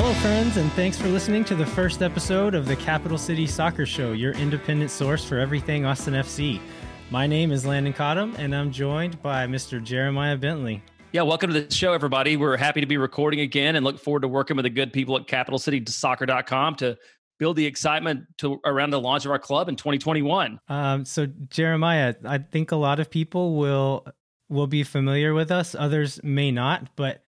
Hello, 0.00 0.14
friends, 0.14 0.58
and 0.58 0.70
thanks 0.74 0.96
for 0.96 1.08
listening 1.08 1.44
to 1.44 1.56
the 1.56 1.66
first 1.66 2.02
episode 2.02 2.54
of 2.54 2.66
the 2.66 2.76
Capital 2.76 3.18
City 3.18 3.48
Soccer 3.48 3.84
Show, 3.84 4.12
your 4.12 4.32
independent 4.34 4.92
source 4.92 5.24
for 5.24 5.40
everything 5.40 5.84
Austin 5.84 6.14
FC. 6.14 6.60
My 7.10 7.26
name 7.26 7.50
is 7.50 7.66
Landon 7.66 7.92
Cottom, 7.92 8.36
and 8.38 8.54
I'm 8.54 8.70
joined 8.70 9.20
by 9.22 9.48
Mr. 9.48 9.82
Jeremiah 9.82 10.36
Bentley. 10.36 10.84
Yeah, 11.10 11.22
welcome 11.22 11.52
to 11.52 11.62
the 11.62 11.74
show, 11.74 11.94
everybody. 11.94 12.36
We're 12.36 12.56
happy 12.56 12.80
to 12.80 12.86
be 12.86 12.96
recording 12.96 13.40
again 13.40 13.74
and 13.74 13.84
look 13.84 13.98
forward 13.98 14.20
to 14.20 14.28
working 14.28 14.54
with 14.54 14.62
the 14.62 14.70
good 14.70 14.92
people 14.92 15.16
at 15.16 15.26
capitalcitysoccer.com 15.26 16.76
to 16.76 16.96
build 17.40 17.56
the 17.56 17.66
excitement 17.66 18.22
to 18.38 18.60
around 18.64 18.90
the 18.90 19.00
launch 19.00 19.24
of 19.24 19.32
our 19.32 19.38
club 19.40 19.68
in 19.68 19.74
2021. 19.74 20.60
Um, 20.68 21.04
so, 21.06 21.26
Jeremiah, 21.48 22.14
I 22.24 22.38
think 22.38 22.70
a 22.70 22.76
lot 22.76 23.00
of 23.00 23.10
people 23.10 23.56
will 23.56 24.06
will 24.48 24.68
be 24.68 24.84
familiar 24.84 25.34
with 25.34 25.50
us. 25.50 25.74
Others 25.74 26.20
may 26.22 26.52
not, 26.52 26.88
but 26.94 27.24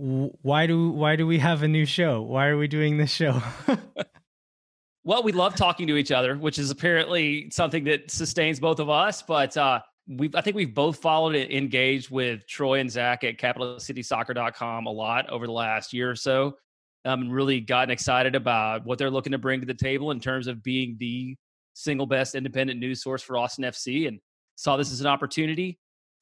why 0.00 0.66
do 0.66 0.90
why 0.90 1.16
do 1.16 1.26
we 1.26 1.38
have 1.38 1.62
a 1.62 1.68
new 1.68 1.84
show? 1.84 2.22
Why 2.22 2.46
are 2.46 2.56
we 2.56 2.68
doing 2.68 2.96
this 2.96 3.12
show? 3.12 3.42
well, 5.04 5.22
we 5.22 5.32
love 5.32 5.54
talking 5.54 5.86
to 5.88 5.96
each 5.96 6.10
other, 6.10 6.36
which 6.36 6.58
is 6.58 6.70
apparently 6.70 7.50
something 7.50 7.84
that 7.84 8.10
sustains 8.10 8.58
both 8.58 8.80
of 8.80 8.88
us. 8.88 9.20
But 9.20 9.56
uh, 9.58 9.80
we 10.08 10.30
I 10.34 10.40
think 10.40 10.56
we've 10.56 10.74
both 10.74 10.98
followed 10.98 11.34
and 11.34 11.50
engaged 11.50 12.10
with 12.10 12.46
Troy 12.46 12.80
and 12.80 12.90
Zach 12.90 13.24
at 13.24 13.36
CapitalCitySoccer.com 13.36 14.86
a 14.86 14.90
lot 14.90 15.28
over 15.28 15.46
the 15.46 15.52
last 15.52 15.92
year 15.92 16.10
or 16.10 16.16
so. 16.16 16.56
Um, 17.04 17.22
and 17.22 17.32
really 17.32 17.60
gotten 17.60 17.90
excited 17.90 18.34
about 18.34 18.84
what 18.84 18.98
they're 18.98 19.10
looking 19.10 19.32
to 19.32 19.38
bring 19.38 19.60
to 19.60 19.66
the 19.66 19.72
table 19.72 20.10
in 20.10 20.20
terms 20.20 20.46
of 20.46 20.62
being 20.62 20.96
the 20.98 21.34
single 21.72 22.06
best 22.06 22.34
independent 22.34 22.78
news 22.78 23.02
source 23.02 23.22
for 23.22 23.38
Austin 23.38 23.64
FC, 23.64 24.06
and 24.06 24.18
saw 24.56 24.76
this 24.76 24.92
as 24.92 25.00
an 25.00 25.06
opportunity. 25.06 25.78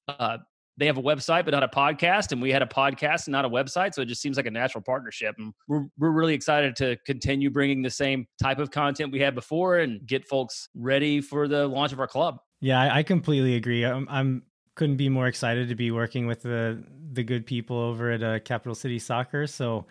Uh, 0.06 0.38
they 0.78 0.86
have 0.86 0.96
a 0.96 1.02
website 1.02 1.44
but 1.44 1.50
not 1.50 1.62
a 1.62 1.68
podcast 1.68 2.32
and 2.32 2.40
we 2.40 2.50
had 2.50 2.62
a 2.62 2.66
podcast 2.66 3.26
and 3.26 3.32
not 3.32 3.44
a 3.44 3.48
website 3.48 3.92
so 3.92 4.00
it 4.00 4.06
just 4.06 4.22
seems 4.22 4.36
like 4.36 4.46
a 4.46 4.50
natural 4.50 4.82
partnership 4.82 5.34
and 5.38 5.52
we're, 5.66 5.84
we're 5.98 6.10
really 6.10 6.34
excited 6.34 6.74
to 6.76 6.96
continue 7.04 7.50
bringing 7.50 7.82
the 7.82 7.90
same 7.90 8.26
type 8.40 8.58
of 8.58 8.70
content 8.70 9.12
we 9.12 9.20
had 9.20 9.34
before 9.34 9.78
and 9.78 10.06
get 10.06 10.26
folks 10.26 10.68
ready 10.74 11.20
for 11.20 11.48
the 11.48 11.66
launch 11.66 11.92
of 11.92 12.00
our 12.00 12.08
club. 12.08 12.38
Yeah 12.60 12.94
i, 12.94 13.02
completely 13.02 13.56
agree. 13.56 13.84
I'm, 13.84 14.06
I'm 14.08 14.42
couldn't 14.74 14.96
be 14.96 15.08
more 15.08 15.26
excited 15.26 15.68
to 15.68 15.74
be 15.74 15.90
working 15.90 16.26
with 16.26 16.42
the 16.42 16.82
the 17.12 17.24
good 17.24 17.44
people 17.46 17.76
over 17.76 18.12
at 18.12 18.22
uh, 18.22 18.38
capital 18.40 18.74
city 18.74 18.98
soccer 18.98 19.46
so 19.46 19.86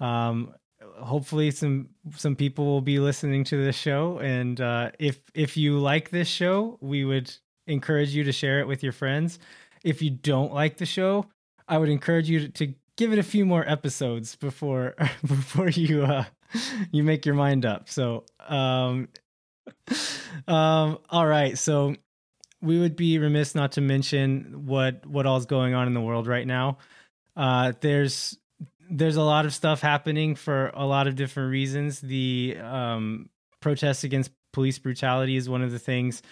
um 0.00 0.54
hopefully 0.98 1.50
some 1.50 1.88
some 2.16 2.34
people 2.34 2.64
will 2.64 2.80
be 2.80 2.98
listening 2.98 3.44
to 3.44 3.62
this 3.62 3.76
show 3.76 4.18
and 4.18 4.60
uh, 4.60 4.90
if 4.98 5.20
if 5.34 5.56
you 5.56 5.78
like 5.78 6.10
this 6.10 6.28
show 6.28 6.78
we 6.80 7.04
would 7.04 7.32
encourage 7.66 8.10
you 8.14 8.24
to 8.24 8.32
share 8.32 8.60
it 8.60 8.66
with 8.66 8.82
your 8.82 8.92
friends 8.92 9.38
if 9.84 10.02
you 10.02 10.10
don't 10.10 10.52
like 10.52 10.76
the 10.76 10.86
show, 10.86 11.26
I 11.68 11.78
would 11.78 11.88
encourage 11.88 12.28
you 12.28 12.40
to, 12.40 12.48
to 12.48 12.74
give 12.96 13.12
it 13.12 13.18
a 13.18 13.22
few 13.22 13.44
more 13.44 13.68
episodes 13.68 14.36
before 14.36 14.94
before 15.26 15.68
you 15.68 16.04
uh 16.04 16.24
you 16.90 17.02
make 17.02 17.24
your 17.26 17.34
mind 17.34 17.64
up. 17.64 17.88
So, 17.88 18.24
um 18.48 19.08
um 20.48 20.98
all 21.10 21.26
right. 21.26 21.56
So 21.58 21.96
we 22.60 22.78
would 22.78 22.94
be 22.94 23.18
remiss 23.18 23.54
not 23.54 23.72
to 23.72 23.80
mention 23.80 24.66
what 24.66 25.06
what 25.06 25.26
all's 25.26 25.46
going 25.46 25.74
on 25.74 25.86
in 25.86 25.94
the 25.94 26.00
world 26.00 26.26
right 26.26 26.46
now. 26.46 26.78
Uh 27.36 27.72
there's 27.80 28.38
there's 28.90 29.16
a 29.16 29.22
lot 29.22 29.46
of 29.46 29.54
stuff 29.54 29.80
happening 29.80 30.34
for 30.34 30.70
a 30.74 30.84
lot 30.84 31.06
of 31.06 31.16
different 31.16 31.50
reasons. 31.50 32.00
The 32.00 32.58
um 32.62 33.30
protests 33.60 34.04
against 34.04 34.30
police 34.52 34.78
brutality 34.78 35.36
is 35.36 35.48
one 35.48 35.62
of 35.62 35.70
the 35.70 35.78
things 35.78 36.22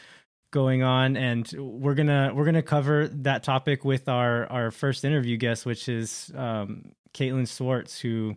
going 0.50 0.82
on 0.82 1.16
and 1.16 1.52
we're 1.58 1.94
gonna 1.94 2.32
we're 2.34 2.44
gonna 2.44 2.62
cover 2.62 3.08
that 3.08 3.42
topic 3.42 3.84
with 3.84 4.08
our 4.08 4.46
our 4.46 4.70
first 4.70 5.04
interview 5.04 5.36
guest 5.36 5.64
which 5.64 5.88
is 5.88 6.30
um, 6.36 6.92
Kaitlin 7.14 7.46
Swarts 7.46 8.00
who 8.00 8.34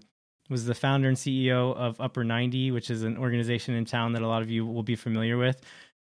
was 0.49 0.65
the 0.65 0.75
founder 0.75 1.07
and 1.07 1.17
ceo 1.17 1.75
of 1.75 1.99
upper 1.99 2.23
90 2.23 2.71
which 2.71 2.89
is 2.89 3.03
an 3.03 3.17
organization 3.17 3.73
in 3.73 3.85
town 3.85 4.13
that 4.13 4.21
a 4.21 4.27
lot 4.27 4.41
of 4.41 4.49
you 4.49 4.65
will 4.65 4.83
be 4.83 4.95
familiar 4.95 5.37
with. 5.37 5.59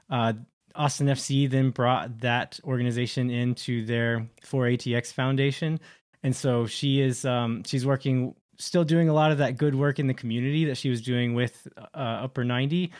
Uh, 0.09 0.33
austin 0.75 1.07
fc 1.07 1.49
then 1.49 1.69
brought 1.71 2.19
that 2.19 2.59
organization 2.65 3.29
into 3.29 3.85
their 3.85 4.27
4atx 4.43 5.11
foundation. 5.11 5.79
And 6.21 6.35
so 6.35 6.65
she 6.65 7.01
is 7.01 7.23
um, 7.23 7.63
she's 7.65 7.85
working 7.85 8.35
still 8.57 8.83
doing 8.83 9.09
a 9.09 9.13
lot 9.13 9.31
of 9.31 9.39
that 9.39 9.57
good 9.57 9.75
work 9.75 9.99
in 9.99 10.07
the 10.07 10.13
community 10.13 10.65
that 10.65 10.77
she 10.77 10.89
was 10.89 11.01
doing 11.01 11.33
with 11.33 11.67
uh, 11.77 12.23
upper 12.23 12.43
90 12.43 12.91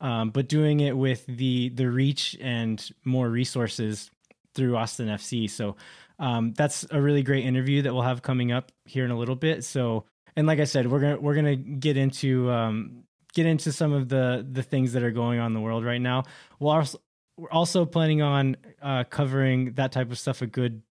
um, 0.00 0.30
but 0.30 0.48
doing 0.48 0.80
it 0.80 0.96
with 0.96 1.26
the 1.26 1.70
the 1.70 1.90
reach 1.90 2.36
and 2.40 2.90
more 3.04 3.28
resources 3.28 4.10
through 4.54 4.76
Austin 4.76 5.08
FC. 5.08 5.48
So 5.48 5.76
um, 6.18 6.52
that's 6.52 6.86
a 6.90 7.00
really 7.00 7.22
great 7.22 7.44
interview 7.44 7.82
that 7.82 7.92
we'll 7.92 8.02
have 8.02 8.22
coming 8.22 8.52
up 8.52 8.72
here 8.84 9.04
in 9.04 9.10
a 9.10 9.18
little 9.18 9.36
bit. 9.36 9.64
So 9.64 10.04
and 10.36 10.46
like 10.46 10.60
I 10.60 10.64
said, 10.64 10.90
we're 10.90 11.00
gonna 11.00 11.20
we're 11.20 11.34
gonna 11.34 11.56
get 11.56 11.96
into 11.96 12.50
um, 12.50 13.04
get 13.34 13.46
into 13.46 13.72
some 13.72 13.92
of 13.92 14.08
the 14.08 14.46
the 14.50 14.62
things 14.62 14.92
that 14.92 15.02
are 15.02 15.10
going 15.10 15.38
on 15.38 15.48
in 15.48 15.54
the 15.54 15.60
world 15.60 15.84
right 15.84 16.00
now. 16.00 16.24
We'll 16.58 16.72
also, 16.72 17.00
we're 17.36 17.50
also 17.50 17.84
planning 17.84 18.22
on 18.22 18.56
uh, 18.82 19.04
covering 19.04 19.72
that 19.74 19.92
type 19.92 20.10
of 20.10 20.18
stuff 20.18 20.42
a 20.42 20.46
good 20.46 20.82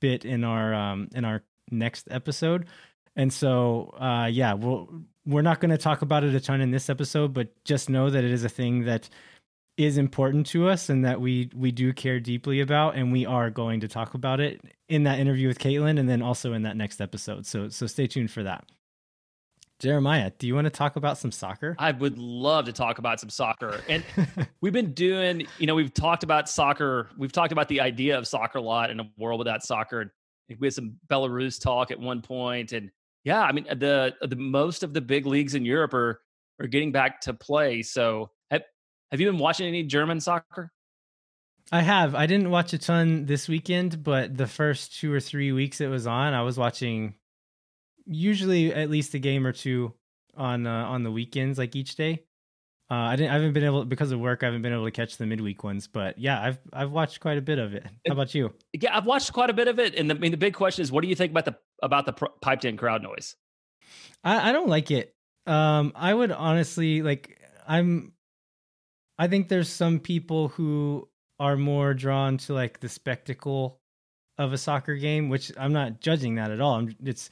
bit 0.00 0.24
in 0.24 0.44
our 0.44 0.74
um, 0.74 1.08
in 1.14 1.24
our 1.24 1.42
next 1.70 2.08
episode. 2.10 2.66
And 3.16 3.32
so, 3.32 3.94
uh, 3.98 4.28
yeah, 4.30 4.54
we'll 4.54 5.02
we're 5.28 5.42
not 5.42 5.60
going 5.60 5.70
to 5.70 5.78
talk 5.78 6.00
about 6.00 6.24
it 6.24 6.34
a 6.34 6.40
ton 6.40 6.62
in 6.62 6.70
this 6.70 6.88
episode, 6.88 7.34
but 7.34 7.48
just 7.64 7.90
know 7.90 8.08
that 8.08 8.24
it 8.24 8.30
is 8.30 8.44
a 8.44 8.48
thing 8.48 8.86
that 8.86 9.10
is 9.76 9.98
important 9.98 10.46
to 10.46 10.68
us 10.68 10.88
and 10.88 11.04
that 11.04 11.20
we 11.20 11.50
we 11.54 11.70
do 11.70 11.92
care 11.92 12.18
deeply 12.18 12.60
about, 12.60 12.96
and 12.96 13.12
we 13.12 13.26
are 13.26 13.50
going 13.50 13.80
to 13.80 13.88
talk 13.88 14.14
about 14.14 14.40
it 14.40 14.60
in 14.88 15.04
that 15.04 15.18
interview 15.18 15.46
with 15.46 15.58
Kaitlin, 15.58 16.00
and 16.00 16.08
then 16.08 16.22
also 16.22 16.54
in 16.54 16.62
that 16.62 16.76
next 16.76 17.00
episode. 17.00 17.46
So 17.46 17.68
so 17.68 17.86
stay 17.86 18.06
tuned 18.06 18.30
for 18.30 18.42
that. 18.42 18.64
Jeremiah, 19.78 20.32
do 20.38 20.48
you 20.48 20.56
want 20.56 20.64
to 20.64 20.70
talk 20.70 20.96
about 20.96 21.18
some 21.18 21.30
soccer? 21.30 21.76
I 21.78 21.92
would 21.92 22.18
love 22.18 22.64
to 22.64 22.72
talk 22.72 22.98
about 22.98 23.20
some 23.20 23.30
soccer. 23.30 23.80
And 23.88 24.02
we've 24.60 24.72
been 24.72 24.92
doing, 24.92 25.46
you 25.58 25.68
know, 25.68 25.76
we've 25.76 25.94
talked 25.94 26.24
about 26.24 26.48
soccer. 26.48 27.10
We've 27.16 27.30
talked 27.30 27.52
about 27.52 27.68
the 27.68 27.80
idea 27.80 28.18
of 28.18 28.26
soccer 28.26 28.58
a 28.58 28.62
lot 28.62 28.90
in 28.90 28.98
a 28.98 29.08
world 29.16 29.38
without 29.38 29.62
soccer. 29.62 30.00
And 30.00 30.10
we 30.58 30.66
had 30.66 30.74
some 30.74 30.96
Belarus 31.08 31.60
talk 31.60 31.92
at 31.92 32.00
one 32.00 32.22
point, 32.22 32.72
and 32.72 32.90
yeah, 33.24 33.42
I 33.42 33.52
mean 33.52 33.66
uh, 33.68 33.74
the 33.74 34.14
uh, 34.22 34.26
the 34.26 34.36
most 34.36 34.82
of 34.82 34.94
the 34.94 35.00
big 35.00 35.26
leagues 35.26 35.54
in 35.54 35.64
Europe 35.64 35.94
are 35.94 36.20
are 36.60 36.66
getting 36.66 36.92
back 36.92 37.20
to 37.22 37.34
play. 37.34 37.82
So 37.82 38.30
have 38.50 38.62
have 39.10 39.20
you 39.20 39.26
been 39.26 39.38
watching 39.38 39.66
any 39.66 39.82
German 39.82 40.20
soccer? 40.20 40.72
I 41.70 41.82
have. 41.82 42.14
I 42.14 42.26
didn't 42.26 42.50
watch 42.50 42.72
a 42.72 42.78
ton 42.78 43.26
this 43.26 43.46
weekend, 43.46 44.02
but 44.02 44.36
the 44.36 44.46
first 44.46 44.98
two 44.98 45.12
or 45.12 45.20
three 45.20 45.52
weeks 45.52 45.80
it 45.80 45.88
was 45.88 46.06
on, 46.06 46.32
I 46.32 46.42
was 46.42 46.56
watching 46.56 47.14
usually 48.06 48.72
at 48.72 48.88
least 48.88 49.12
a 49.14 49.18
game 49.18 49.46
or 49.46 49.52
two 49.52 49.92
on 50.34 50.66
uh, 50.66 50.84
on 50.84 51.02
the 51.02 51.10
weekends, 51.10 51.58
like 51.58 51.76
each 51.76 51.96
day. 51.96 52.24
Uh, 52.90 52.94
I 52.94 53.16
didn't. 53.16 53.30
I 53.30 53.34
haven't 53.34 53.52
been 53.52 53.64
able 53.64 53.84
because 53.84 54.12
of 54.12 54.20
work. 54.20 54.42
I 54.42 54.46
haven't 54.46 54.62
been 54.62 54.72
able 54.72 54.86
to 54.86 54.90
catch 54.90 55.18
the 55.18 55.26
midweek 55.26 55.62
ones, 55.62 55.86
but 55.86 56.18
yeah, 56.18 56.42
I've 56.42 56.58
I've 56.72 56.90
watched 56.90 57.20
quite 57.20 57.36
a 57.36 57.42
bit 57.42 57.58
of 57.58 57.74
it. 57.74 57.84
How 58.06 58.14
about 58.14 58.34
you? 58.34 58.54
Yeah, 58.72 58.96
I've 58.96 59.04
watched 59.04 59.34
quite 59.34 59.50
a 59.50 59.52
bit 59.52 59.68
of 59.68 59.78
it, 59.78 59.94
and 59.94 60.10
the, 60.10 60.14
I 60.14 60.18
mean, 60.18 60.30
the 60.30 60.38
big 60.38 60.54
question 60.54 60.82
is, 60.82 60.90
what 60.90 61.02
do 61.02 61.08
you 61.08 61.14
think 61.14 61.32
about 61.32 61.44
the 61.44 61.58
about 61.82 62.06
the 62.06 62.12
piped 62.40 62.64
in 62.64 62.76
crowd 62.76 63.02
noise? 63.02 63.36
I, 64.24 64.50
I 64.50 64.52
don't 64.52 64.68
like 64.68 64.90
it. 64.90 65.14
Um, 65.46 65.92
I 65.94 66.12
would 66.12 66.32
honestly 66.32 67.02
like. 67.02 67.38
I'm. 67.66 68.12
I 69.18 69.26
think 69.26 69.48
there's 69.48 69.68
some 69.68 69.98
people 69.98 70.48
who 70.48 71.08
are 71.40 71.56
more 71.56 71.92
drawn 71.94 72.38
to 72.38 72.54
like 72.54 72.80
the 72.80 72.88
spectacle 72.88 73.80
of 74.38 74.52
a 74.52 74.58
soccer 74.58 74.94
game, 74.94 75.28
which 75.28 75.52
I'm 75.58 75.72
not 75.72 76.00
judging 76.00 76.36
that 76.36 76.50
at 76.50 76.60
all. 76.60 76.74
I'm, 76.74 76.94
it's 77.04 77.30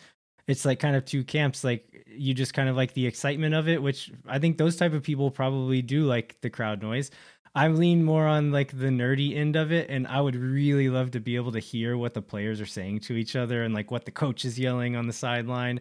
it's 0.48 0.64
like 0.64 0.78
kind 0.78 0.96
of 0.96 1.04
two 1.04 1.24
camps 1.24 1.64
like 1.64 2.04
you 2.06 2.34
just 2.34 2.54
kind 2.54 2.68
of 2.68 2.76
like 2.76 2.94
the 2.94 3.06
excitement 3.06 3.54
of 3.54 3.68
it 3.68 3.82
which 3.82 4.12
i 4.28 4.38
think 4.38 4.56
those 4.56 4.76
type 4.76 4.92
of 4.92 5.02
people 5.02 5.30
probably 5.30 5.82
do 5.82 6.04
like 6.04 6.36
the 6.40 6.50
crowd 6.50 6.82
noise 6.82 7.10
i 7.56 7.66
lean 7.68 8.04
more 8.04 8.26
on 8.26 8.52
like 8.52 8.70
the 8.78 8.86
nerdy 8.86 9.36
end 9.36 9.56
of 9.56 9.72
it 9.72 9.88
and 9.90 10.06
i 10.06 10.20
would 10.20 10.36
really 10.36 10.88
love 10.88 11.10
to 11.10 11.20
be 11.20 11.34
able 11.36 11.52
to 11.52 11.58
hear 11.58 11.96
what 11.96 12.14
the 12.14 12.22
players 12.22 12.60
are 12.60 12.66
saying 12.66 13.00
to 13.00 13.14
each 13.14 13.34
other 13.34 13.62
and 13.62 13.74
like 13.74 13.90
what 13.90 14.04
the 14.04 14.10
coach 14.10 14.44
is 14.44 14.58
yelling 14.58 14.94
on 14.94 15.06
the 15.06 15.12
sideline 15.12 15.80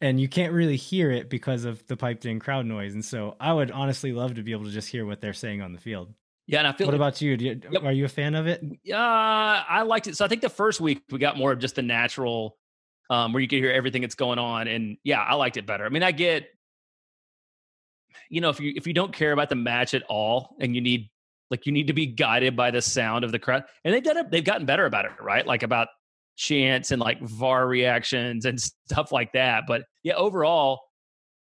and 0.00 0.20
you 0.20 0.28
can't 0.28 0.52
really 0.52 0.76
hear 0.76 1.10
it 1.10 1.28
because 1.28 1.64
of 1.64 1.86
the 1.86 1.96
piped 1.96 2.24
in 2.24 2.38
crowd 2.38 2.64
noise 2.64 2.94
and 2.94 3.04
so 3.04 3.36
i 3.40 3.52
would 3.52 3.70
honestly 3.70 4.12
love 4.12 4.34
to 4.34 4.42
be 4.42 4.52
able 4.52 4.64
to 4.64 4.70
just 4.70 4.88
hear 4.88 5.04
what 5.04 5.20
they're 5.20 5.34
saying 5.34 5.60
on 5.60 5.72
the 5.72 5.80
field 5.80 6.14
yeah, 6.46 6.60
and 6.60 6.68
I 6.68 6.72
feel. 6.72 6.86
What 6.86 6.92
like, 6.92 6.98
about 6.98 7.20
you? 7.20 7.32
you 7.32 7.60
yep. 7.70 7.82
Are 7.82 7.92
you 7.92 8.04
a 8.04 8.08
fan 8.08 8.36
of 8.36 8.46
it? 8.46 8.62
Yeah, 8.84 9.00
I 9.00 9.82
liked 9.82 10.06
it. 10.06 10.16
So 10.16 10.24
I 10.24 10.28
think 10.28 10.42
the 10.42 10.48
first 10.48 10.80
week 10.80 11.02
we 11.10 11.18
got 11.18 11.36
more 11.36 11.50
of 11.50 11.58
just 11.58 11.74
the 11.74 11.82
natural 11.82 12.56
um, 13.10 13.32
where 13.32 13.40
you 13.40 13.48
can 13.48 13.58
hear 13.58 13.70
everything 13.70 14.02
that's 14.02 14.14
going 14.14 14.38
on. 14.38 14.68
And 14.68 14.96
yeah, 15.02 15.20
I 15.20 15.34
liked 15.34 15.56
it 15.56 15.66
better. 15.66 15.84
I 15.84 15.88
mean, 15.88 16.02
I 16.02 16.12
get, 16.12 16.48
you 18.30 18.40
know, 18.40 18.50
if 18.50 18.60
you 18.60 18.72
if 18.76 18.86
you 18.86 18.92
don't 18.92 19.12
care 19.12 19.32
about 19.32 19.48
the 19.48 19.56
match 19.56 19.92
at 19.94 20.04
all, 20.04 20.56
and 20.60 20.74
you 20.74 20.80
need 20.80 21.10
like 21.50 21.66
you 21.66 21.72
need 21.72 21.86
to 21.86 21.92
be 21.92 22.06
guided 22.06 22.56
by 22.56 22.70
the 22.70 22.82
sound 22.82 23.24
of 23.24 23.32
the 23.32 23.38
crowd, 23.38 23.64
and 23.84 23.94
they've 23.94 24.02
done 24.02 24.16
it, 24.16 24.30
they've 24.30 24.44
gotten 24.44 24.66
better 24.66 24.86
about 24.86 25.04
it, 25.04 25.12
right? 25.20 25.46
Like 25.46 25.62
about 25.62 25.88
chants 26.36 26.90
and 26.90 27.00
like 27.00 27.20
VAR 27.22 27.66
reactions 27.66 28.44
and 28.44 28.60
stuff 28.60 29.12
like 29.12 29.32
that. 29.32 29.64
But 29.66 29.84
yeah, 30.02 30.14
overall, 30.14 30.80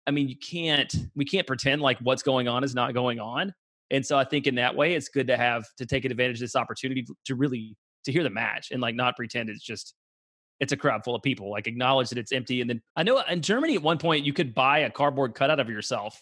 I 0.06 0.10
mean, 0.12 0.28
you 0.28 0.36
can't 0.36 0.94
we 1.14 1.24
can't 1.24 1.46
pretend 1.46 1.82
like 1.82 1.98
what's 2.00 2.22
going 2.22 2.48
on 2.48 2.64
is 2.64 2.74
not 2.74 2.94
going 2.94 3.20
on. 3.20 3.52
And 3.90 4.04
so 4.04 4.18
I 4.18 4.24
think 4.24 4.46
in 4.46 4.56
that 4.56 4.74
way, 4.74 4.94
it's 4.94 5.08
good 5.08 5.26
to 5.28 5.36
have 5.36 5.64
to 5.78 5.86
take 5.86 6.04
advantage 6.04 6.36
of 6.36 6.40
this 6.40 6.56
opportunity 6.56 7.06
to 7.26 7.34
really 7.34 7.76
to 8.04 8.12
hear 8.12 8.22
the 8.22 8.30
match 8.30 8.70
and 8.70 8.80
like 8.80 8.94
not 8.94 9.16
pretend 9.16 9.48
it's 9.48 9.62
just 9.62 9.94
it's 10.60 10.72
a 10.72 10.76
crowd 10.76 11.02
full 11.04 11.14
of 11.14 11.22
people. 11.22 11.50
Like 11.50 11.66
acknowledge 11.66 12.08
that 12.08 12.18
it's 12.18 12.32
empty. 12.32 12.60
And 12.60 12.70
then 12.70 12.80
I 12.96 13.02
know 13.02 13.20
in 13.28 13.42
Germany 13.42 13.74
at 13.74 13.82
one 13.82 13.98
point 13.98 14.24
you 14.24 14.32
could 14.32 14.54
buy 14.54 14.80
a 14.80 14.90
cardboard 14.90 15.34
cutout 15.34 15.60
of 15.60 15.68
yourself 15.68 16.20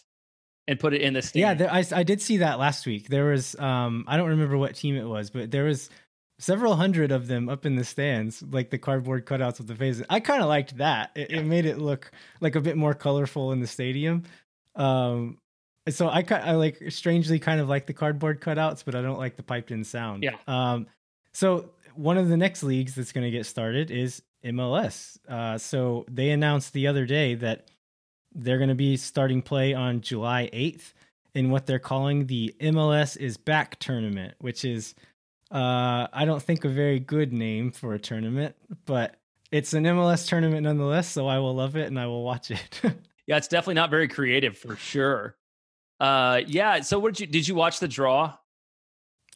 and 0.67 0.79
put 0.79 0.93
it 0.93 1.01
in 1.01 1.13
the 1.13 1.21
stadium. 1.21 1.49
Yeah, 1.49 1.53
there, 1.53 1.71
I, 1.71 1.83
I 1.91 2.03
did 2.03 2.21
see 2.21 2.37
that 2.37 2.59
last 2.59 2.85
week. 2.85 3.07
There 3.07 3.25
was 3.25 3.57
um 3.59 4.05
I 4.07 4.17
don't 4.17 4.29
remember 4.29 4.57
what 4.57 4.75
team 4.75 4.95
it 4.95 5.05
was, 5.05 5.29
but 5.29 5.51
there 5.51 5.65
was 5.65 5.89
several 6.39 6.75
hundred 6.75 7.11
of 7.11 7.27
them 7.27 7.49
up 7.49 7.65
in 7.65 7.75
the 7.75 7.83
stands, 7.83 8.43
like 8.49 8.69
the 8.69 8.77
cardboard 8.77 9.25
cutouts 9.25 9.59
of 9.59 9.67
the 9.67 9.75
faces. 9.75 10.03
I 10.09 10.19
kind 10.19 10.41
of 10.41 10.49
liked 10.49 10.77
that. 10.77 11.11
It, 11.15 11.31
yeah. 11.31 11.39
it, 11.39 11.45
made 11.45 11.65
it 11.65 11.77
look 11.77 12.11
like 12.41 12.55
a 12.55 12.61
bit 12.61 12.77
more 12.77 12.93
colorful 12.93 13.51
in 13.51 13.61
the 13.61 13.67
stadium. 13.67 14.23
Um, 14.75 15.37
so 15.87 16.07
I, 16.07 16.25
I 16.29 16.53
like 16.53 16.91
strangely 16.91 17.39
kind 17.39 17.61
of 17.61 17.69
like 17.69 17.85
the 17.85 17.93
cardboard 17.93 18.41
cutouts, 18.41 18.83
but 18.83 18.95
I 18.95 19.01
don't 19.01 19.19
like 19.19 19.37
the 19.37 19.43
piped 19.43 19.71
in 19.71 19.83
sound. 19.83 20.23
Yeah. 20.23 20.35
Um, 20.47 20.87
so 21.31 21.69
one 21.93 22.17
of 22.17 22.27
the 22.27 22.37
next 22.37 22.63
leagues 22.63 22.95
that's 22.95 23.11
going 23.11 23.23
to 23.23 23.31
get 23.31 23.45
started 23.45 23.91
is 23.91 24.21
MLS. 24.43 25.17
Uh, 25.29 25.57
so 25.57 26.05
they 26.09 26.31
announced 26.31 26.73
the 26.73 26.87
other 26.87 27.05
day 27.05 27.35
that 27.35 27.69
they're 28.35 28.57
going 28.57 28.69
to 28.69 28.75
be 28.75 28.97
starting 28.97 29.41
play 29.41 29.73
on 29.73 30.01
July 30.01 30.49
8th 30.53 30.93
in 31.33 31.49
what 31.49 31.65
they're 31.65 31.79
calling 31.79 32.27
the 32.27 32.53
MLS 32.59 33.17
is 33.17 33.37
back 33.37 33.79
tournament, 33.79 34.35
which 34.39 34.65
is 34.65 34.93
uh, 35.51 36.07
I 36.11 36.25
don't 36.25 36.41
think 36.41 36.65
a 36.65 36.69
very 36.69 36.99
good 36.99 37.31
name 37.31 37.71
for 37.71 37.93
a 37.93 37.99
tournament, 37.99 38.55
but 38.85 39.15
it's 39.51 39.73
an 39.73 39.83
MLS 39.83 40.27
tournament 40.27 40.63
nonetheless. 40.63 41.07
So 41.07 41.27
I 41.27 41.39
will 41.39 41.55
love 41.55 41.75
it 41.75 41.87
and 41.87 41.99
I 41.99 42.07
will 42.07 42.23
watch 42.23 42.51
it. 42.51 42.81
yeah, 43.27 43.37
it's 43.37 43.47
definitely 43.47 43.75
not 43.75 43.89
very 43.89 44.07
creative 44.07 44.57
for 44.57 44.75
sure. 44.75 45.35
Uh, 45.99 46.41
yeah. 46.45 46.81
So 46.81 46.99
what 46.99 47.13
did 47.13 47.21
you 47.21 47.27
did 47.27 47.47
you 47.47 47.55
watch 47.55 47.79
the 47.79 47.87
draw? 47.87 48.33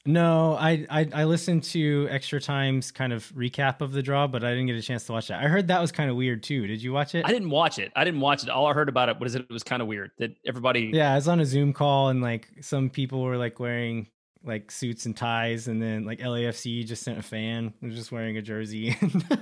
No, 0.06 0.54
I, 0.54 0.86
I, 0.90 1.10
I 1.14 1.24
listened 1.26 1.64
to 1.66 2.08
Extra 2.10 2.40
Time's 2.40 2.90
kind 2.90 3.12
of 3.12 3.30
recap 3.36 3.82
of 3.82 3.92
the 3.92 4.02
draw, 4.02 4.28
but 4.28 4.44
I 4.44 4.52
didn't 4.52 4.68
get 4.68 4.78
a 4.78 4.82
chance 4.82 5.06
to 5.06 5.12
watch 5.12 5.28
that. 5.28 5.44
I 5.44 5.48
heard 5.48 5.68
that 5.68 5.82
was 5.82 5.92
kind 5.92 6.10
of 6.10 6.16
weird 6.16 6.42
too. 6.42 6.68
Did 6.68 6.82
you 6.82 6.94
watch 6.94 7.16
it? 7.16 7.26
I 7.26 7.30
didn't 7.30 7.50
watch 7.50 7.80
it. 7.80 7.92
I 7.96 8.06
didn't 8.06 8.22
watch 8.22 8.44
it. 8.44 8.50
All 8.50 8.66
I 8.66 8.74
heard 8.74 8.88
about 8.88 9.10
it 9.10 9.20
was 9.20 9.36
it 9.36 9.50
was 9.50 9.64
kind 9.64 9.82
of 9.82 9.88
weird 9.88 10.12
that 10.18 10.32
everybody. 10.48 10.92
Yeah, 10.94 11.12
I 11.12 11.16
was 11.16 11.28
on 11.28 11.42
a 11.42 11.46
Zoom 11.46 11.74
call 11.74 12.10
and 12.10 12.22
like 12.22 12.48
some 12.62 12.90
people 12.90 13.22
were 13.22 13.38
like 13.38 13.60
wearing 13.60 14.08
like 14.44 14.72
suits 14.72 15.06
and 15.06 15.16
ties, 15.16 15.68
and 15.68 15.82
then 15.82 16.06
like 16.06 16.20
LAFC 16.20 16.86
just 16.88 17.04
sent 17.04 17.20
a 17.20 17.24
fan 17.24 17.74
who's 17.82 17.96
just 17.96 18.12
wearing 18.12 18.38
a 18.38 18.42
jersey. 18.42 18.92
so 19.00 19.36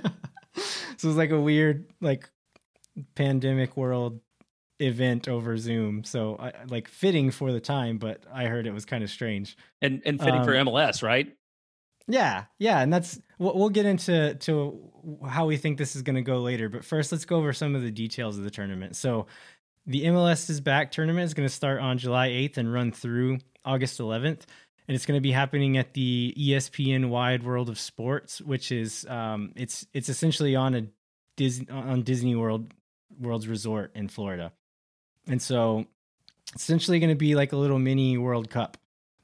it 0.56 1.04
was 1.04 1.16
like 1.16 1.30
a 1.30 1.40
weird 1.40 1.86
like 2.00 2.28
pandemic 3.14 3.76
world 3.76 4.20
event 4.80 5.28
over 5.28 5.56
Zoom. 5.56 6.04
So 6.04 6.36
I, 6.38 6.52
like 6.68 6.88
fitting 6.88 7.30
for 7.30 7.52
the 7.52 7.60
time, 7.60 7.98
but 7.98 8.24
I 8.32 8.46
heard 8.46 8.66
it 8.66 8.72
was 8.72 8.84
kind 8.84 9.02
of 9.02 9.10
strange 9.10 9.56
and 9.82 10.02
and 10.04 10.18
fitting 10.18 10.40
um, 10.40 10.44
for 10.44 10.52
MLS, 10.52 11.02
right? 11.02 11.34
Yeah, 12.06 12.44
yeah, 12.58 12.80
and 12.80 12.92
that's 12.92 13.20
we'll, 13.38 13.54
we'll 13.54 13.68
get 13.68 13.86
into 13.86 14.34
to 14.34 14.90
how 15.28 15.46
we 15.46 15.56
think 15.56 15.78
this 15.78 15.94
is 15.94 16.02
going 16.02 16.16
to 16.16 16.22
go 16.22 16.38
later. 16.38 16.68
But 16.68 16.84
first, 16.84 17.12
let's 17.12 17.24
go 17.24 17.36
over 17.36 17.52
some 17.52 17.74
of 17.74 17.82
the 17.82 17.90
details 17.90 18.38
of 18.38 18.44
the 18.44 18.50
tournament. 18.50 18.96
So 18.96 19.26
the 19.86 20.04
MLS 20.04 20.48
is 20.48 20.60
back 20.60 20.90
tournament 20.90 21.24
is 21.24 21.34
going 21.34 21.48
to 21.48 21.54
start 21.54 21.80
on 21.80 21.98
July 21.98 22.28
8th 22.28 22.56
and 22.56 22.72
run 22.72 22.92
through 22.92 23.38
August 23.64 23.98
11th 23.98 24.44
and 24.88 24.94
it's 24.94 25.04
going 25.04 25.18
to 25.18 25.22
be 25.22 25.32
happening 25.32 25.76
at 25.76 25.92
the 25.92 26.34
ESPN 26.36 27.10
Wide 27.10 27.42
World 27.42 27.68
of 27.68 27.78
Sports, 27.78 28.40
which 28.40 28.72
is 28.72 29.06
um, 29.06 29.52
it's 29.54 29.86
it's 29.92 30.08
essentially 30.08 30.56
on 30.56 30.74
a 30.74 30.86
Disney 31.36 31.68
on 31.70 32.02
Disney 32.02 32.34
World 32.34 32.72
World's 33.20 33.46
Resort 33.46 33.92
in 33.94 34.08
Florida, 34.08 34.52
and 35.28 35.40
so 35.40 35.86
essentially 36.54 36.98
going 36.98 37.10
to 37.10 37.16
be 37.16 37.34
like 37.34 37.52
a 37.52 37.56
little 37.56 37.78
mini 37.78 38.18
World 38.18 38.50
Cup. 38.50 38.76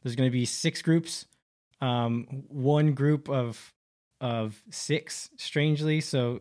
There's 0.03 0.17
going 0.17 0.29
to 0.29 0.33
be 0.33 0.45
six 0.45 0.83
groups, 0.83 1.27
um, 1.81 2.45
one 2.49 2.95
group 2.95 3.29
of 3.29 3.73
of 4.21 4.63
six, 4.71 5.29
strangely, 5.37 6.01
so 6.01 6.41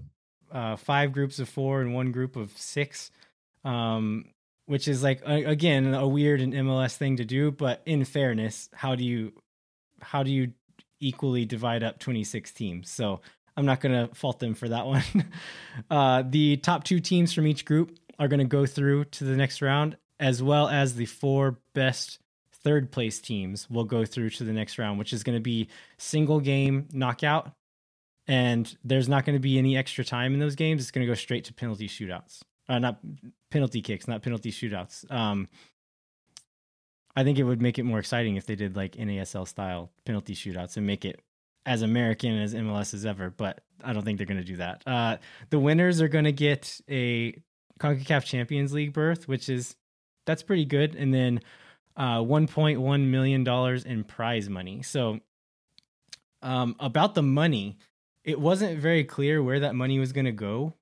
uh, 0.52 0.76
five 0.76 1.12
groups 1.12 1.40
of 1.40 1.50
four 1.50 1.82
and 1.82 1.94
one 1.94 2.12
group 2.12 2.36
of 2.36 2.52
six. 2.58 3.12
Um, 3.66 4.26
which 4.66 4.88
is 4.88 5.04
like 5.04 5.22
a, 5.26 5.44
again 5.44 5.94
a 5.94 6.08
weird 6.08 6.42
and 6.42 6.54
MLS 6.54 6.96
thing 6.96 7.18
to 7.18 7.26
do. 7.26 7.52
But 7.52 7.82
in 7.86 8.06
fairness, 8.06 8.70
how 8.74 8.96
do 8.96 9.04
you 9.04 9.34
how 10.02 10.24
do 10.24 10.32
you 10.32 10.54
equally 11.00 11.46
divide 11.46 11.84
up 11.84 12.00
26 12.00 12.52
teams? 12.54 12.90
So 12.90 13.22
I'm 13.56 13.66
not 13.66 13.82
going 13.82 14.08
to 14.08 14.14
fault 14.16 14.40
them 14.40 14.54
for 14.54 14.70
that 14.70 14.86
one. 14.86 15.04
uh, 15.90 16.24
the 16.28 16.58
top 16.58 16.84
two 16.84 17.00
teams 17.00 17.34
from 17.34 17.48
each 17.48 17.66
group 17.66 17.98
are 18.20 18.28
going 18.28 18.40
to 18.40 18.46
go 18.46 18.66
through 18.66 19.06
to 19.06 19.24
the 19.24 19.36
next 19.36 19.62
round, 19.62 19.98
as 20.20 20.42
well 20.42 20.68
as 20.68 20.96
the 20.96 21.06
four 21.06 21.60
best 21.74 22.20
third 22.64 22.92
place 22.92 23.20
teams 23.20 23.70
will 23.70 23.84
go 23.84 24.06
through 24.06 24.30
to 24.32 24.44
the 24.44 24.54
next 24.54 24.78
round, 24.78 24.98
which 24.98 25.14
is 25.14 25.24
going 25.24 25.38
to 25.38 25.42
be 25.42 25.68
single 25.98 26.40
game 26.40 26.88
knockout. 26.94 27.52
And 28.26 28.74
there's 28.86 29.10
not 29.10 29.26
going 29.26 29.36
to 29.36 29.42
be 29.42 29.58
any 29.58 29.76
extra 29.76 30.06
time 30.06 30.34
in 30.34 30.40
those 30.40 30.56
games. 30.56 30.82
It's 30.82 30.92
going 30.92 31.06
to 31.06 31.12
go 31.12 31.16
straight 31.16 31.44
to 31.46 31.54
penalty 31.54 31.90
shootouts 31.90 32.42
uh, 32.70 32.80
not 32.80 33.00
penalty 33.52 33.82
kicks, 33.82 34.08
not 34.08 34.22
penalty 34.22 34.52
shootouts. 34.52 35.10
Um, 35.12 35.48
I 37.16 37.24
think 37.24 37.38
it 37.38 37.44
would 37.44 37.62
make 37.62 37.78
it 37.78 37.84
more 37.84 38.00
exciting 38.00 38.36
if 38.36 38.46
they 38.46 38.56
did 38.56 38.76
like 38.76 38.94
NASL 38.94 39.48
style 39.48 39.92
penalty 40.06 40.34
shootouts 40.34 40.78
and 40.78 40.88
make 40.88 41.06
it 41.06 41.22
as 41.66 41.82
American 41.82 42.38
as 42.40 42.54
MLS 42.54 42.94
as 42.94 43.06
ever. 43.06 43.30
But 43.30 43.62
I 43.84 43.94
don't 43.94 44.04
think 44.04 44.18
they're 44.18 44.28
going 44.28 44.40
to 44.40 44.44
do 44.44 44.58
that. 44.58 44.84
Uh, 44.86 45.18
the 45.50 45.60
winners 45.60 46.02
are 46.02 46.08
going 46.08 46.26
to 46.26 46.32
get 46.32 46.80
a 46.90 47.36
Concacaf 47.80 48.24
Champions 48.24 48.74
League 48.74 48.94
berth, 48.94 49.28
which 49.28 49.50
is 49.50 49.76
that's 50.26 50.44
pretty 50.44 50.66
good, 50.66 50.96
and 50.96 51.14
then 51.14 51.42
uh, 51.98 52.20
1.1 52.20 53.08
million 53.08 53.44
dollars 53.44 53.84
in 53.84 54.04
prize 54.04 54.50
money. 54.50 54.82
So, 54.82 55.20
um, 56.42 56.76
about 56.80 57.16
the 57.16 57.24
money, 57.24 57.78
it 58.24 58.40
wasn't 58.40 58.80
very 58.80 59.04
clear 59.04 59.44
where 59.44 59.60
that 59.62 59.76
money 59.76 60.00
was 60.00 60.12
going 60.14 60.26
to 60.26 60.32
go 60.32 60.74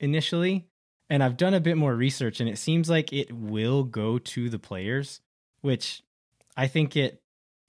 initially 0.00 0.66
and 1.12 1.22
I've 1.22 1.36
done 1.36 1.52
a 1.52 1.60
bit 1.60 1.76
more 1.76 1.94
research, 1.94 2.40
and 2.40 2.48
it 2.48 2.56
seems 2.56 2.88
like 2.88 3.12
it 3.12 3.30
will 3.30 3.84
go 3.84 4.16
to 4.16 4.48
the 4.48 4.58
players, 4.58 5.20
which 5.60 6.02
I 6.56 6.68
think 6.68 6.96
it 6.96 7.20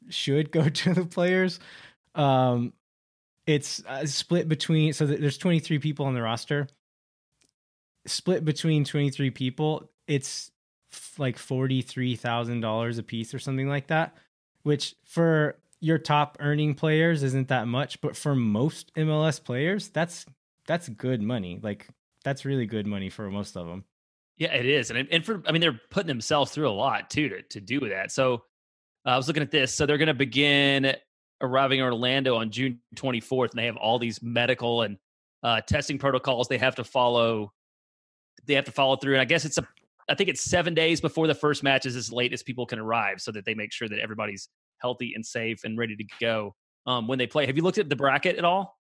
should 0.07 0.50
go 0.50 0.69
to 0.69 0.94
the 0.94 1.06
players. 1.06 1.59
Um, 2.16 2.71
it's 3.45 3.83
uh, 3.86 4.06
split 4.06 4.48
between 4.48 4.94
so 4.94 5.06
there's 5.06 5.38
23 5.38 5.80
people 5.80 6.06
on 6.06 6.13
the 6.13 6.21
roster. 6.21 6.69
Split 8.05 8.44
between 8.45 8.83
23 8.83 9.29
people, 9.31 9.89
it's 10.07 10.51
like 11.17 11.38
forty-three 11.38 12.15
thousand 12.15 12.61
dollars 12.61 12.97
a 12.97 13.03
piece 13.03 13.33
or 13.33 13.39
something 13.39 13.67
like 13.67 13.88
that, 13.88 14.15
which 14.63 14.95
for 15.05 15.57
your 15.79 15.97
top 15.97 16.38
earning 16.39 16.75
players 16.75 17.23
isn't 17.23 17.50
that 17.50 17.67
much, 17.67 18.00
but 18.01 18.15
for 18.15 18.35
most 18.35 18.94
MLS 18.95 19.44
players, 19.44 19.89
that's 19.89 20.25
that's 20.67 20.89
good 20.89 21.21
money. 21.21 21.59
Like 21.61 21.88
that's 22.23 22.45
really 22.45 22.65
good 22.65 22.88
money 22.88 23.09
for 23.09 23.29
most 23.29 23.57
of 23.57 23.67
them. 23.67 23.83
Yeah, 24.38 24.53
it 24.53 24.65
is, 24.65 24.91
and 24.91 25.07
and 25.11 25.25
for 25.25 25.42
I 25.45 25.51
mean 25.51 25.61
they're 25.61 25.80
putting 25.89 26.07
themselves 26.07 26.51
through 26.51 26.69
a 26.69 26.71
lot 26.71 27.09
too 27.09 27.30
to 27.30 27.42
to 27.42 27.61
do 27.61 27.80
that. 27.89 28.11
So 28.11 28.44
uh, 29.06 29.09
I 29.09 29.18
was 29.18 29.28
looking 29.28 29.44
at 29.44 29.51
this. 29.51 29.73
So 29.73 29.85
they're 29.85 29.97
going 29.97 30.07
to 30.07 30.13
begin 30.13 30.95
arriving 31.42 31.80
in 31.80 31.85
Orlando 31.85 32.37
on 32.37 32.49
June 32.49 32.80
24th, 32.95 33.51
and 33.51 33.59
they 33.59 33.66
have 33.66 33.78
all 33.78 33.99
these 33.99 34.21
medical 34.23 34.83
and 34.83 34.97
uh, 35.44 35.61
testing 35.61 35.97
protocols 35.97 36.47
they 36.47 36.57
have 36.57 36.75
to 36.75 36.83
follow. 36.83 37.51
They 38.45 38.56
have 38.56 38.66
to 38.66 38.71
follow 38.71 38.95
through, 38.95 39.14
and 39.14 39.21
I 39.21 39.26
guess 39.26 39.45
it's 39.45 39.57
a 39.57 39.68
I 40.09 40.16
think 40.16 40.30
it's 40.30 40.42
seven 40.42 40.73
days 40.73 41.00
before 41.00 41.28
the 41.28 41.35
first 41.35 41.64
match 41.64 41.85
is 41.85 41.95
as 41.95 42.12
late 42.12 42.33
as 42.33 42.44
people 42.44 42.66
can 42.66 42.80
arrive, 42.80 43.21
so 43.21 43.31
that 43.31 43.45
they 43.45 43.54
make 43.54 43.71
sure 43.71 43.88
that 43.88 44.00
everybody's 44.00 44.50
healthy 44.80 45.14
and 45.16 45.26
safe 45.26 45.64
and 45.64 45.78
ready 45.78 45.95
to 45.95 46.04
go 46.19 46.56
um, 46.85 47.07
when 47.07 47.19
they 47.19 47.28
play. 47.28 47.45
Have 47.45 47.56
you 47.56 47.64
looked 47.64 47.78
at 47.78 47.90
the 47.90 47.95
bracket 47.95 48.38
at 48.38 48.45
all? 48.45 48.78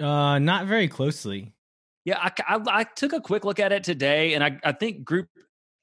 Uh, 0.00 0.38
not 0.38 0.66
very 0.66 0.88
closely. 0.88 1.52
Yeah, 2.04 2.18
I, 2.18 2.30
I, 2.48 2.60
I, 2.66 2.84
took 2.84 3.12
a 3.12 3.20
quick 3.20 3.44
look 3.44 3.60
at 3.60 3.72
it 3.72 3.84
today, 3.84 4.34
and 4.34 4.42
I, 4.42 4.58
I 4.64 4.72
think 4.72 5.04
group, 5.04 5.28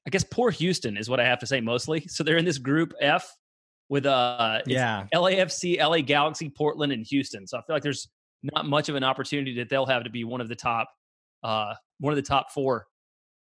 I 0.06 0.10
guess 0.10 0.24
poor 0.24 0.50
Houston 0.50 0.96
is 0.96 1.08
what 1.08 1.20
I 1.20 1.24
have 1.24 1.38
to 1.40 1.46
say 1.46 1.60
mostly. 1.60 2.00
So 2.08 2.24
they're 2.24 2.36
in 2.36 2.44
this 2.44 2.58
group 2.58 2.92
F 3.00 3.34
with 3.88 4.06
uh 4.06 4.60
yeah 4.66 5.06
LAFC, 5.14 5.78
LA 5.78 5.98
Galaxy, 5.98 6.48
Portland, 6.48 6.92
and 6.92 7.06
Houston. 7.06 7.46
So 7.46 7.58
I 7.58 7.62
feel 7.62 7.76
like 7.76 7.82
there's 7.82 8.08
not 8.42 8.66
much 8.66 8.88
of 8.88 8.94
an 8.94 9.04
opportunity 9.04 9.56
that 9.56 9.68
they'll 9.68 9.86
have 9.86 10.04
to 10.04 10.10
be 10.10 10.24
one 10.24 10.40
of 10.40 10.48
the 10.48 10.56
top, 10.56 10.88
uh, 11.42 11.74
one 12.00 12.12
of 12.12 12.16
the 12.16 12.22
top 12.22 12.50
four, 12.50 12.88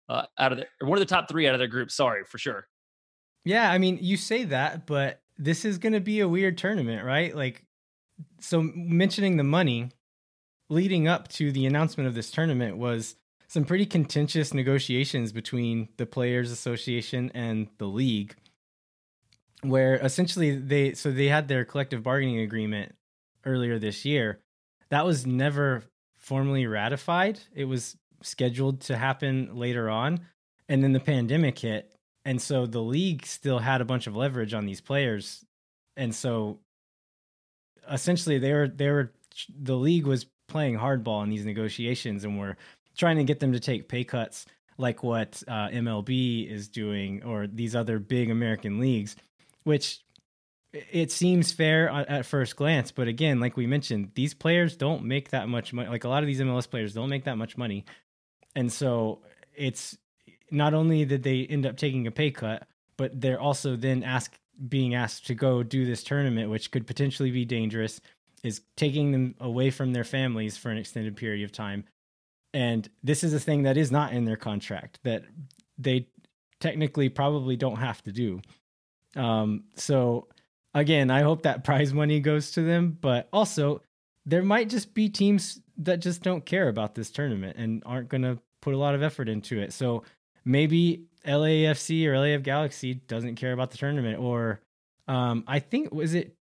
uh, 0.08 0.24
out 0.38 0.52
of 0.52 0.58
the 0.58 0.66
one 0.86 0.96
of 0.96 1.00
the 1.06 1.14
top 1.14 1.28
three 1.28 1.46
out 1.46 1.54
of 1.54 1.58
their 1.58 1.68
group. 1.68 1.90
Sorry 1.90 2.24
for 2.24 2.38
sure. 2.38 2.66
Yeah, 3.44 3.70
I 3.70 3.78
mean 3.78 3.98
you 4.00 4.16
say 4.16 4.44
that, 4.44 4.86
but 4.86 5.20
this 5.36 5.64
is 5.64 5.78
going 5.78 5.92
to 5.92 6.00
be 6.00 6.20
a 6.20 6.28
weird 6.28 6.56
tournament, 6.56 7.04
right? 7.04 7.34
Like, 7.34 7.64
so 8.40 8.62
mentioning 8.62 9.36
the 9.36 9.44
money 9.44 9.90
leading 10.70 11.08
up 11.08 11.28
to 11.28 11.52
the 11.52 11.66
announcement 11.66 12.06
of 12.06 12.14
this 12.14 12.30
tournament 12.30 12.78
was 12.78 13.16
some 13.48 13.64
pretty 13.64 13.86
contentious 13.86 14.54
negotiations 14.54 15.32
between 15.32 15.88
the 15.96 16.06
players 16.06 16.50
association 16.50 17.30
and 17.34 17.68
the 17.78 17.86
league 17.86 18.34
where 19.62 19.94
essentially 19.96 20.56
they 20.56 20.92
so 20.94 21.10
they 21.10 21.28
had 21.28 21.48
their 21.48 21.64
collective 21.64 22.02
bargaining 22.02 22.40
agreement 22.40 22.94
earlier 23.44 23.78
this 23.78 24.04
year 24.04 24.40
that 24.90 25.06
was 25.06 25.26
never 25.26 25.82
formally 26.16 26.66
ratified 26.66 27.38
it 27.54 27.64
was 27.64 27.96
scheduled 28.24 28.80
to 28.80 28.96
happen 28.96 29.54
later 29.54 29.88
on 29.88 30.20
and 30.68 30.82
then 30.82 30.92
the 30.92 31.00
pandemic 31.00 31.58
hit 31.58 31.94
and 32.24 32.40
so 32.40 32.66
the 32.66 32.80
league 32.80 33.26
still 33.26 33.58
had 33.58 33.80
a 33.80 33.84
bunch 33.84 34.06
of 34.06 34.16
leverage 34.16 34.54
on 34.54 34.66
these 34.66 34.80
players 34.80 35.44
and 35.96 36.14
so 36.14 36.58
essentially 37.90 38.38
they 38.38 38.52
were 38.52 38.68
they 38.68 38.90
were 38.90 39.12
the 39.48 39.76
league 39.76 40.06
was 40.06 40.26
playing 40.48 40.76
hardball 40.76 41.22
in 41.22 41.30
these 41.30 41.44
negotiations 41.44 42.24
and 42.24 42.38
we're 42.38 42.56
trying 42.96 43.16
to 43.16 43.24
get 43.24 43.40
them 43.40 43.52
to 43.52 43.60
take 43.60 43.88
pay 43.88 44.04
cuts 44.04 44.46
like 44.78 45.02
what 45.02 45.42
uh, 45.46 45.68
MLB 45.68 46.50
is 46.50 46.68
doing 46.68 47.22
or 47.22 47.46
these 47.46 47.76
other 47.76 47.98
big 47.98 48.30
American 48.30 48.78
leagues, 48.78 49.16
which 49.64 50.00
it 50.72 51.12
seems 51.12 51.52
fair 51.52 51.88
at 51.88 52.26
first 52.26 52.56
glance. 52.56 52.90
But 52.90 53.06
again, 53.06 53.38
like 53.38 53.56
we 53.56 53.66
mentioned, 53.66 54.10
these 54.14 54.34
players 54.34 54.76
don't 54.76 55.04
make 55.04 55.30
that 55.30 55.48
much 55.48 55.72
money. 55.72 55.88
Like 55.88 56.04
a 56.04 56.08
lot 56.08 56.22
of 56.22 56.26
these 56.26 56.40
MLS 56.40 56.68
players 56.68 56.94
don't 56.94 57.08
make 57.08 57.24
that 57.24 57.38
much 57.38 57.56
money. 57.56 57.84
And 58.54 58.72
so 58.72 59.20
it's 59.54 59.96
not 60.50 60.74
only 60.74 61.04
that 61.04 61.22
they 61.22 61.46
end 61.46 61.66
up 61.66 61.76
taking 61.76 62.06
a 62.06 62.10
pay 62.10 62.30
cut, 62.30 62.66
but 62.96 63.20
they're 63.20 63.40
also 63.40 63.76
then 63.76 64.02
asked 64.02 64.38
being 64.68 64.94
asked 64.94 65.26
to 65.26 65.34
go 65.34 65.62
do 65.62 65.84
this 65.84 66.04
tournament, 66.04 66.50
which 66.50 66.70
could 66.70 66.86
potentially 66.86 67.30
be 67.30 67.44
dangerous, 67.44 68.00
is 68.44 68.60
taking 68.76 69.10
them 69.10 69.34
away 69.40 69.70
from 69.70 69.92
their 69.92 70.04
families 70.04 70.56
for 70.56 70.70
an 70.70 70.78
extended 70.78 71.16
period 71.16 71.44
of 71.44 71.50
time. 71.50 71.84
And 72.52 72.88
this 73.02 73.24
is 73.24 73.34
a 73.34 73.40
thing 73.40 73.64
that 73.64 73.76
is 73.76 73.90
not 73.90 74.12
in 74.12 74.24
their 74.24 74.36
contract 74.36 75.00
that 75.02 75.24
they 75.76 76.06
technically 76.60 77.08
probably 77.08 77.56
don't 77.56 77.76
have 77.76 78.00
to 78.04 78.12
do. 78.12 78.40
Um, 79.16 79.64
so 79.74 80.28
again, 80.72 81.10
I 81.10 81.22
hope 81.22 81.42
that 81.42 81.64
prize 81.64 81.92
money 81.92 82.20
goes 82.20 82.52
to 82.52 82.62
them, 82.62 82.96
but 83.00 83.28
also 83.32 83.82
there 84.24 84.42
might 84.42 84.68
just 84.68 84.94
be 84.94 85.08
teams 85.08 85.60
that 85.78 86.00
just 86.00 86.22
don't 86.22 86.46
care 86.46 86.68
about 86.68 86.94
this 86.94 87.10
tournament 87.10 87.56
and 87.58 87.82
aren't 87.84 88.08
going 88.08 88.22
to 88.22 88.38
put 88.64 88.74
a 88.74 88.78
lot 88.78 88.94
of 88.94 89.02
effort 89.02 89.28
into 89.28 89.60
it. 89.60 89.72
So 89.72 90.02
maybe 90.44 91.04
LAFC 91.26 92.06
or 92.06 92.14
LAF 92.14 92.42
Galaxy 92.42 92.94
doesn't 92.94 93.36
care 93.36 93.52
about 93.52 93.70
the 93.70 93.76
tournament, 93.76 94.18
or 94.18 94.60
um, 95.06 95.44
I 95.46 95.60
think 95.60 95.92
was 95.92 96.14
it 96.14 96.34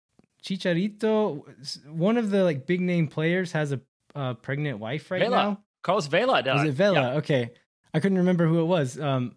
Chicharito, 0.43 1.43
one 1.87 2.17
of 2.17 2.29
the 2.29 2.43
like 2.43 2.65
big 2.65 2.79
name 2.79 3.07
players 3.07 3.51
has 3.51 3.73
a, 3.73 3.81
pregnant 4.41 4.77
wife 4.79 5.09
right 5.09 5.21
Vela. 5.21 5.35
now. 5.35 5.61
Carlos 5.83 6.07
Vela 6.07 6.43
does. 6.43 6.59
Was 6.59 6.69
it 6.69 6.73
Vela? 6.73 7.01
Yeah. 7.01 7.13
Okay, 7.15 7.51
I 7.93 7.99
couldn't 8.01 8.17
remember 8.17 8.45
who 8.45 8.59
it 8.59 8.65
was. 8.65 8.99
Um, 8.99 9.35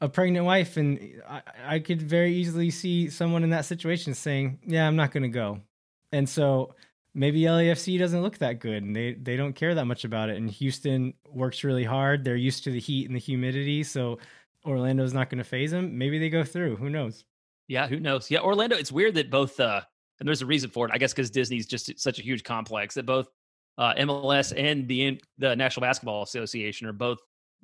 a 0.00 0.08
pregnant 0.08 0.46
wife, 0.46 0.78
and 0.78 1.22
I, 1.28 1.42
I 1.66 1.78
could 1.80 2.00
very 2.00 2.34
easily 2.34 2.70
see 2.70 3.10
someone 3.10 3.44
in 3.44 3.50
that 3.50 3.66
situation 3.66 4.14
saying, 4.14 4.60
"Yeah, 4.66 4.86
I'm 4.86 4.96
not 4.96 5.12
going 5.12 5.24
to 5.24 5.28
go," 5.28 5.60
and 6.10 6.26
so 6.26 6.74
maybe 7.16 7.40
LAFC 7.40 7.98
doesn't 7.98 8.20
look 8.20 8.38
that 8.38 8.60
good 8.60 8.82
and 8.82 8.94
they 8.94 9.14
they 9.14 9.36
don't 9.36 9.54
care 9.54 9.74
that 9.74 9.86
much 9.86 10.04
about 10.04 10.28
it. 10.28 10.36
And 10.36 10.50
Houston 10.50 11.14
works 11.28 11.64
really 11.64 11.82
hard. 11.82 12.22
They're 12.22 12.36
used 12.36 12.62
to 12.64 12.70
the 12.70 12.78
heat 12.78 13.06
and 13.06 13.16
the 13.16 13.20
humidity 13.20 13.82
so 13.82 14.18
Orlando's 14.64 15.14
not 15.14 15.30
going 15.30 15.38
to 15.38 15.44
faze 15.44 15.70
them. 15.70 15.96
Maybe 15.96 16.18
they 16.18 16.28
go 16.28 16.44
through. 16.44 16.76
Who 16.76 16.90
knows? 16.90 17.24
Yeah 17.68 17.88
who 17.88 17.98
knows? 17.98 18.30
Yeah 18.30 18.40
Orlando 18.40 18.76
it's 18.76 18.92
weird 18.92 19.14
that 19.14 19.30
both 19.30 19.58
uh 19.58 19.80
and 20.20 20.28
there's 20.28 20.42
a 20.42 20.46
reason 20.46 20.70
for 20.70 20.86
it 20.86 20.92
I 20.94 20.98
guess 20.98 21.14
cuz 21.14 21.30
Disney's 21.30 21.66
just 21.66 21.98
such 21.98 22.18
a 22.18 22.22
huge 22.22 22.44
complex 22.44 22.94
that 22.94 23.06
both 23.06 23.28
uh, 23.78 23.94
MLS 23.94 24.54
and 24.56 24.86
the 24.86 25.20
the 25.38 25.56
National 25.56 25.82
Basketball 25.82 26.22
Association 26.22 26.86
are 26.86 26.92
both 26.92 27.18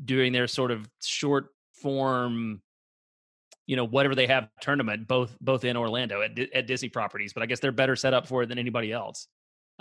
doing 0.05 0.33
their 0.33 0.47
sort 0.47 0.71
of 0.71 0.89
short 1.03 1.49
form 1.73 2.61
you 3.67 3.77
know 3.77 3.85
whatever 3.85 4.15
they 4.15 4.27
have 4.27 4.49
tournament 4.61 5.07
both 5.07 5.37
both 5.41 5.65
in 5.65 5.77
Orlando 5.77 6.23
at, 6.23 6.39
at 6.55 6.67
Disney 6.67 6.89
properties. 6.89 7.33
But 7.33 7.43
I 7.43 7.47
guess 7.47 7.61
they're 7.61 7.73
better 7.73 7.97
set 7.97 8.15
up 8.15 8.27
for 8.27 8.43
it 8.43 8.49
than 8.49 8.59
anybody 8.59 8.93
else 8.93 9.29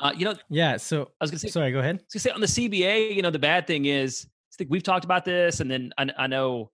uh, 0.01 0.11
you 0.17 0.25
know, 0.25 0.35
yeah. 0.49 0.77
So 0.77 1.03
I 1.03 1.23
was 1.23 1.31
gonna 1.31 1.39
say, 1.39 1.49
sorry, 1.49 1.71
go 1.71 1.79
ahead. 1.79 1.97
I 1.97 2.03
was 2.13 2.13
gonna 2.13 2.21
say 2.21 2.31
on 2.31 2.41
the 2.41 2.47
CBA, 2.47 3.15
you 3.15 3.21
know, 3.21 3.29
the 3.29 3.39
bad 3.39 3.67
thing 3.67 3.85
is, 3.85 4.25
I 4.27 4.55
think 4.57 4.71
we've 4.71 4.83
talked 4.83 5.05
about 5.05 5.25
this, 5.25 5.59
and 5.59 5.69
then 5.69 5.93
I, 5.97 6.09
I 6.17 6.27
know 6.27 6.71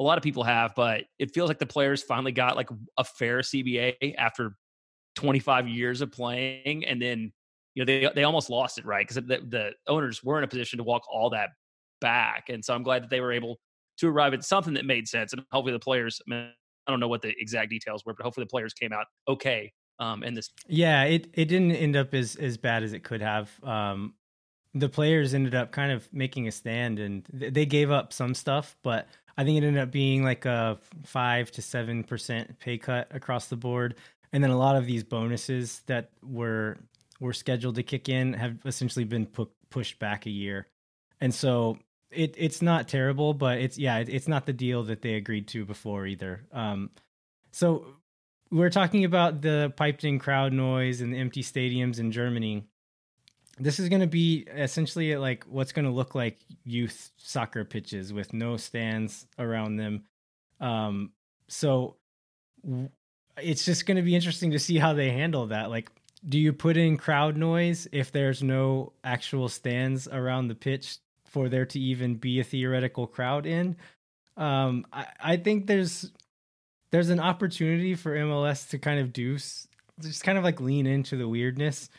a 0.00 0.02
lot 0.02 0.18
of 0.18 0.24
people 0.24 0.42
have, 0.42 0.74
but 0.74 1.04
it 1.18 1.32
feels 1.32 1.48
like 1.48 1.60
the 1.60 1.66
players 1.66 2.02
finally 2.02 2.32
got 2.32 2.56
like 2.56 2.68
a 2.98 3.04
fair 3.04 3.38
CBA 3.38 4.14
after 4.18 4.56
25 5.14 5.68
years 5.68 6.00
of 6.00 6.10
playing, 6.10 6.84
and 6.84 7.00
then 7.00 7.32
you 7.74 7.84
know 7.84 7.86
they 7.86 8.10
they 8.12 8.24
almost 8.24 8.50
lost 8.50 8.78
it, 8.78 8.84
right? 8.84 9.06
Because 9.06 9.24
the, 9.24 9.40
the 9.48 9.72
owners 9.86 10.22
were 10.24 10.38
in 10.38 10.44
a 10.44 10.48
position 10.48 10.78
to 10.78 10.84
walk 10.84 11.02
all 11.08 11.30
that 11.30 11.50
back, 12.00 12.48
and 12.48 12.64
so 12.64 12.74
I'm 12.74 12.82
glad 12.82 13.04
that 13.04 13.10
they 13.10 13.20
were 13.20 13.32
able 13.32 13.60
to 13.98 14.08
arrive 14.08 14.34
at 14.34 14.44
something 14.44 14.74
that 14.74 14.84
made 14.84 15.06
sense, 15.06 15.32
and 15.32 15.42
hopefully 15.52 15.72
the 15.72 15.78
players. 15.78 16.20
I, 16.26 16.30
mean, 16.30 16.50
I 16.88 16.90
don't 16.90 16.98
know 16.98 17.08
what 17.08 17.22
the 17.22 17.32
exact 17.38 17.70
details 17.70 18.04
were, 18.04 18.14
but 18.14 18.24
hopefully 18.24 18.44
the 18.44 18.50
players 18.50 18.74
came 18.74 18.92
out 18.92 19.06
okay 19.28 19.72
um, 19.98 20.22
this. 20.34 20.50
Yeah, 20.66 21.04
it 21.04 21.28
it 21.34 21.46
didn't 21.46 21.72
end 21.72 21.96
up 21.96 22.14
as 22.14 22.36
as 22.36 22.56
bad 22.56 22.82
as 22.82 22.92
it 22.92 23.04
could 23.04 23.20
have. 23.22 23.50
Um, 23.62 24.14
the 24.74 24.88
players 24.88 25.34
ended 25.34 25.54
up 25.54 25.70
kind 25.72 25.92
of 25.92 26.12
making 26.12 26.48
a 26.48 26.52
stand, 26.52 26.98
and 26.98 27.24
th- 27.38 27.52
they 27.52 27.66
gave 27.66 27.90
up 27.90 28.12
some 28.12 28.34
stuff, 28.34 28.76
but 28.82 29.06
I 29.36 29.44
think 29.44 29.56
it 29.62 29.66
ended 29.66 29.82
up 29.82 29.90
being 29.90 30.24
like 30.24 30.44
a 30.46 30.78
five 31.04 31.50
to 31.52 31.62
seven 31.62 32.04
percent 32.04 32.58
pay 32.58 32.78
cut 32.78 33.08
across 33.14 33.46
the 33.46 33.56
board, 33.56 33.96
and 34.32 34.42
then 34.42 34.50
a 34.50 34.58
lot 34.58 34.76
of 34.76 34.86
these 34.86 35.04
bonuses 35.04 35.82
that 35.86 36.10
were 36.22 36.76
were 37.20 37.32
scheduled 37.32 37.76
to 37.76 37.82
kick 37.82 38.08
in 38.08 38.32
have 38.32 38.58
essentially 38.64 39.04
been 39.04 39.26
pu- 39.26 39.50
pushed 39.70 39.98
back 39.98 40.26
a 40.26 40.30
year, 40.30 40.66
and 41.20 41.32
so 41.32 41.78
it 42.10 42.34
it's 42.36 42.62
not 42.62 42.88
terrible, 42.88 43.34
but 43.34 43.58
it's 43.58 43.78
yeah, 43.78 43.98
it, 43.98 44.08
it's 44.08 44.28
not 44.28 44.46
the 44.46 44.52
deal 44.52 44.82
that 44.84 45.02
they 45.02 45.14
agreed 45.14 45.46
to 45.48 45.64
before 45.64 46.06
either. 46.06 46.42
Um, 46.52 46.90
so 47.52 47.86
we're 48.54 48.70
talking 48.70 49.04
about 49.04 49.42
the 49.42 49.72
piped 49.76 50.04
in 50.04 50.20
crowd 50.20 50.52
noise 50.52 51.00
and 51.00 51.12
the 51.12 51.18
empty 51.18 51.42
stadiums 51.42 51.98
in 51.98 52.12
Germany. 52.12 52.64
This 53.58 53.80
is 53.80 53.88
going 53.88 54.00
to 54.00 54.06
be 54.06 54.46
essentially 54.48 55.16
like 55.16 55.44
what's 55.48 55.72
going 55.72 55.86
to 55.86 55.90
look 55.90 56.14
like 56.14 56.38
youth 56.62 57.10
soccer 57.16 57.64
pitches 57.64 58.12
with 58.12 58.32
no 58.32 58.56
stands 58.56 59.26
around 59.40 59.76
them. 59.76 60.04
Um, 60.60 61.10
so 61.48 61.96
it's 63.36 63.64
just 63.64 63.86
going 63.86 63.96
to 63.96 64.02
be 64.02 64.14
interesting 64.14 64.52
to 64.52 64.60
see 64.60 64.78
how 64.78 64.92
they 64.92 65.10
handle 65.10 65.48
that. 65.48 65.68
Like, 65.68 65.90
do 66.28 66.38
you 66.38 66.52
put 66.52 66.76
in 66.76 66.96
crowd 66.96 67.36
noise 67.36 67.88
if 67.90 68.12
there's 68.12 68.40
no 68.40 68.92
actual 69.02 69.48
stands 69.48 70.06
around 70.06 70.46
the 70.46 70.54
pitch 70.54 70.98
for 71.26 71.48
there 71.48 71.66
to 71.66 71.80
even 71.80 72.14
be 72.14 72.38
a 72.38 72.44
theoretical 72.44 73.08
crowd 73.08 73.46
in? 73.46 73.76
Um, 74.36 74.86
I, 74.92 75.06
I 75.20 75.36
think 75.38 75.66
there's 75.66 76.12
there's 76.94 77.10
an 77.10 77.18
opportunity 77.18 77.96
for 77.96 78.14
MLS 78.14 78.68
to 78.68 78.78
kind 78.78 79.00
of 79.00 79.12
do 79.12 79.34
just 79.34 80.22
kind 80.22 80.38
of 80.38 80.44
like 80.44 80.60
lean 80.60 80.86
into 80.86 81.16
the 81.16 81.26
weirdness 81.26 81.90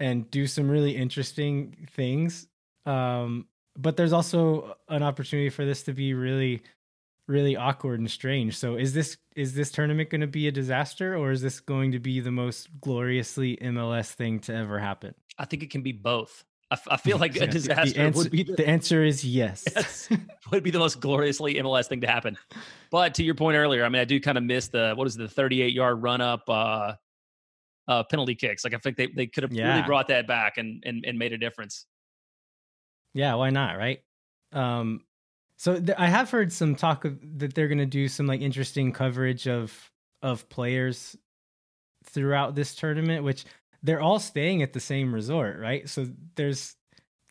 and 0.00 0.30
do 0.30 0.46
some 0.46 0.70
really 0.70 0.96
interesting 0.96 1.86
things. 1.94 2.46
Um, 2.86 3.46
but 3.76 3.98
there's 3.98 4.14
also 4.14 4.74
an 4.88 5.02
opportunity 5.02 5.50
for 5.50 5.66
this 5.66 5.82
to 5.82 5.92
be 5.92 6.14
really 6.14 6.62
really 7.26 7.56
awkward 7.56 8.00
and 8.00 8.10
strange. 8.10 8.56
So 8.56 8.76
is 8.76 8.94
this 8.94 9.18
is 9.36 9.52
this 9.52 9.70
tournament 9.70 10.08
going 10.08 10.22
to 10.22 10.26
be 10.26 10.48
a 10.48 10.52
disaster 10.52 11.14
or 11.14 11.30
is 11.30 11.42
this 11.42 11.60
going 11.60 11.92
to 11.92 11.98
be 11.98 12.20
the 12.20 12.30
most 12.30 12.68
gloriously 12.80 13.58
MLS 13.58 14.12
thing 14.12 14.40
to 14.40 14.54
ever 14.54 14.78
happen? 14.78 15.14
I 15.38 15.44
think 15.44 15.62
it 15.62 15.68
can 15.68 15.82
be 15.82 15.92
both. 15.92 16.46
I, 16.70 16.96
feel 16.98 17.16
like 17.16 17.34
a 17.36 17.46
disaster 17.46 17.94
the 17.94 18.00
answer, 18.00 18.18
would 18.18 18.30
be 18.30 18.42
the, 18.42 18.52
the 18.52 18.68
answer 18.68 19.02
is 19.02 19.24
yes. 19.24 19.64
yes. 19.74 20.08
would 20.50 20.62
be 20.62 20.70
the 20.70 20.78
most 20.78 21.00
gloriously 21.00 21.54
MLS 21.54 21.86
thing 21.86 22.02
to 22.02 22.06
happen. 22.06 22.36
But 22.90 23.14
to 23.14 23.24
your 23.24 23.34
point 23.34 23.56
earlier, 23.56 23.84
I 23.84 23.88
mean, 23.88 24.02
I 24.02 24.04
do 24.04 24.20
kind 24.20 24.36
of 24.36 24.44
miss 24.44 24.68
the 24.68 24.92
what 24.94 25.06
is 25.06 25.16
it, 25.16 25.20
the 25.20 25.28
38 25.28 25.72
yard 25.72 26.02
run 26.02 26.20
up 26.20 26.42
uh, 26.48 26.94
uh, 27.86 28.02
penalty 28.04 28.34
kicks. 28.34 28.64
Like 28.64 28.74
I 28.74 28.78
think 28.78 28.98
they, 28.98 29.06
they 29.06 29.26
could 29.26 29.44
have 29.44 29.52
yeah. 29.52 29.72
really 29.72 29.86
brought 29.86 30.08
that 30.08 30.26
back 30.26 30.58
and, 30.58 30.82
and 30.84 31.04
and 31.06 31.18
made 31.18 31.32
a 31.32 31.38
difference. 31.38 31.86
Yeah, 33.14 33.34
why 33.34 33.48
not, 33.48 33.78
right? 33.78 34.00
Um, 34.52 35.04
so 35.56 35.80
th- 35.80 35.98
I 35.98 36.06
have 36.06 36.30
heard 36.30 36.52
some 36.52 36.76
talk 36.76 37.04
of 37.04 37.18
that 37.38 37.54
they're 37.54 37.68
going 37.68 37.78
to 37.78 37.86
do 37.86 38.08
some 38.08 38.26
like 38.26 38.42
interesting 38.42 38.92
coverage 38.92 39.48
of 39.48 39.72
of 40.22 40.48
players 40.50 41.16
throughout 42.04 42.54
this 42.54 42.74
tournament, 42.74 43.24
which 43.24 43.44
they're 43.82 44.00
all 44.00 44.18
staying 44.18 44.62
at 44.62 44.72
the 44.72 44.80
same 44.80 45.14
resort, 45.14 45.58
right? 45.58 45.88
So 45.88 46.08
there's 46.34 46.76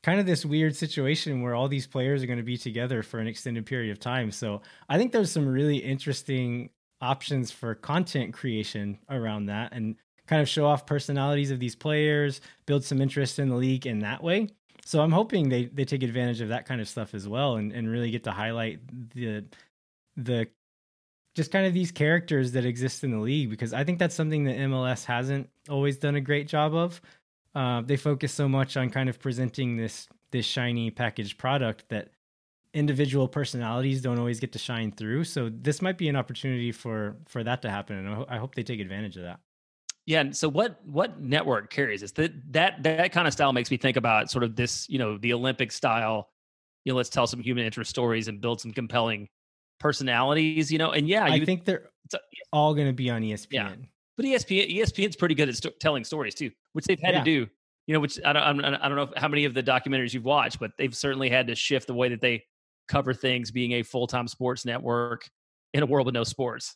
kind 0.03 0.19
of 0.19 0.25
this 0.25 0.45
weird 0.45 0.75
situation 0.75 1.41
where 1.41 1.53
all 1.53 1.67
these 1.67 1.87
players 1.87 2.23
are 2.23 2.27
going 2.27 2.37
to 2.37 2.43
be 2.43 2.57
together 2.57 3.03
for 3.03 3.19
an 3.19 3.27
extended 3.27 3.65
period 3.65 3.91
of 3.91 3.99
time. 3.99 4.31
So 4.31 4.61
I 4.87 4.97
think 4.97 5.11
there's 5.11 5.31
some 5.31 5.47
really 5.47 5.77
interesting 5.77 6.69
options 7.01 7.51
for 7.51 7.75
content 7.75 8.33
creation 8.33 8.99
around 9.09 9.47
that 9.47 9.73
and 9.73 9.95
kind 10.27 10.41
of 10.41 10.49
show 10.49 10.65
off 10.65 10.85
personalities 10.85 11.51
of 11.51 11.59
these 11.59 11.75
players, 11.75 12.41
build 12.65 12.83
some 12.83 13.01
interest 13.01 13.39
in 13.39 13.49
the 13.49 13.55
league 13.55 13.85
in 13.85 13.99
that 13.99 14.23
way. 14.23 14.47
So 14.85 15.01
I'm 15.01 15.11
hoping 15.11 15.49
they, 15.49 15.65
they 15.65 15.85
take 15.85 16.03
advantage 16.03 16.41
of 16.41 16.49
that 16.49 16.65
kind 16.65 16.79
of 16.79 16.87
stuff 16.87 17.13
as 17.13 17.27
well 17.27 17.55
and, 17.55 17.71
and 17.71 17.89
really 17.89 18.11
get 18.11 18.23
to 18.25 18.31
highlight 18.31 18.79
the 19.13 19.43
the 20.15 20.47
just 21.37 21.51
kind 21.51 21.67
of 21.67 21.73
these 21.73 21.91
characters 21.91 22.51
that 22.53 22.65
exist 22.65 23.03
in 23.03 23.11
the 23.11 23.19
league 23.19 23.51
because 23.51 23.71
I 23.71 23.83
think 23.83 23.99
that's 23.99 24.15
something 24.15 24.45
that 24.45 24.57
MLS 24.57 25.05
hasn't 25.05 25.47
always 25.69 25.97
done 25.97 26.15
a 26.15 26.21
great 26.21 26.47
job 26.47 26.73
of. 26.73 26.99
Uh, 27.53 27.81
they 27.81 27.95
focus 27.95 28.33
so 28.33 28.49
much 28.49 28.75
on 28.75 28.89
kind 28.89 29.07
of 29.07 29.19
presenting 29.19 29.77
this 29.77 30.09
this 30.31 30.47
shiny 30.47 30.89
packaged 30.89 31.37
product 31.37 31.85
that 31.89 32.09
individual 32.73 33.27
personalities 33.27 34.01
don't 34.01 34.17
always 34.17 34.39
get 34.39 34.51
to 34.53 34.59
shine 34.59 34.91
through. 34.91 35.23
So 35.23 35.49
this 35.49 35.79
might 35.79 35.99
be 35.99 36.09
an 36.09 36.15
opportunity 36.15 36.71
for 36.71 37.17
for 37.27 37.43
that 37.43 37.61
to 37.61 37.69
happen, 37.69 37.97
and 37.97 38.09
I, 38.09 38.13
ho- 38.15 38.25
I 38.27 38.37
hope 38.37 38.55
they 38.55 38.63
take 38.63 38.79
advantage 38.79 39.15
of 39.15 39.23
that. 39.23 39.39
Yeah. 40.07 40.31
So 40.31 40.49
what 40.49 40.83
what 40.87 41.21
network 41.21 41.69
carries 41.69 42.01
this? 42.01 42.13
That 42.13 42.31
that 42.53 42.81
that 42.81 43.11
kind 43.11 43.27
of 43.27 43.33
style 43.33 43.53
makes 43.53 43.69
me 43.69 43.77
think 43.77 43.95
about 43.95 44.31
sort 44.31 44.43
of 44.43 44.55
this, 44.55 44.89
you 44.89 44.97
know, 44.97 45.19
the 45.19 45.33
Olympic 45.33 45.71
style. 45.71 46.31
You 46.83 46.93
know, 46.93 46.97
let's 46.97 47.09
tell 47.09 47.27
some 47.27 47.41
human 47.41 47.63
interest 47.63 47.91
stories 47.91 48.27
and 48.27 48.41
build 48.41 48.59
some 48.59 48.71
compelling 48.71 49.29
personalities, 49.79 50.71
you 50.71 50.77
know. 50.77 50.91
And 50.91 51.07
yeah, 51.07 51.23
I 51.23 51.43
think 51.43 51.65
they're 51.65 51.89
a, 52.13 52.17
all 52.53 52.73
going 52.73 52.87
to 52.87 52.93
be 52.93 53.09
on 53.09 53.21
ESPN. 53.21 53.51
Yeah. 53.51 53.75
But 54.15 54.25
ESPN 54.25 54.75
ESPN's 54.75 55.15
pretty 55.15 55.35
good 55.35 55.49
at 55.49 55.79
telling 55.79 56.03
stories 56.03 56.35
too, 56.35 56.51
which 56.73 56.85
they've 56.85 56.99
had 56.99 57.13
yeah. 57.13 57.19
to 57.19 57.25
do 57.25 57.47
you 57.87 57.93
know, 57.93 58.01
which 58.01 58.19
I 58.23 58.33
don't, 58.33 58.63
I 58.65 58.87
don't 58.89 58.97
know 58.97 59.09
how 59.15 59.29
many 59.29 59.45
of 59.45 59.53
the 59.53 59.63
documentaries 59.63 60.13
you've 60.13 60.25
watched, 60.25 60.59
but 60.59 60.71
they've 60.77 60.95
certainly 60.95 61.29
had 61.29 61.47
to 61.47 61.55
shift 61.55 61.87
the 61.87 61.93
way 61.93 62.09
that 62.09 62.19
they 62.19 62.43
cover 62.87 63.13
things, 63.13 63.49
being 63.49 63.71
a 63.73 63.83
full 63.83 64.07
time 64.07 64.27
sports 64.27 64.65
network 64.65 65.29
in 65.73 65.83
a 65.83 65.85
world 65.85 66.05
with 66.05 66.13
no 66.13 66.25
sports. 66.25 66.75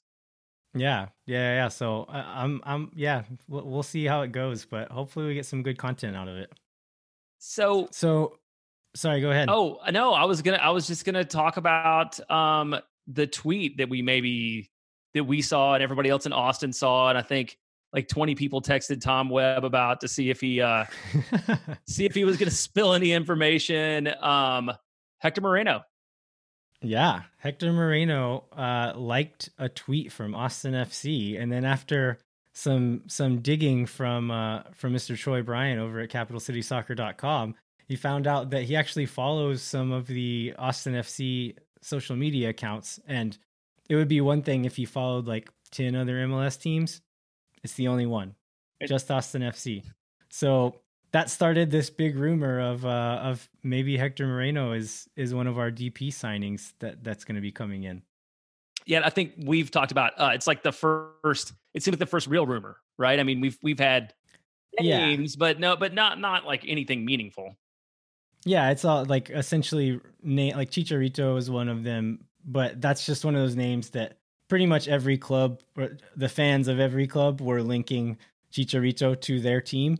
Yeah, 0.74 1.08
yeah, 1.26 1.56
yeah. 1.56 1.68
So 1.68 2.04
uh, 2.04 2.24
I'm, 2.26 2.62
I'm, 2.64 2.92
yeah. 2.96 3.24
We'll, 3.50 3.66
we'll 3.66 3.84
see 3.84 4.06
how 4.06 4.22
it 4.22 4.32
goes, 4.32 4.66
but 4.66 4.90
hopefully 4.90 5.28
we 5.28 5.34
get 5.34 5.46
some 5.46 5.64
good 5.64 5.78
content 5.78 6.16
out 6.16 6.30
of 6.30 6.38
it. 6.38 6.50
So, 7.40 7.90
so 7.92 8.38
sorry. 8.96 9.20
Go 9.20 9.32
ahead. 9.32 9.50
Oh 9.50 9.80
no, 9.92 10.14
I 10.14 10.24
was 10.24 10.42
gonna, 10.42 10.58
I 10.58 10.70
was 10.70 10.88
just 10.88 11.04
gonna 11.04 11.26
talk 11.26 11.58
about 11.58 12.20
um 12.32 12.80
the 13.14 13.28
tweet 13.28 13.78
that 13.78 13.90
we 13.90 14.02
maybe 14.02 14.70
that 15.14 15.24
we 15.24 15.42
saw 15.42 15.74
and 15.74 15.84
everybody 15.84 16.10
else 16.10 16.26
in 16.26 16.34
Austin 16.34 16.72
saw, 16.74 17.10
and 17.10 17.18
I 17.18 17.22
think 17.22 17.58
like 17.94 18.08
20 18.08 18.36
people 18.36 18.62
texted 18.62 19.02
Tom 19.02 19.30
Webb 19.30 19.66
about 19.66 20.00
to 20.02 20.08
see 20.08 20.30
if 20.30 20.40
he 20.40 20.62
uh 20.62 20.86
see 21.88 22.06
if 22.06 22.14
he 22.14 22.24
was 22.24 22.38
gonna 22.38 22.52
spill 22.52 22.94
any 22.94 23.12
information. 23.12 24.10
Um, 24.22 24.72
Hector 25.20 25.42
Moreno 25.42 25.84
yeah, 26.82 27.22
Hector 27.38 27.72
Moreno 27.72 28.46
uh, 28.56 28.94
liked 28.96 29.50
a 29.60 29.70
tweet 29.70 30.12
from 30.12 30.34
Austin 30.34 30.74
FC, 30.74 31.40
and 31.40 31.52
then 31.52 31.64
after 31.64 32.18
some 32.54 33.04
some 33.08 33.40
digging 33.40 33.86
from 33.86 34.32
uh, 34.32 34.64
from 34.74 34.94
Mr. 34.94 35.16
Troy 35.16 35.44
Bryan 35.44 35.78
over 35.78 36.00
at 36.00 36.10
CapitalCitySoccer.com, 36.10 37.56
he 37.88 37.96
found 37.96 38.26
out 38.26 38.50
that 38.50 38.64
he 38.64 38.76
actually 38.76 39.06
follows 39.06 39.62
some 39.62 39.92
of 39.92 40.08
the 40.08 40.54
Austin 40.58 40.94
FC 40.94 41.56
social 41.82 42.16
media 42.16 42.50
accounts, 42.50 43.00
and 43.08 43.38
it 43.90 43.96
would 43.96 44.08
be 44.08 44.22
one 44.22 44.42
thing 44.42 44.66
if 44.66 44.76
he 44.76 44.86
followed 44.86 45.28
like 45.28 45.50
ten 45.72 45.96
other 45.96 46.16
MLS 46.28 46.60
teams. 46.60 47.02
It's 47.64 47.74
the 47.74 47.88
only 47.88 48.06
one, 48.06 48.36
just 48.88 49.12
Austin 49.12 49.42
FC. 49.42 49.84
So 50.30 50.76
that 51.12 51.30
started 51.30 51.72
this 51.72 51.90
big 51.90 52.16
rumor 52.16 52.60
of 52.60 52.86
uh, 52.86 53.20
of 53.22 53.50
maybe 53.64 53.98
Hector 53.98 54.26
Moreno 54.26 54.74
is 54.74 55.08
is 55.16 55.34
one 55.34 55.48
of 55.48 55.58
our 55.58 55.72
DP 55.72 56.08
signings 56.08 56.74
that 56.80 57.04
that's 57.04 57.26
going 57.26 57.36
to 57.36 57.42
be 57.42 57.52
coming 57.52 57.84
in. 57.84 58.02
Yeah, 58.86 59.02
I 59.04 59.10
think 59.10 59.34
we've 59.38 59.70
talked 59.70 59.92
about 59.92 60.14
uh, 60.18 60.32
it's 60.34 60.48
like 60.48 60.64
the 60.64 60.72
first. 60.72 61.54
It 61.74 61.84
seems 61.84 61.94
like 61.94 62.00
the 62.00 62.06
first 62.06 62.28
real 62.28 62.46
rumor, 62.46 62.78
right? 62.98 63.20
I 63.20 63.24
mean, 63.24 63.42
we've 63.42 63.58
we've 63.62 63.80
had 63.80 64.14
names, 64.80 65.36
yeah. 65.36 65.40
but 65.40 65.60
no, 65.60 65.76
but 65.76 65.94
not 65.94 66.20
not 66.20 66.46
like 66.46 66.66
anything 66.68 67.06
meaningful. 67.06 67.58
Yeah, 68.46 68.72
it's 68.72 68.86
all 68.86 69.06
like 69.06 69.30
essentially 69.30 70.00
name 70.24 70.56
like 70.56 70.72
Chicharito 70.72 71.38
is 71.38 71.50
one 71.50 71.70
of 71.70 71.84
them, 71.84 72.26
but 72.46 72.82
that's 72.82 73.06
just 73.06 73.24
one 73.24 73.36
of 73.36 73.42
those 73.42 73.56
names 73.56 73.92
that 73.92 74.18
pretty 74.48 74.66
much 74.66 74.88
every 74.88 75.18
club, 75.18 75.62
the 76.16 76.30
fans 76.30 76.68
of 76.68 76.80
every 76.80 77.08
club, 77.08 77.40
were 77.40 77.62
linking 77.62 78.18
Chicharito 78.52 79.20
to 79.22 79.40
their 79.40 79.62
team 79.62 79.98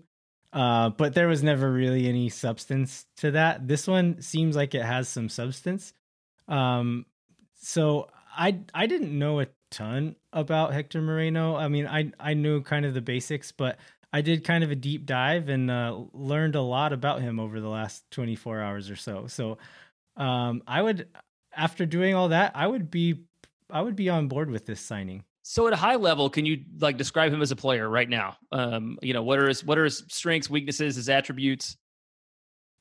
uh, 0.54 0.90
but 0.90 1.14
there 1.14 1.28
was 1.28 1.44
never 1.44 1.72
really 1.72 2.08
any 2.08 2.30
substance 2.30 3.06
to 3.18 3.32
that. 3.32 3.68
This 3.68 3.88
one 3.88 4.22
seems 4.22 4.56
like 4.56 4.76
it 4.76 4.84
has 4.84 5.08
some 5.08 5.30
substance. 5.30 5.94
Um, 6.48 7.06
so 7.56 8.10
I 8.36 8.60
I 8.74 8.88
didn't 8.88 9.18
know 9.18 9.40
a 9.40 9.48
ton 9.70 10.16
about 10.34 10.74
Hector 10.74 11.02
Moreno. 11.02 11.56
I 11.56 11.70
mean, 11.70 11.88
I 11.88 12.12
I 12.20 12.34
knew 12.34 12.62
kind 12.62 12.86
of 12.86 12.94
the 12.94 13.02
basics, 13.02 13.52
but 13.52 13.78
I 14.14 14.22
did 14.22 14.44
kind 14.44 14.64
of 14.64 14.72
a 14.72 14.76
deep 14.76 15.06
dive 15.06 15.50
and 15.50 15.72
uh, 15.72 16.04
learned 16.14 16.56
a 16.56 16.62
lot 16.62 16.94
about 16.94 17.22
him 17.22 17.40
over 17.40 17.62
the 17.62 17.70
last 17.70 18.10
24 18.12 18.62
hours 18.62 18.90
or 18.90 18.96
so. 18.96 19.28
So 19.28 19.58
um, 20.18 20.64
I 20.68 20.82
would, 20.82 21.08
after 21.56 21.86
doing 21.86 22.14
all 22.14 22.30
that, 22.30 22.52
I 22.56 22.68
would 22.68 22.92
be 22.92 23.24
I 23.70 23.82
would 23.82 23.96
be 23.96 24.10
on 24.10 24.28
board 24.28 24.52
with 24.52 24.66
this 24.66 24.82
signing. 24.82 25.24
So 25.44 25.66
at 25.68 25.74
a 25.74 25.78
high 25.78 25.96
level, 25.96 26.30
can 26.30 26.46
you 26.46 26.64
like 26.80 26.98
describe 26.98 27.32
him 27.34 27.42
as 27.42 27.52
a 27.52 27.56
player 27.56 27.90
right 27.90 28.10
now? 28.10 28.38
Um, 28.52 29.00
you 29.02 29.14
know, 29.14 29.24
what 29.24 29.40
are 29.40 29.48
his 29.48 29.64
what 29.64 29.78
are 29.78 29.86
his 29.86 30.04
strengths, 30.10 30.50
weaknesses, 30.50 30.96
his 30.96 31.10
attributes? 31.10 31.78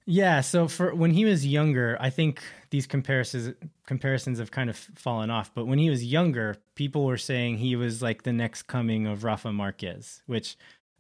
Yeah, 0.07 0.41
so 0.41 0.67
for 0.67 0.95
when 0.95 1.13
he 1.13 1.25
was 1.25 1.47
younger, 1.47 1.97
I 2.01 2.11
think 2.11 2.43
these 2.71 2.87
comparisons 2.87 3.55
comparisons 3.87 4.39
have 4.39 4.51
kind 4.51 4.69
of 4.69 4.77
fallen 4.77 5.31
off. 5.31 5.53
But 5.55 5.67
when 5.67 5.79
he 5.79 5.89
was 5.89 6.05
younger, 6.05 6.57
people 6.75 7.05
were 7.07 7.19
saying 7.19 7.59
he 7.59 7.77
was 7.77 8.03
like 8.03 8.25
the 8.25 8.33
next 8.33 8.65
coming 8.65 9.07
of 9.07 9.25
Rafa 9.25 9.53
Marquez, 9.53 10.23
which 10.27 10.57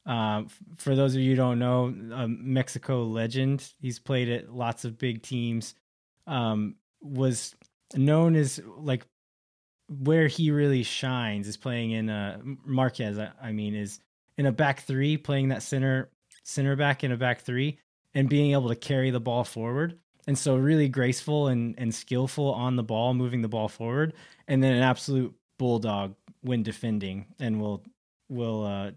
uh, 0.06 0.42
for 0.76 0.96
those 0.96 1.14
of 1.14 1.20
you 1.20 1.30
who 1.30 1.36
don't 1.36 1.58
know, 1.58 1.94
a 2.12 2.26
Mexico 2.26 3.04
legend. 3.04 3.72
He's 3.80 3.98
played 3.98 4.28
at 4.28 4.52
lots 4.52 4.84
of 4.84 4.98
big 4.98 5.22
teams. 5.22 5.74
Um, 6.26 6.76
was 7.02 7.54
known 7.94 8.36
as 8.36 8.60
like 8.78 9.06
where 9.88 10.28
he 10.28 10.50
really 10.50 10.82
shines 10.82 11.48
is 11.48 11.56
playing 11.56 11.90
in 11.90 12.08
a 12.08 12.40
Marquez. 12.64 13.18
I, 13.18 13.52
mean, 13.52 13.74
is 13.74 14.00
in 14.38 14.46
a 14.46 14.52
back 14.52 14.82
three, 14.82 15.16
playing 15.16 15.48
that 15.48 15.62
center 15.62 16.10
center 16.44 16.76
back 16.76 17.04
in 17.04 17.12
a 17.12 17.16
back 17.16 17.42
three, 17.42 17.78
and 18.14 18.28
being 18.28 18.52
able 18.52 18.68
to 18.68 18.76
carry 18.76 19.10
the 19.10 19.20
ball 19.20 19.44
forward. 19.44 19.98
And 20.26 20.38
so, 20.38 20.56
really 20.56 20.88
graceful 20.88 21.48
and 21.48 21.74
and 21.78 21.94
skillful 21.94 22.52
on 22.52 22.76
the 22.76 22.82
ball, 22.82 23.14
moving 23.14 23.42
the 23.42 23.48
ball 23.48 23.68
forward, 23.68 24.14
and 24.46 24.62
then 24.62 24.74
an 24.74 24.82
absolute 24.82 25.34
bulldog 25.58 26.14
when 26.42 26.62
defending, 26.62 27.26
and 27.38 27.60
will 27.60 27.82
will 28.28 28.64
uh, 28.64 28.90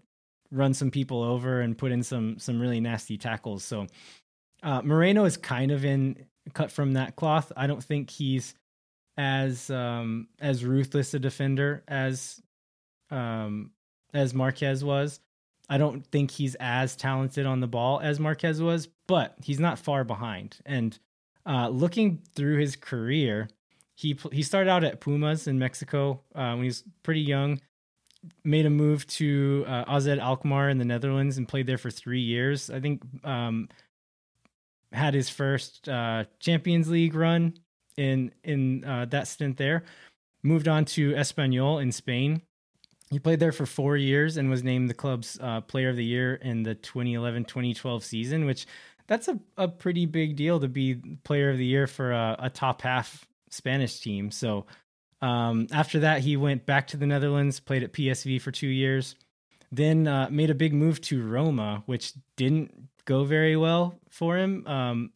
run 0.53 0.73
some 0.73 0.91
people 0.91 1.23
over 1.23 1.61
and 1.61 1.77
put 1.77 1.91
in 1.91 2.03
some 2.03 2.37
some 2.37 2.59
really 2.59 2.79
nasty 2.79 3.17
tackles. 3.17 3.63
So 3.63 3.87
uh, 4.61 4.81
Moreno 4.81 5.25
is 5.25 5.35
kind 5.35 5.71
of 5.71 5.83
in 5.83 6.25
cut 6.53 6.71
from 6.71 6.93
that 6.93 7.15
cloth. 7.15 7.51
I 7.57 7.67
don't 7.67 7.83
think 7.83 8.09
he's 8.09 8.53
as 9.17 9.69
um 9.69 10.27
as 10.39 10.65
ruthless 10.65 11.13
a 11.13 11.19
defender 11.19 11.83
as 11.87 12.41
um 13.11 13.71
as 14.13 14.33
Marquez 14.33 14.83
was. 14.83 15.19
I 15.69 15.77
don't 15.77 16.05
think 16.07 16.31
he's 16.31 16.55
as 16.59 16.95
talented 16.95 17.45
on 17.45 17.59
the 17.59 17.67
ball 17.67 17.99
as 17.99 18.19
Marquez 18.19 18.61
was, 18.61 18.87
but 19.07 19.35
he's 19.41 19.59
not 19.59 19.79
far 19.79 20.03
behind. 20.03 20.57
And 20.65 20.97
uh, 21.45 21.69
looking 21.69 22.21
through 22.35 22.57
his 22.59 22.75
career, 22.75 23.49
he 23.95 24.17
he 24.31 24.43
started 24.43 24.69
out 24.69 24.83
at 24.83 24.99
Pumas 24.99 25.47
in 25.47 25.59
Mexico 25.59 26.21
uh, 26.35 26.51
when 26.51 26.61
he 26.61 26.67
was 26.67 26.83
pretty 27.03 27.21
young. 27.21 27.59
Made 28.43 28.65
a 28.65 28.69
move 28.69 29.05
to 29.07 29.65
uh, 29.67 29.85
AZ 29.87 30.07
Alkmaar 30.07 30.69
in 30.69 30.77
the 30.77 30.85
Netherlands 30.85 31.37
and 31.37 31.47
played 31.47 31.67
there 31.67 31.77
for 31.77 31.91
three 31.91 32.21
years. 32.21 32.69
I 32.69 32.79
think 32.79 33.01
um, 33.23 33.67
had 34.93 35.13
his 35.13 35.29
first 35.29 35.89
uh, 35.89 36.25
Champions 36.39 36.89
League 36.89 37.15
run 37.15 37.57
in 37.97 38.31
in 38.43 38.83
uh, 38.85 39.05
that 39.05 39.27
stint 39.27 39.57
there. 39.57 39.83
Moved 40.41 40.67
on 40.67 40.85
to 40.85 41.11
Espanyol 41.13 41.81
in 41.81 41.91
Spain. 41.91 42.41
He 43.09 43.19
played 43.19 43.39
there 43.39 43.51
for 43.51 43.65
four 43.65 43.95
years 43.95 44.37
and 44.37 44.49
was 44.49 44.63
named 44.63 44.89
the 44.89 44.93
club's 44.93 45.37
uh, 45.39 45.61
Player 45.61 45.89
of 45.89 45.95
the 45.95 46.03
Year 46.03 46.35
in 46.35 46.63
the 46.63 46.73
2011-2012 46.73 48.01
season, 48.01 48.45
which 48.45 48.65
that's 49.05 49.27
a, 49.27 49.39
a 49.55 49.67
pretty 49.67 50.07
big 50.07 50.35
deal 50.35 50.59
to 50.59 50.67
be 50.67 50.95
Player 51.23 51.51
of 51.51 51.57
the 51.57 51.65
Year 51.65 51.85
for 51.85 52.11
a, 52.11 52.35
a 52.39 52.49
top 52.49 52.81
half 52.81 53.27
Spanish 53.49 53.99
team. 53.99 54.31
So 54.31 54.65
um, 55.23 55.67
after 55.71 56.01
that, 56.01 56.19
he 56.19 56.35
went 56.35 56.65
back 56.65 56.87
to 56.87 56.97
the 56.97 57.05
Netherlands, 57.07 57.61
played 57.61 57.81
at 57.81 57.93
PSV 57.93 58.41
for 58.41 58.51
two 58.51 58.67
years, 58.67 59.15
then 59.71 60.05
uh, 60.05 60.27
made 60.29 60.49
a 60.49 60.55
big 60.55 60.73
move 60.73 60.99
to 61.01 61.23
Roma, 61.23 61.81
which 61.85 62.11
didn't 62.35 62.89
go 63.05 63.23
very 63.23 63.55
well 63.55 63.97
for 64.09 64.35
him. 64.35 64.67
Um, 64.67 65.11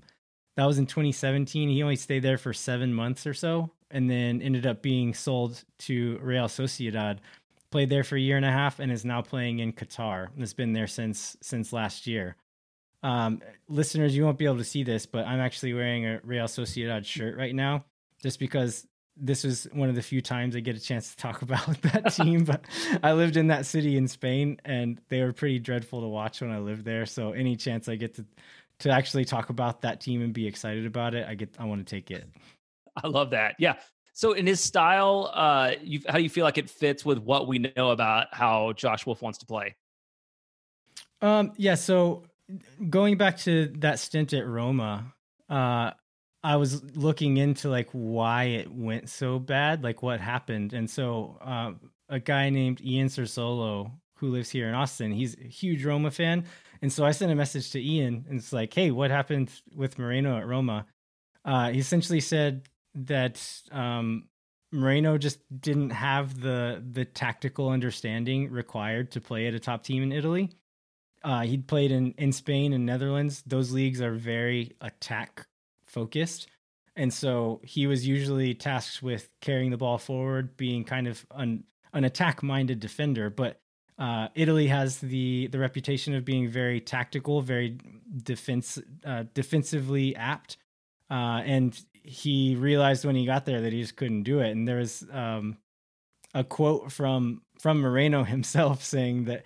that 0.56 0.64
was 0.64 0.78
in 0.78 0.86
2017. 0.86 1.68
He 1.68 1.84
only 1.84 1.98
stayed 1.98 2.24
there 2.24 2.38
for 2.38 2.54
seven 2.54 2.94
months 2.94 3.28
or 3.28 3.34
so, 3.34 3.72
and 3.92 4.10
then 4.10 4.42
ended 4.42 4.66
up 4.66 4.82
being 4.82 5.14
sold 5.14 5.62
to 5.80 6.18
Real 6.22 6.48
Sociedad. 6.48 7.18
Played 7.70 7.90
there 7.90 8.06
for 8.06 8.16
a 8.16 8.22
year 8.22 8.38
and 8.38 8.46
a 8.46 8.52
half, 8.52 8.80
and 8.80 8.94
is 8.94 9.04
now 9.04 9.22
playing 9.22 9.60
in 9.60 9.74
Qatar. 9.74 10.32
And 10.32 10.40
has 10.40 10.54
been 10.54 10.72
there 10.72 10.88
since 10.88 11.36
since 11.42 11.74
last 11.74 12.08
year. 12.08 12.38
Um, 13.04 13.42
listeners, 13.68 14.16
you 14.16 14.24
won't 14.24 14.38
be 14.38 14.46
able 14.46 14.58
to 14.58 14.64
see 14.64 14.84
this, 14.84 15.06
but 15.06 15.28
I'm 15.28 15.42
actually 15.42 15.74
wearing 15.74 16.06
a 16.06 16.22
Real 16.24 16.46
Sociedad 16.46 17.04
shirt 17.04 17.36
right 17.38 17.54
now, 17.54 17.84
just 18.24 18.40
because 18.40 18.88
this 19.20 19.44
was 19.44 19.68
one 19.74 19.90
of 19.90 19.96
the 19.96 20.02
few 20.02 20.22
times 20.22 20.56
I 20.56 20.60
get 20.60 20.76
a 20.76 20.80
chance 20.80 21.12
to 21.12 21.18
talk 21.18 21.42
about 21.42 21.82
that 21.82 22.14
team. 22.14 22.44
but 22.44 22.66
I 23.04 23.14
lived 23.14 23.38
in 23.38 23.48
that 23.48 23.66
city 23.66 23.98
in 23.98 24.08
Spain, 24.08 24.60
and 24.66 25.00
they 25.10 25.22
were 25.22 25.34
pretty 25.34 25.60
dreadful 25.60 26.02
to 26.02 26.08
watch 26.08 26.42
when 26.42 26.52
I 26.52 26.60
lived 26.60 26.86
there. 26.86 27.06
So 27.06 27.32
any 27.32 27.56
chance 27.56 27.88
I 27.88 27.96
get 27.96 28.16
to 28.16 28.26
to 28.80 28.92
actually 28.92 29.26
talk 29.26 29.50
about 29.50 29.82
that 29.82 30.00
team 30.00 30.22
and 30.22 30.34
be 30.34 30.46
excited 30.46 30.86
about 30.86 31.16
it, 31.16 31.28
I 31.28 31.36
get 31.36 31.56
I 31.58 31.66
want 31.66 31.86
to 31.86 31.96
take 31.96 32.12
it. 32.12 32.28
I 33.04 33.08
love 33.08 33.32
that. 33.32 33.56
Yeah. 33.60 33.76
So 34.14 34.34
in 34.34 34.48
his 34.48 34.60
style, 34.60 35.30
uh, 35.32 35.74
you, 35.82 36.02
how 36.08 36.18
do 36.18 36.24
you 36.24 36.30
feel 36.30 36.44
like 36.44 36.58
it 36.58 36.72
fits 36.72 37.06
with 37.06 37.20
what 37.20 37.48
we 37.48 37.60
know 37.60 37.92
about 37.92 38.28
how 38.32 38.74
Josh 38.74 39.06
Wolff 39.06 39.22
wants 39.22 39.38
to 39.40 39.46
play? 39.46 39.76
Um, 41.22 41.52
yeah. 41.56 41.76
So 41.76 42.24
going 42.90 43.18
back 43.18 43.38
to 43.40 43.68
that 43.78 44.00
stint 44.00 44.34
at 44.34 44.48
Roma, 44.48 45.14
uh, 45.50 45.92
I 46.54 46.56
was 46.58 46.72
looking 46.96 47.38
into 47.38 47.70
like 47.70 47.90
why 47.92 48.46
it 48.62 48.70
went 48.72 49.10
so 49.10 49.40
bad, 49.40 49.84
like 49.84 50.02
what 50.04 50.20
happened, 50.22 50.74
and 50.74 50.90
so 50.90 51.38
uh, 51.42 51.74
a 52.10 52.20
guy 52.20 52.50
named 52.50 52.80
Ian 52.82 53.10
Cersolo 53.10 53.92
who 54.20 54.30
lives 54.30 54.50
here 54.50 54.68
in 54.70 54.74
Austin, 54.74 55.12
he's 55.12 55.36
a 55.40 55.48
huge 55.48 55.86
Roma 55.86 56.12
fan, 56.12 56.46
and 56.82 56.92
so 56.94 57.06
I 57.06 57.12
sent 57.12 57.32
a 57.32 57.36
message 57.36 57.72
to 57.72 57.80
Ian 57.82 58.26
and 58.30 58.40
it's 58.40 58.54
like, 58.54 58.74
hey, 58.74 58.92
what 58.92 59.12
happened 59.12 59.52
with 59.76 60.00
Moreno 60.00 60.38
at 60.38 60.48
Roma? 60.48 60.86
Uh, 61.46 61.70
he 61.72 61.80
essentially 61.80 62.22
said 62.22 62.68
that 62.96 63.38
um, 63.72 64.30
Moreno 64.72 65.18
just 65.18 65.40
didn't 65.62 65.92
have 65.92 66.40
the 66.42 66.84
the 66.94 67.06
tactical 67.06 67.70
understanding 67.70 68.52
required 68.52 69.12
to 69.12 69.22
play 69.22 69.48
at 69.48 69.54
a 69.54 69.60
top 69.60 69.84
team 69.84 70.04
in 70.04 70.12
Italy. 70.12 70.50
uh, 71.24 71.42
he'd 71.42 71.68
played 71.68 71.92
in 71.92 72.14
in 72.18 72.32
Spain 72.32 72.74
and 72.74 72.86
Netherlands. 72.86 73.44
Those 73.46 73.72
leagues 73.72 74.02
are 74.02 74.14
very 74.14 74.76
attack 74.82 75.48
focused, 75.98 76.48
and 76.96 77.12
so 77.12 77.60
he 77.64 77.88
was 77.88 78.08
usually 78.08 78.54
tasked 78.54 79.02
with 79.02 79.30
carrying 79.42 79.72
the 79.72 79.78
ball 79.78 79.98
forward, 79.98 80.56
being 80.58 80.84
kind 80.84 81.08
of 81.08 81.26
an 81.32 81.64
an 81.94 82.04
attack 82.04 82.44
minded 82.44 82.80
defender. 82.80 83.30
But 83.30 83.60
uh, 83.98 84.28
Italy 84.36 84.68
has 84.68 85.00
the 85.00 85.48
the 85.48 85.60
reputation 85.60 86.14
of 86.14 86.24
being 86.24 86.50
very 86.50 86.80
tactical, 86.80 87.42
very 87.42 87.78
defense 88.24 88.80
uh, 89.06 89.24
defensively 89.34 90.16
apt, 90.16 90.58
uh, 91.10 91.42
and 91.46 91.80
he 92.04 92.56
realized 92.56 93.06
when 93.06 93.16
he 93.16 93.26
got 93.26 93.46
there 93.46 93.62
that 93.62 93.74
he 93.74 93.82
just 93.82 93.96
couldn't 93.96 94.24
do 94.24 94.40
it. 94.40 94.52
And 94.52 94.68
there 94.68 94.78
was 94.78 95.06
um, 95.12 95.58
a 96.34 96.44
quote 96.44 96.92
from 96.92 97.42
from 97.60 97.82
Moreno 97.82 98.24
himself 98.36 98.84
saying 98.84 99.26
that 99.26 99.46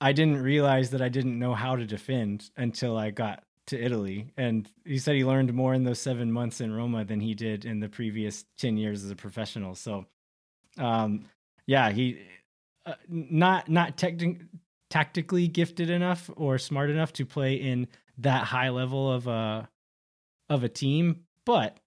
I 0.00 0.12
didn't 0.12 0.42
realize 0.42 0.90
that 0.90 1.02
I 1.02 1.10
didn't 1.10 1.38
know 1.38 1.54
how 1.54 1.76
to 1.76 1.84
defend 1.84 2.50
until 2.56 2.96
I 2.96 3.10
got 3.10 3.44
to 3.70 3.82
Italy. 3.82 4.32
And 4.36 4.68
he 4.84 4.98
said 4.98 5.16
he 5.16 5.24
learned 5.24 5.52
more 5.54 5.74
in 5.74 5.84
those 5.84 6.00
seven 6.00 6.30
months 6.30 6.60
in 6.60 6.72
Roma 6.72 7.04
than 7.04 7.20
he 7.20 7.34
did 7.34 7.64
in 7.64 7.80
the 7.80 7.88
previous 7.88 8.44
10 8.58 8.76
years 8.76 9.04
as 9.04 9.10
a 9.10 9.16
professional. 9.16 9.74
So, 9.74 10.06
um, 10.78 11.24
yeah, 11.66 11.90
he 11.90 12.20
uh, 12.86 12.94
not 13.08 13.68
not 13.68 13.96
techni- 13.96 14.46
tactically 14.88 15.48
gifted 15.48 15.90
enough 15.90 16.30
or 16.36 16.58
smart 16.58 16.90
enough 16.90 17.12
to 17.14 17.26
play 17.26 17.54
in 17.54 17.86
that 18.18 18.44
high 18.44 18.70
level 18.70 19.12
of 19.12 19.26
a 19.26 19.68
of 20.48 20.64
a 20.64 20.68
team, 20.68 21.24
but 21.46 21.78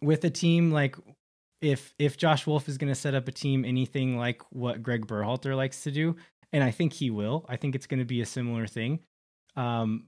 with 0.00 0.24
a 0.24 0.30
team 0.30 0.70
like 0.70 0.96
if 1.60 1.92
if 1.98 2.16
Josh 2.16 2.46
Wolff 2.46 2.68
is 2.68 2.78
going 2.78 2.92
to 2.92 2.94
set 2.94 3.14
up 3.14 3.26
a 3.26 3.32
team 3.32 3.64
anything 3.64 4.16
like 4.16 4.42
what 4.50 4.82
Greg 4.82 5.06
Berhalter 5.06 5.56
likes 5.56 5.82
to 5.84 5.90
do, 5.90 6.16
and 6.52 6.62
I 6.62 6.70
think 6.70 6.92
he 6.92 7.10
will, 7.10 7.44
I 7.48 7.56
think 7.56 7.74
it's 7.74 7.86
going 7.86 7.98
to 7.98 8.06
be 8.06 8.20
a 8.20 8.26
similar 8.26 8.66
thing. 8.66 9.00
Um, 9.56 10.04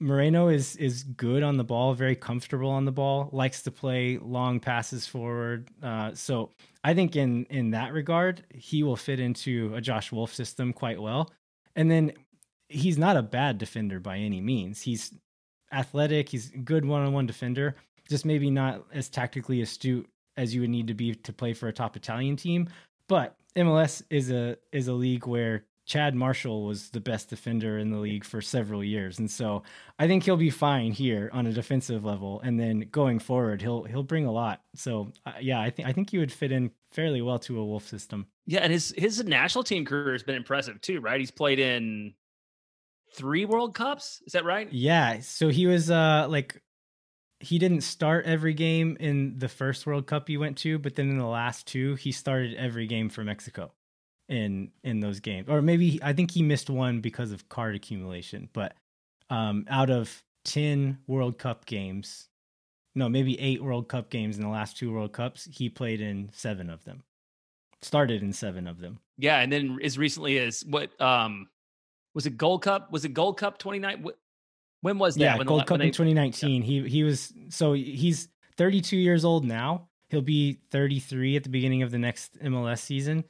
Moreno 0.00 0.48
is 0.48 0.76
is 0.76 1.02
good 1.02 1.42
on 1.42 1.56
the 1.56 1.64
ball, 1.64 1.92
very 1.92 2.14
comfortable 2.14 2.70
on 2.70 2.84
the 2.84 2.92
ball, 2.92 3.28
likes 3.32 3.62
to 3.62 3.70
play 3.70 4.18
long 4.18 4.60
passes 4.60 5.06
forward. 5.06 5.68
Uh, 5.82 6.14
so 6.14 6.50
I 6.84 6.94
think 6.94 7.16
in 7.16 7.44
in 7.46 7.70
that 7.72 7.92
regard, 7.92 8.44
he 8.54 8.82
will 8.82 8.96
fit 8.96 9.18
into 9.18 9.74
a 9.74 9.80
Josh 9.80 10.12
Wolff 10.12 10.32
system 10.32 10.72
quite 10.72 11.00
well. 11.00 11.32
And 11.74 11.90
then 11.90 12.12
he's 12.68 12.98
not 12.98 13.16
a 13.16 13.22
bad 13.22 13.58
defender 13.58 13.98
by 13.98 14.18
any 14.18 14.40
means. 14.40 14.82
He's 14.82 15.12
athletic. 15.72 16.28
He's 16.28 16.52
a 16.52 16.58
good 16.58 16.84
one 16.84 17.02
on 17.02 17.12
one 17.12 17.26
defender. 17.26 17.76
Just 18.08 18.24
maybe 18.24 18.50
not 18.50 18.84
as 18.92 19.08
tactically 19.08 19.62
astute 19.62 20.08
as 20.36 20.54
you 20.54 20.60
would 20.60 20.70
need 20.70 20.86
to 20.86 20.94
be 20.94 21.14
to 21.14 21.32
play 21.32 21.52
for 21.52 21.68
a 21.68 21.72
top 21.72 21.96
Italian 21.96 22.36
team. 22.36 22.68
But 23.08 23.36
MLS 23.56 24.02
is 24.10 24.30
a 24.30 24.56
is 24.72 24.86
a 24.86 24.92
league 24.92 25.26
where 25.26 25.64
Chad 25.88 26.14
Marshall 26.14 26.66
was 26.66 26.90
the 26.90 27.00
best 27.00 27.30
defender 27.30 27.78
in 27.78 27.90
the 27.90 27.96
league 27.96 28.22
for 28.22 28.42
several 28.42 28.84
years, 28.84 29.18
and 29.18 29.30
so 29.30 29.62
I 29.98 30.06
think 30.06 30.22
he'll 30.22 30.36
be 30.36 30.50
fine 30.50 30.92
here 30.92 31.30
on 31.32 31.46
a 31.46 31.52
defensive 31.52 32.04
level. 32.04 32.42
And 32.44 32.60
then 32.60 32.88
going 32.92 33.18
forward, 33.18 33.62
he'll 33.62 33.84
he'll 33.84 34.02
bring 34.02 34.26
a 34.26 34.30
lot. 34.30 34.60
So 34.74 35.10
uh, 35.24 35.32
yeah, 35.40 35.62
I 35.62 35.70
think 35.70 35.88
I 35.88 35.92
think 35.92 36.10
he 36.10 36.18
would 36.18 36.30
fit 36.30 36.52
in 36.52 36.72
fairly 36.90 37.22
well 37.22 37.38
to 37.40 37.58
a 37.58 37.64
Wolff 37.64 37.88
system. 37.88 38.26
Yeah, 38.46 38.60
and 38.60 38.70
his 38.70 38.92
his 38.98 39.24
national 39.24 39.64
team 39.64 39.86
career 39.86 40.12
has 40.12 40.22
been 40.22 40.34
impressive 40.34 40.78
too, 40.82 41.00
right? 41.00 41.18
He's 41.18 41.30
played 41.30 41.58
in 41.58 42.12
three 43.14 43.46
World 43.46 43.74
Cups. 43.74 44.22
Is 44.26 44.34
that 44.34 44.44
right? 44.44 44.70
Yeah. 44.70 45.20
So 45.20 45.48
he 45.48 45.66
was 45.66 45.90
uh 45.90 46.26
like 46.28 46.62
he 47.40 47.58
didn't 47.58 47.80
start 47.80 48.26
every 48.26 48.52
game 48.52 48.98
in 49.00 49.38
the 49.38 49.48
first 49.48 49.86
World 49.86 50.06
Cup 50.06 50.28
he 50.28 50.36
went 50.36 50.58
to, 50.58 50.78
but 50.78 50.96
then 50.96 51.08
in 51.08 51.16
the 51.16 51.24
last 51.24 51.66
two, 51.66 51.94
he 51.94 52.12
started 52.12 52.54
every 52.56 52.86
game 52.86 53.08
for 53.08 53.24
Mexico 53.24 53.72
in 54.28 54.70
in 54.84 55.00
those 55.00 55.20
games. 55.20 55.48
Or 55.48 55.62
maybe 55.62 55.98
i 56.02 56.12
think 56.12 56.30
he 56.30 56.42
missed 56.42 56.70
one 56.70 57.00
because 57.00 57.32
of 57.32 57.48
card 57.48 57.74
accumulation 57.74 58.48
but 58.52 58.74
um 59.30 59.64
out 59.68 59.90
of 59.90 60.22
10 60.44 60.98
world 61.06 61.38
cup 61.38 61.66
games 61.66 62.28
no 62.94 63.08
maybe 63.08 63.38
8 63.40 63.62
world 63.62 63.88
cup 63.88 64.10
games 64.10 64.36
in 64.36 64.42
the 64.42 64.48
last 64.48 64.76
two 64.76 64.92
world 64.92 65.12
cups 65.12 65.48
he 65.50 65.68
played 65.68 66.00
in 66.00 66.30
7 66.32 66.70
of 66.70 66.84
them. 66.84 67.02
Started 67.80 68.22
in 68.22 68.32
7 68.32 68.66
of 68.66 68.80
them. 68.80 68.98
Yeah 69.16 69.40
and 69.40 69.52
then 69.52 69.78
as 69.82 69.98
recently 69.98 70.38
as 70.38 70.64
what 70.66 70.98
um 71.00 71.48
was 72.14 72.26
it 72.26 72.36
gold 72.36 72.62
cup? 72.62 72.90
Was 72.90 73.04
it 73.04 73.14
gold 73.14 73.38
cup 73.38 73.58
29 73.58 74.06
when 74.80 74.98
was 74.98 75.14
that? 75.14 75.20
Yeah 75.20 75.36
when 75.38 75.46
gold 75.46 75.62
the, 75.62 75.64
cup 75.64 75.78
they, 75.78 75.86
in 75.86 75.92
2019 75.92 76.62
yeah. 76.62 76.66
he 76.66 76.88
he 76.88 77.02
was 77.02 77.32
so 77.48 77.72
he's 77.72 78.28
32 78.56 78.96
years 78.96 79.24
old 79.24 79.44
now. 79.44 79.88
He'll 80.10 80.22
be 80.22 80.58
33 80.70 81.36
at 81.36 81.42
the 81.44 81.50
beginning 81.50 81.82
of 81.82 81.90
the 81.90 81.98
next 81.98 82.38
mls 82.40 82.78
season 82.78 83.24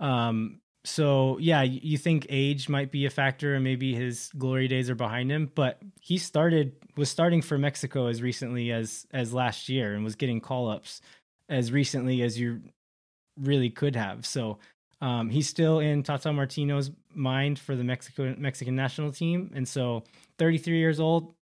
um, 0.00 0.60
so 0.84 1.36
yeah, 1.38 1.62
you 1.62 1.98
think 1.98 2.26
age 2.30 2.68
might 2.68 2.90
be 2.90 3.04
a 3.04 3.10
factor, 3.10 3.54
and 3.54 3.62
maybe 3.62 3.94
his 3.94 4.30
glory 4.36 4.66
days 4.66 4.88
are 4.88 4.94
behind 4.94 5.30
him. 5.30 5.50
But 5.54 5.78
he 6.00 6.16
started 6.16 6.72
was 6.96 7.10
starting 7.10 7.42
for 7.42 7.58
Mexico 7.58 8.06
as 8.06 8.22
recently 8.22 8.72
as 8.72 9.06
as 9.12 9.34
last 9.34 9.68
year, 9.68 9.94
and 9.94 10.02
was 10.02 10.16
getting 10.16 10.40
call 10.40 10.68
ups 10.68 11.02
as 11.48 11.70
recently 11.70 12.22
as 12.22 12.40
you 12.40 12.62
really 13.38 13.68
could 13.68 13.94
have. 13.94 14.24
So 14.24 14.58
um, 15.02 15.28
he's 15.28 15.48
still 15.48 15.80
in 15.80 16.02
Tata 16.02 16.32
Martino's 16.32 16.90
mind 17.14 17.58
for 17.58 17.76
the 17.76 17.84
Mexico 17.84 18.34
Mexican 18.38 18.74
national 18.74 19.12
team, 19.12 19.50
and 19.54 19.68
so 19.68 20.04
33 20.38 20.78
years 20.78 20.98
old, 20.98 21.34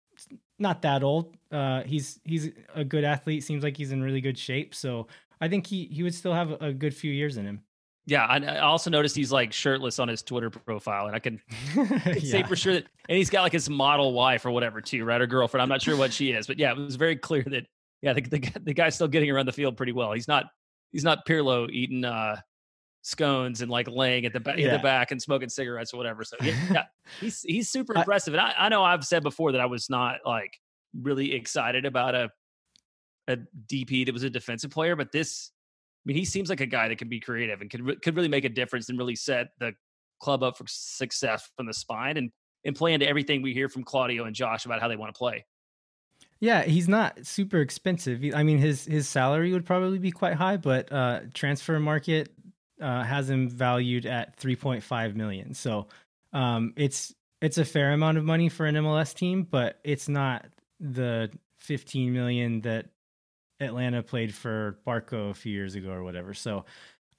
not 0.59 0.83
that 0.83 1.05
old. 1.05 1.37
Uh, 1.53 1.83
he's 1.85 2.19
he's 2.25 2.51
a 2.75 2.85
good 2.85 3.05
athlete. 3.05 3.45
Seems 3.45 3.63
like 3.63 3.77
he's 3.77 3.93
in 3.93 4.03
really 4.03 4.21
good 4.21 4.37
shape. 4.39 4.75
So 4.75 5.07
I 5.41 5.47
think 5.47 5.69
he 5.69 5.85
he 5.85 6.03
would 6.03 6.15
still 6.15 6.35
have 6.35 6.61
a 6.61 6.73
good 6.73 6.95
few 6.95 7.13
years 7.13 7.37
in 7.37 7.47
him. 7.47 7.63
Yeah, 8.09 8.25
I 8.25 8.61
also 8.61 8.89
noticed 8.89 9.15
he's 9.15 9.31
like 9.31 9.53
shirtless 9.53 9.99
on 9.99 10.09
his 10.09 10.23
Twitter 10.23 10.49
profile, 10.49 11.09
and 11.09 11.15
I 11.15 11.19
can, 11.19 11.43
say 12.23 12.43
for 12.43 12.57
sure 12.57 12.73
that, 12.73 12.87
and 13.07 13.19
he's 13.19 13.29
got 13.29 13.43
like 13.43 13.53
his 13.53 13.69
model 13.69 14.15
wife 14.15 14.47
or 14.47 14.51
whatever 14.51 14.81
too, 14.81 15.05
right, 15.05 15.21
or 15.21 15.27
girlfriend. 15.27 15.61
I'm 15.61 15.69
not 15.69 15.83
sure 15.83 15.95
what 15.95 16.11
she 16.11 16.33
is, 16.33 16.47
but 16.47 16.59
yeah, 16.59 16.73
it 16.73 16.79
was 16.79 16.97
very 16.97 17.17
clear 17.17 17.43
that 17.43 17.67
yeah, 18.01 18.15
the, 18.15 18.23
the, 18.23 18.53
the 18.65 18.73
guy's 18.73 18.95
still 18.95 19.09
getting 19.09 19.31
around 19.31 19.45
the 19.45 19.53
field 19.53 19.77
pretty 19.77 19.93
well. 19.93 20.13
He's 20.13 20.27
not 20.27 20.47
he's 20.91 21.05
not 21.05 21.27
Pirlo 21.27 21.69
eating 21.71 22.03
uh, 22.03 22.37
scones 23.03 23.61
and 23.61 23.71
like 23.71 23.89
laying 23.89 24.25
at 24.25 24.33
the 24.33 24.41
back 24.41 24.57
yeah. 24.57 24.79
the 24.79 24.83
back 24.83 25.11
and 25.11 25.21
smoking 25.21 25.51
cigarettes 25.51 25.93
or 25.93 25.99
whatever. 25.99 26.25
So 26.25 26.37
yeah, 26.43 26.57
yeah 26.73 26.85
he's 27.21 27.43
he's 27.43 27.69
super 27.69 27.95
impressive. 27.95 28.33
And 28.33 28.41
I, 28.41 28.55
I 28.57 28.69
know 28.71 28.83
I've 28.83 29.05
said 29.05 29.23
before 29.23 29.53
that 29.53 29.61
I 29.61 29.67
was 29.67 29.91
not 29.91 30.21
like 30.25 30.59
really 30.99 31.35
excited 31.35 31.85
about 31.85 32.15
a 32.15 32.31
a 33.27 33.37
DP 33.67 34.07
that 34.07 34.15
was 34.15 34.23
a 34.23 34.31
defensive 34.31 34.71
player, 34.71 34.97
but 34.97 35.13
this 35.13 35.51
mean, 36.09 36.17
he 36.17 36.25
seems 36.25 36.49
like 36.49 36.61
a 36.61 36.67
guy 36.67 36.89
that 36.89 36.99
can 36.99 37.09
be 37.09 37.21
creative 37.21 37.61
and 37.61 37.71
could 37.71 38.03
could 38.03 38.17
really 38.17 38.29
make 38.29 38.45
a 38.45 38.49
difference 38.49 38.89
and 38.89 38.99
really 38.99 39.15
set 39.15 39.49
the 39.61 39.73
club 40.21 40.43
up 40.43 40.57
for 40.57 40.65
success 40.67 41.49
from 41.57 41.67
the 41.67 41.75
spine 41.75 42.17
and 42.17 42.33
and 42.65 42.75
play 42.75 42.93
into 42.93 43.07
everything 43.07 43.43
we 43.43 43.53
hear 43.53 43.69
from 43.69 43.85
Claudio 43.85 44.25
and 44.25 44.35
Josh 44.35 44.67
about 44.67 44.81
how 44.81 44.89
they 44.89 44.97
want 44.97 45.15
to 45.15 45.19
play. 45.19 45.45
Yeah, 46.41 46.63
he's 46.63 46.89
not 46.89 47.27
super 47.27 47.61
expensive. 47.61 48.25
I 48.35 48.43
mean, 48.43 48.59
his 48.59 48.85
his 48.85 49.09
salary 49.09 49.53
would 49.53 49.67
probably 49.67 49.99
be 49.99 50.11
quite 50.11 50.35
high, 50.35 50.57
but 50.57 50.91
uh, 50.91 51.21
Transfermarkt 51.35 52.29
uh, 52.81 53.05
has 53.05 53.29
him 53.29 53.49
valued 53.49 54.07
at 54.07 54.39
3.5 54.39 55.15
million. 55.15 55.53
So 55.53 55.89
um, 56.33 56.73
it's 56.77 57.15
it's 57.43 57.59
a 57.59 57.65
fair 57.65 57.93
amount 57.93 58.19
of 58.19 58.25
money 58.25 58.49
for 58.49 58.67
an 58.67 58.77
MLS 58.77 59.15
team, 59.15 59.47
but 59.49 59.79
it's 59.85 60.09
not 60.09 60.47
the 60.81 61.31
15 61.59 62.13
million 62.13 62.61
that 62.63 62.87
Atlanta 63.61 64.03
played 64.03 64.35
for 64.35 64.79
Barco 64.87 65.31
a 65.31 65.35
few 65.35 65.53
years 65.53 65.75
ago 65.75 65.91
or 65.91 66.03
whatever. 66.03 66.35
So 66.35 66.65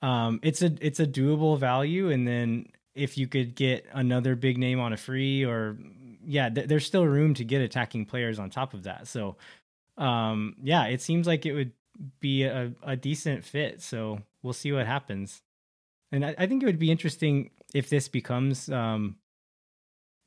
um, 0.01 0.39
it's 0.43 0.61
a 0.61 0.71
it's 0.81 0.99
a 0.99 1.07
doable 1.07 1.57
value, 1.59 2.09
and 2.09 2.27
then 2.27 2.67
if 2.95 3.17
you 3.17 3.27
could 3.27 3.55
get 3.55 3.85
another 3.93 4.35
big 4.35 4.57
name 4.57 4.79
on 4.79 4.93
a 4.93 4.97
free, 4.97 5.45
or 5.45 5.77
yeah, 6.23 6.49
th- 6.49 6.67
there's 6.67 6.85
still 6.85 7.05
room 7.05 7.33
to 7.35 7.43
get 7.43 7.61
attacking 7.61 8.05
players 8.05 8.39
on 8.39 8.49
top 8.49 8.73
of 8.73 8.83
that. 8.83 9.07
So 9.07 9.37
um, 9.97 10.55
yeah, 10.63 10.85
it 10.85 11.01
seems 11.01 11.27
like 11.27 11.45
it 11.45 11.53
would 11.53 11.73
be 12.19 12.43
a, 12.43 12.71
a 12.83 12.95
decent 12.95 13.43
fit. 13.43 13.81
So 13.81 14.21
we'll 14.41 14.53
see 14.53 14.71
what 14.71 14.87
happens. 14.87 15.41
And 16.11 16.25
I, 16.25 16.35
I 16.37 16.47
think 16.47 16.63
it 16.63 16.65
would 16.65 16.79
be 16.79 16.91
interesting 16.91 17.51
if 17.73 17.89
this 17.89 18.07
becomes 18.07 18.69
um, 18.69 19.17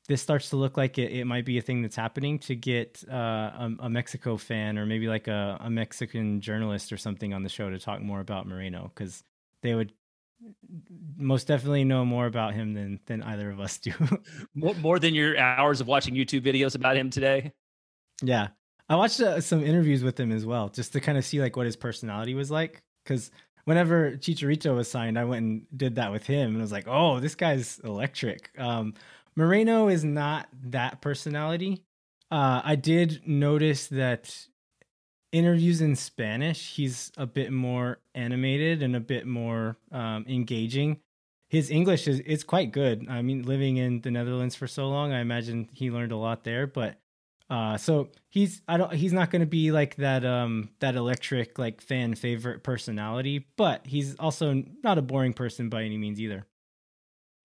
this 0.07 0.21
starts 0.21 0.49
to 0.49 0.57
look 0.57 0.75
like 0.77 0.97
it, 0.97 1.11
it 1.11 1.25
might 1.25 1.45
be 1.45 1.57
a 1.57 1.61
thing 1.61 1.81
that's 1.81 1.95
happening 1.95 2.39
to 2.39 2.55
get 2.55 3.03
uh, 3.09 3.15
a, 3.15 3.71
a, 3.81 3.89
Mexico 3.89 4.35
fan 4.35 4.77
or 4.77 4.85
maybe 4.85 5.07
like 5.07 5.27
a, 5.27 5.57
a, 5.61 5.69
Mexican 5.69 6.41
journalist 6.41 6.91
or 6.91 6.97
something 6.97 7.33
on 7.33 7.43
the 7.43 7.49
show 7.49 7.69
to 7.69 7.79
talk 7.79 8.01
more 8.01 8.19
about 8.19 8.45
Moreno 8.45 8.91
because 8.93 9.23
they 9.61 9.75
would 9.75 9.93
most 11.15 11.47
definitely 11.47 11.85
know 11.85 12.03
more 12.03 12.25
about 12.25 12.53
him 12.53 12.73
than 12.73 12.99
than 13.05 13.23
either 13.23 13.49
of 13.49 13.59
us 13.59 13.77
do. 13.79 13.93
more, 14.53 14.75
more 14.75 14.99
than 14.99 15.13
your 15.13 15.37
hours 15.37 15.81
of 15.81 15.87
watching 15.87 16.15
YouTube 16.15 16.41
videos 16.41 16.75
about 16.75 16.97
him 16.97 17.09
today. 17.09 17.53
Yeah, 18.21 18.49
I 18.89 18.95
watched 18.95 19.21
uh, 19.21 19.41
some 19.41 19.63
interviews 19.63 20.03
with 20.03 20.19
him 20.19 20.31
as 20.31 20.45
well, 20.45 20.69
just 20.69 20.93
to 20.93 20.99
kind 20.99 21.17
of 21.17 21.25
see 21.25 21.39
like 21.41 21.55
what 21.55 21.65
his 21.65 21.75
personality 21.75 22.35
was 22.35 22.51
like. 22.51 22.83
Because 23.03 23.31
whenever 23.65 24.11
Chicharito 24.11 24.75
was 24.75 24.89
signed, 24.89 25.17
I 25.17 25.23
went 25.25 25.43
and 25.43 25.65
did 25.75 25.95
that 25.95 26.11
with 26.11 26.25
him, 26.25 26.51
and 26.51 26.61
was 26.61 26.71
like, 26.71 26.87
"Oh, 26.87 27.19
this 27.19 27.35
guy's 27.35 27.79
electric." 27.79 28.51
Um, 28.57 28.93
Moreno 29.35 29.87
is 29.87 30.03
not 30.03 30.47
that 30.63 31.01
personality. 31.01 31.83
Uh, 32.31 32.61
I 32.63 32.75
did 32.75 33.27
notice 33.27 33.87
that 33.87 34.47
interviews 35.31 35.81
in 35.81 35.95
Spanish, 35.95 36.75
he's 36.75 37.11
a 37.17 37.25
bit 37.25 37.51
more 37.51 37.99
animated 38.15 38.83
and 38.83 38.95
a 38.95 38.99
bit 38.99 39.25
more 39.25 39.77
um, 39.91 40.25
engaging. 40.27 40.99
his 41.49 41.69
English 41.69 42.07
is 42.07 42.21
it's 42.25 42.43
quite 42.43 42.71
good. 42.71 43.07
I 43.09 43.21
mean, 43.21 43.43
living 43.43 43.77
in 43.77 44.01
the 44.01 44.09
Netherlands 44.11 44.55
for 44.55 44.67
so 44.67 44.89
long, 44.89 45.13
I 45.13 45.19
imagine 45.21 45.69
he 45.73 45.91
learned 45.91 46.11
a 46.11 46.17
lot 46.17 46.43
there. 46.43 46.65
But 46.67 46.97
uh, 47.49 47.77
so 47.77 48.09
he's 48.29 48.61
I 48.67 48.77
don't 48.77 48.91
he's 48.93 49.13
not 49.13 49.29
going 49.31 49.41
to 49.41 49.45
be 49.47 49.71
like 49.71 49.95
that 49.97 50.25
um 50.25 50.69
that 50.79 50.95
electric 50.95 51.59
like 51.59 51.81
fan 51.81 52.15
favorite 52.15 52.63
personality, 52.63 53.47
but 53.57 53.85
he's 53.85 54.15
also 54.15 54.63
not 54.83 54.97
a 54.97 55.03
boring 55.03 55.33
person 55.33 55.69
by 55.69 55.83
any 55.83 55.97
means 55.97 56.19
either. 56.19 56.47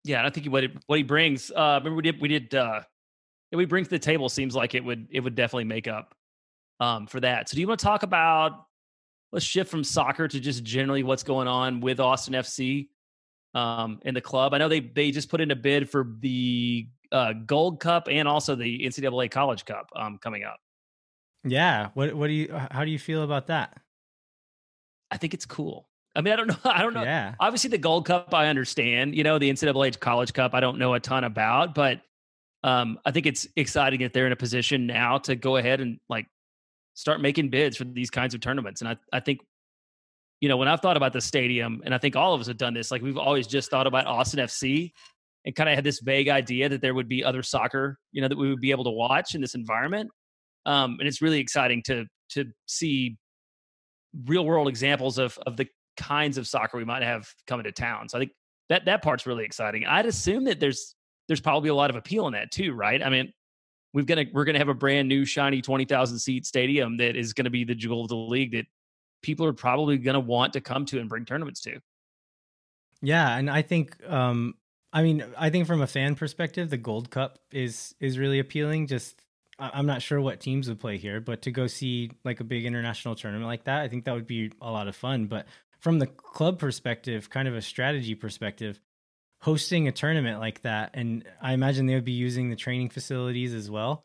Yeah, 0.09 0.25
I 0.25 0.31
think 0.31 0.47
what 0.47 0.65
it, 0.65 0.73
what 0.87 0.97
he 0.97 1.03
brings. 1.03 1.51
Uh, 1.51 1.81
remember 1.81 1.97
we 1.97 2.03
did 2.03 2.21
we 2.21 2.29
did 2.29 2.55
uh, 2.55 2.81
we 3.53 3.65
bring 3.67 3.85
to 3.85 3.91
the 3.91 3.99
table 3.99 4.29
seems 4.29 4.55
like 4.55 4.75
it 4.75 4.85
would 4.85 5.09
it 5.11 5.21
would 5.21 5.35
definitely 5.35 5.65
make 5.65 5.87
up 5.87 6.15
um 6.81 7.07
for 7.07 7.21
that. 7.21 7.49
So 7.49 7.55
do 7.55 7.61
you 7.61 7.69
want 7.69 7.81
to 7.81 7.85
talk 7.85 8.03
about? 8.03 8.65
Let's 9.31 9.45
shift 9.45 9.71
from 9.71 9.85
soccer 9.85 10.27
to 10.27 10.41
just 10.41 10.65
generally 10.65 11.03
what's 11.03 11.23
going 11.23 11.49
on 11.49 11.81
with 11.81 12.01
Austin 12.01 12.35
FC 12.35 12.89
um 13.55 14.01
in 14.05 14.15
the 14.15 14.21
club. 14.21 14.55
I 14.55 14.59
know 14.59 14.69
they 14.69 14.81
they 14.81 15.11
just 15.11 15.29
put 15.29 15.41
in 15.41 15.51
a 15.51 15.57
bid 15.57 15.91
for 15.91 16.15
the 16.21 16.89
uh, 17.13 17.33
Gold 17.33 17.81
Cup 17.81 18.09
and 18.11 18.27
also 18.27 18.55
the 18.55 18.81
NCAA 18.85 19.31
College 19.31 19.65
Cup 19.65 19.91
um, 19.97 20.19
coming 20.19 20.45
up. 20.45 20.59
Yeah. 21.45 21.89
What 21.95 22.15
What 22.15 22.29
do 22.29 22.33
you? 22.33 22.49
How 22.71 22.85
do 22.85 22.91
you 22.91 22.99
feel 22.99 23.23
about 23.23 23.49
that? 23.49 23.79
I 25.11 25.17
think 25.17 25.35
it's 25.35 25.47
cool. 25.47 25.88
I 26.19 26.21
mean, 26.21 26.33
I 26.33 26.37
don't 26.37 26.49
know. 26.49 26.57
I 26.65 26.83
don't 26.83 26.95
know. 26.95 27.05
Yeah. 27.05 27.35
Obviously, 27.39 27.71
the 27.71 27.79
Gold 27.79 28.05
Cup, 28.05 28.35
I 28.35 28.49
understand. 28.49 29.15
You 29.15 29.23
know, 29.23 29.39
the 29.39 29.51
NCAA 29.51 29.99
College 30.01 30.33
Cup, 30.33 30.53
I 30.53 30.61
don't 30.61 30.79
know 30.79 30.95
a 30.95 31.01
ton 31.01 31.23
about, 31.23 31.75
but 31.75 32.03
um, 32.65 32.99
I 33.07 33.13
think 33.13 33.27
it's 33.27 33.47
exciting 33.55 34.01
that 34.01 34.13
they're 34.13 34.27
in 34.27 34.33
a 34.33 34.37
position 34.37 34.87
now 34.87 35.19
to 35.19 35.37
go 35.37 35.57
ahead 35.57 35.81
and 35.81 35.99
like 36.09 36.27
start 36.95 37.21
making 37.21 37.51
bids 37.51 37.77
for 37.77 37.85
these 37.85 38.11
kinds 38.11 38.35
of 38.35 38.41
tournaments. 38.41 38.81
And 38.81 38.91
I, 38.91 38.97
I 39.13 39.21
think, 39.21 39.41
you 40.41 40.49
know, 40.49 40.57
when 40.57 40.67
I've 40.67 40.81
thought 40.81 40.97
about 40.97 41.13
the 41.13 41.21
stadium, 41.21 41.83
and 41.85 41.95
I 41.95 41.99
think 41.99 42.17
all 42.17 42.35
of 42.35 42.41
us 42.41 42.49
have 42.49 42.57
done 42.57 42.75
this, 42.75 42.91
like 42.91 43.01
we've 43.01 43.17
always 43.17 43.47
just 43.47 43.71
thought 43.71 43.87
about 43.87 44.07
Austin 44.07 44.41
FC 44.41 44.91
and 45.45 45.55
kind 45.55 45.69
of 45.69 45.77
had 45.77 45.85
this 45.85 46.01
vague 46.01 46.29
idea 46.29 46.69
that 46.69 46.81
there 46.81 46.95
would 46.95 47.09
be 47.09 47.23
other 47.23 47.45
soccer, 47.45 47.97
you 48.11 48.21
know, 48.21 48.27
that 48.29 48.37
we 48.37 48.51
would 48.51 48.61
be 48.61 48.73
able 48.73 48.85
to 48.85 48.91
watch 48.91 49.37
in 49.37 49.41
this 49.41 49.55
environment. 49.55 50.11
Um, 50.67 50.97
and 50.99 51.07
it's 51.07 51.23
really 51.23 51.39
exciting 51.39 51.83
to 51.85 52.07
to 52.31 52.45
see 52.67 53.17
real 54.27 54.45
world 54.45 54.69
examples 54.69 55.19
of 55.19 55.39
of 55.47 55.57
the 55.57 55.69
kinds 55.99 56.39
of 56.39 56.47
soccer 56.47 56.79
we 56.79 56.85
might 56.85 57.03
have 57.03 57.29
coming 57.47 57.65
to 57.65 57.73
town. 57.73 58.09
So 58.09 58.17
I 58.17 58.21
think 58.23 58.33
that 58.69 58.87
that 58.87 59.03
part's 59.03 59.27
really 59.27 59.45
exciting. 59.45 59.85
I'd 59.85 60.07
assume 60.07 60.45
that 60.45 60.61
there's 60.61 60.95
there's 61.27 61.41
probably 61.41 61.69
a 61.69 61.75
lot 61.75 61.91
of 61.91 61.97
appeal 61.97 62.27
in 62.27 62.33
that 62.33 62.51
too, 62.51 62.73
right? 62.73 63.03
I 63.03 63.11
mean, 63.11 63.33
we've 63.93 64.07
gonna 64.07 64.25
we're 64.33 64.45
gonna 64.45 64.59
have 64.59 64.69
a 64.69 64.75
brand 64.75 65.09
new 65.09 65.25
shiny 65.25 65.61
twenty 65.61 65.85
thousand 65.85 66.19
seat 66.19 66.47
stadium 66.47 66.97
that 66.99 67.17
is 67.17 67.33
gonna 67.33 67.51
be 67.51 67.65
the 67.65 67.75
jewel 67.75 68.03
of 68.03 68.09
the 68.09 68.17
league 68.17 68.53
that 68.53 68.67
people 69.23 69.45
are 69.45 69.53
probably 69.53 69.99
gonna 69.99 70.21
want 70.21 70.55
to 70.55 70.61
come 70.61 70.87
to 70.87 71.01
and 71.01 71.09
bring 71.09 71.25
tournaments 71.25 71.61
to. 71.63 71.79
Yeah, 73.03 73.37
and 73.37 73.51
I 73.51 73.63
think 73.63 73.97
um 74.09 74.55
I 74.93 75.03
mean, 75.03 75.25
I 75.37 75.51
think 75.51 75.67
from 75.67 75.83
a 75.83 75.87
fan 75.87 76.15
perspective, 76.15 76.71
the 76.71 76.79
Gold 76.79 77.11
Cup 77.11 77.39
is 77.53 77.95
is 78.01 78.19
really 78.19 78.39
appealing. 78.39 78.87
Just 78.87 79.23
I'm 79.59 79.87
not 79.87 80.03
sure 80.03 80.21
what 80.21 80.41
teams 80.41 80.69
would 80.69 80.79
play 80.81 80.97
here, 80.99 81.21
but 81.21 81.43
to 81.43 81.51
go 81.51 81.67
see 81.67 82.13
like 82.25 82.41
a 82.41 82.45
big 82.45 82.65
international 82.65 83.17
tournament 83.17 83.47
like 83.47 83.65
that, 83.65 83.83
I 83.83 83.89
think 83.89 84.05
that 84.05 84.15
would 84.15 84.27
be 84.27 84.53
a 84.61 84.71
lot 84.71 84.89
of 84.89 84.97
fun. 84.97 85.27
But 85.27 85.47
from 85.81 85.99
the 85.99 86.07
club 86.07 86.59
perspective, 86.59 87.31
kind 87.31 87.49
of 87.49 87.55
a 87.55 87.63
strategy 87.63 88.15
perspective, 88.15 88.81
hosting 89.41 89.87
a 89.89 89.93
tournament 89.93 90.41
like 90.41 90.63
that, 90.63 90.91
and 90.95 91.25
I 91.41 91.53
imagine 91.53 91.87
they 91.87 91.95
would 91.95 92.05
be 92.05 92.13
using 92.13 92.51
the 92.51 92.57
training 92.57 92.89
facilities 92.89 93.55
as 93.55 93.71
well. 93.71 94.05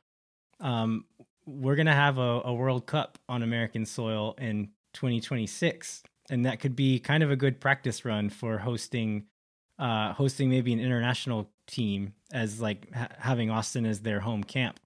Um, 0.59 1.05
we're 1.45 1.75
gonna 1.75 1.93
have 1.93 2.17
a, 2.17 2.41
a 2.45 2.53
World 2.53 2.85
Cup 2.85 3.17
on 3.27 3.43
American 3.43 3.85
soil 3.85 4.35
in 4.37 4.69
2026, 4.93 6.03
and 6.29 6.45
that 6.45 6.59
could 6.59 6.75
be 6.75 6.99
kind 6.99 7.23
of 7.23 7.31
a 7.31 7.35
good 7.35 7.59
practice 7.59 8.05
run 8.05 8.29
for 8.29 8.57
hosting 8.57 9.25
uh, 9.79 10.13
hosting 10.13 10.49
maybe 10.49 10.71
an 10.71 10.79
international 10.79 11.49
team 11.67 12.13
as 12.31 12.61
like 12.61 12.93
ha- 12.93 13.09
having 13.17 13.49
Austin 13.49 13.85
as 13.85 14.01
their 14.01 14.19
home 14.19 14.43
camp. 14.43 14.79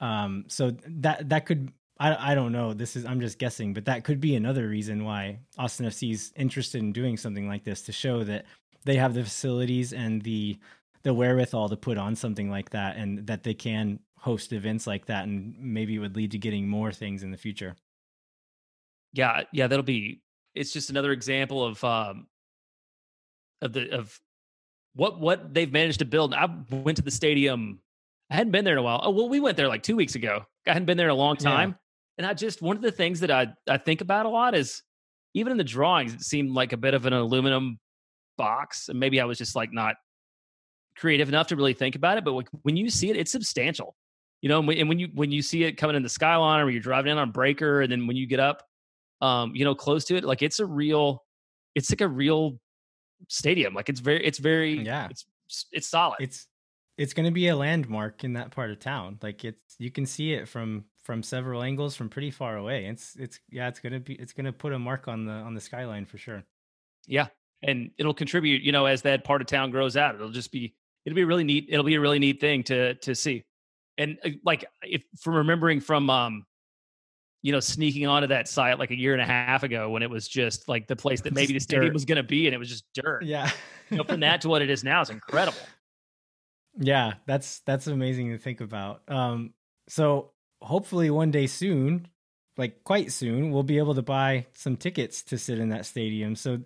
Um, 0.00 0.44
so 0.48 0.76
that 0.86 1.30
that 1.30 1.46
could 1.46 1.72
I 1.98 2.32
I 2.32 2.34
don't 2.34 2.52
know. 2.52 2.72
This 2.72 2.96
is 2.96 3.04
I'm 3.04 3.20
just 3.20 3.38
guessing, 3.38 3.74
but 3.74 3.84
that 3.86 4.04
could 4.04 4.20
be 4.20 4.34
another 4.36 4.68
reason 4.68 5.04
why 5.04 5.40
Austin 5.56 5.86
FC 5.86 6.12
is 6.12 6.32
interested 6.36 6.80
in 6.80 6.92
doing 6.92 7.16
something 7.16 7.48
like 7.48 7.64
this 7.64 7.82
to 7.82 7.92
show 7.92 8.24
that 8.24 8.44
they 8.84 8.96
have 8.96 9.14
the 9.14 9.24
facilities 9.24 9.92
and 9.92 10.22
the 10.22 10.58
the 11.02 11.14
wherewithal 11.14 11.68
to 11.68 11.76
put 11.76 11.98
on 11.98 12.14
something 12.14 12.50
like 12.50 12.70
that, 12.70 12.96
and 12.96 13.26
that 13.26 13.42
they 13.42 13.54
can 13.54 14.00
host 14.16 14.52
events 14.52 14.86
like 14.86 15.06
that, 15.06 15.24
and 15.24 15.54
maybe 15.58 15.94
it 15.94 15.98
would 15.98 16.16
lead 16.16 16.32
to 16.32 16.38
getting 16.38 16.68
more 16.68 16.92
things 16.92 17.22
in 17.22 17.30
the 17.30 17.36
future. 17.36 17.76
Yeah, 19.12 19.44
yeah, 19.52 19.66
that'll 19.66 19.82
be. 19.84 20.22
It's 20.54 20.72
just 20.72 20.90
another 20.90 21.12
example 21.12 21.64
of 21.64 21.82
um, 21.84 22.26
of 23.62 23.72
the 23.72 23.90
of 23.90 24.20
what 24.94 25.20
what 25.20 25.54
they've 25.54 25.72
managed 25.72 26.00
to 26.00 26.04
build. 26.04 26.34
I 26.34 26.48
went 26.70 26.96
to 26.96 27.02
the 27.02 27.10
stadium. 27.10 27.80
I 28.30 28.36
hadn't 28.36 28.52
been 28.52 28.64
there 28.64 28.74
in 28.74 28.78
a 28.78 28.82
while. 28.82 29.00
Oh 29.02 29.10
well, 29.10 29.28
we 29.28 29.40
went 29.40 29.56
there 29.56 29.68
like 29.68 29.82
two 29.82 29.96
weeks 29.96 30.14
ago. 30.14 30.44
I 30.66 30.72
hadn't 30.72 30.86
been 30.86 30.96
there 30.98 31.06
in 31.06 31.12
a 31.12 31.14
long 31.14 31.36
time, 31.36 31.70
yeah. 31.70 31.87
And 32.18 32.26
I 32.26 32.34
just 32.34 32.60
one 32.60 32.76
of 32.76 32.82
the 32.82 32.92
things 32.92 33.20
that 33.20 33.30
I 33.30 33.48
I 33.68 33.78
think 33.78 34.00
about 34.00 34.26
a 34.26 34.28
lot 34.28 34.54
is 34.54 34.82
even 35.34 35.52
in 35.52 35.56
the 35.58 35.64
drawings, 35.64 36.12
it 36.12 36.22
seemed 36.22 36.50
like 36.50 36.72
a 36.72 36.76
bit 36.76 36.94
of 36.94 37.06
an 37.06 37.12
aluminum 37.12 37.78
box, 38.36 38.88
and 38.88 38.98
maybe 38.98 39.20
I 39.20 39.24
was 39.24 39.38
just 39.38 39.54
like 39.54 39.72
not 39.72 39.94
creative 40.96 41.28
enough 41.28 41.46
to 41.48 41.56
really 41.56 41.74
think 41.74 41.94
about 41.94 42.18
it. 42.18 42.24
But 42.24 42.44
when 42.62 42.76
you 42.76 42.90
see 42.90 43.08
it, 43.10 43.16
it's 43.16 43.30
substantial, 43.30 43.94
you 44.42 44.48
know. 44.48 44.58
And 44.58 44.88
when 44.88 44.98
you 44.98 45.08
when 45.14 45.30
you 45.30 45.42
see 45.42 45.64
it 45.64 45.72
coming 45.72 45.96
in 45.96 46.02
the 46.02 46.08
skyline, 46.08 46.60
or 46.60 46.70
you're 46.70 46.80
driving 46.80 47.12
in 47.12 47.18
on 47.18 47.32
Braker, 47.32 47.82
and 47.82 47.92
then 47.92 48.06
when 48.06 48.16
you 48.16 48.26
get 48.26 48.40
up, 48.40 48.64
um, 49.20 49.54
you 49.54 49.64
know, 49.64 49.74
close 49.74 50.04
to 50.06 50.16
it, 50.16 50.24
like 50.24 50.42
it's 50.42 50.58
a 50.58 50.66
real, 50.66 51.24
it's 51.74 51.90
like 51.90 52.00
a 52.00 52.08
real 52.08 52.58
stadium. 53.28 53.74
Like 53.74 53.88
it's 53.88 54.00
very, 54.00 54.24
it's 54.24 54.38
very, 54.38 54.80
yeah, 54.80 55.08
it's 55.08 55.24
it's 55.72 55.88
solid. 55.88 56.16
It's 56.20 56.46
it's 56.98 57.14
going 57.14 57.24
to 57.24 57.32
be 57.32 57.46
a 57.48 57.56
landmark 57.56 58.24
in 58.24 58.32
that 58.34 58.50
part 58.50 58.70
of 58.70 58.80
town. 58.80 59.18
Like 59.22 59.44
it's 59.44 59.76
you 59.78 59.90
can 59.90 60.04
see 60.04 60.34
it 60.34 60.48
from 60.48 60.84
from 61.04 61.22
several 61.22 61.62
angles 61.62 61.96
from 61.96 62.08
pretty 62.08 62.30
far 62.30 62.56
away. 62.56 62.86
It's 62.86 63.14
it's 63.16 63.38
yeah, 63.48 63.68
it's 63.68 63.78
going 63.78 63.92
to 63.92 64.00
be 64.00 64.14
it's 64.14 64.32
going 64.32 64.46
to 64.46 64.52
put 64.52 64.72
a 64.72 64.78
mark 64.78 65.06
on 65.06 65.24
the 65.24 65.32
on 65.32 65.54
the 65.54 65.60
skyline 65.60 66.04
for 66.04 66.18
sure. 66.18 66.42
Yeah, 67.06 67.28
and 67.62 67.92
it'll 67.98 68.12
contribute. 68.12 68.62
You 68.62 68.72
know, 68.72 68.86
as 68.86 69.02
that 69.02 69.24
part 69.24 69.40
of 69.40 69.46
town 69.46 69.70
grows 69.70 69.96
out, 69.96 70.16
it'll 70.16 70.30
just 70.30 70.50
be 70.50 70.74
it'll 71.06 71.16
be 71.16 71.24
really 71.24 71.44
neat. 71.44 71.66
It'll 71.70 71.84
be 71.84 71.94
a 71.94 72.00
really 72.00 72.18
neat 72.18 72.40
thing 72.40 72.64
to 72.64 72.94
to 72.94 73.14
see. 73.14 73.44
And 73.96 74.18
uh, 74.24 74.30
like 74.44 74.64
if 74.82 75.02
from 75.20 75.36
remembering 75.36 75.80
from 75.80 76.10
um 76.10 76.44
you 77.42 77.52
know, 77.52 77.60
sneaking 77.60 78.04
onto 78.04 78.26
that 78.26 78.48
site 78.48 78.80
like 78.80 78.90
a 78.90 78.98
year 78.98 79.12
and 79.12 79.22
a 79.22 79.24
half 79.24 79.62
ago 79.62 79.88
when 79.90 80.02
it 80.02 80.10
was 80.10 80.26
just 80.26 80.68
like 80.68 80.88
the 80.88 80.96
place 80.96 81.20
that 81.20 81.32
maybe 81.34 81.52
the 81.52 81.60
stadium 81.60 81.86
dirt. 81.86 81.94
was 81.94 82.04
going 82.04 82.16
to 82.16 82.24
be 82.24 82.48
and 82.48 82.54
it 82.54 82.58
was 82.58 82.68
just 82.68 82.84
dirt. 82.94 83.22
Yeah. 83.22 83.48
you 83.90 83.98
know, 83.98 84.02
from 84.02 84.18
that 84.20 84.40
to 84.40 84.48
what 84.48 84.60
it 84.60 84.70
is 84.70 84.82
now 84.82 85.00
is 85.02 85.10
incredible. 85.10 85.60
Yeah, 86.76 87.14
that's 87.26 87.60
that's 87.60 87.86
amazing 87.86 88.30
to 88.30 88.38
think 88.38 88.60
about. 88.60 89.02
Um 89.08 89.54
so 89.88 90.32
hopefully 90.60 91.10
one 91.10 91.30
day 91.30 91.46
soon, 91.46 92.08
like 92.56 92.84
quite 92.84 93.12
soon, 93.12 93.50
we'll 93.50 93.62
be 93.62 93.78
able 93.78 93.94
to 93.94 94.02
buy 94.02 94.46
some 94.54 94.76
tickets 94.76 95.22
to 95.24 95.38
sit 95.38 95.58
in 95.58 95.70
that 95.70 95.86
stadium. 95.86 96.34
So 96.36 96.60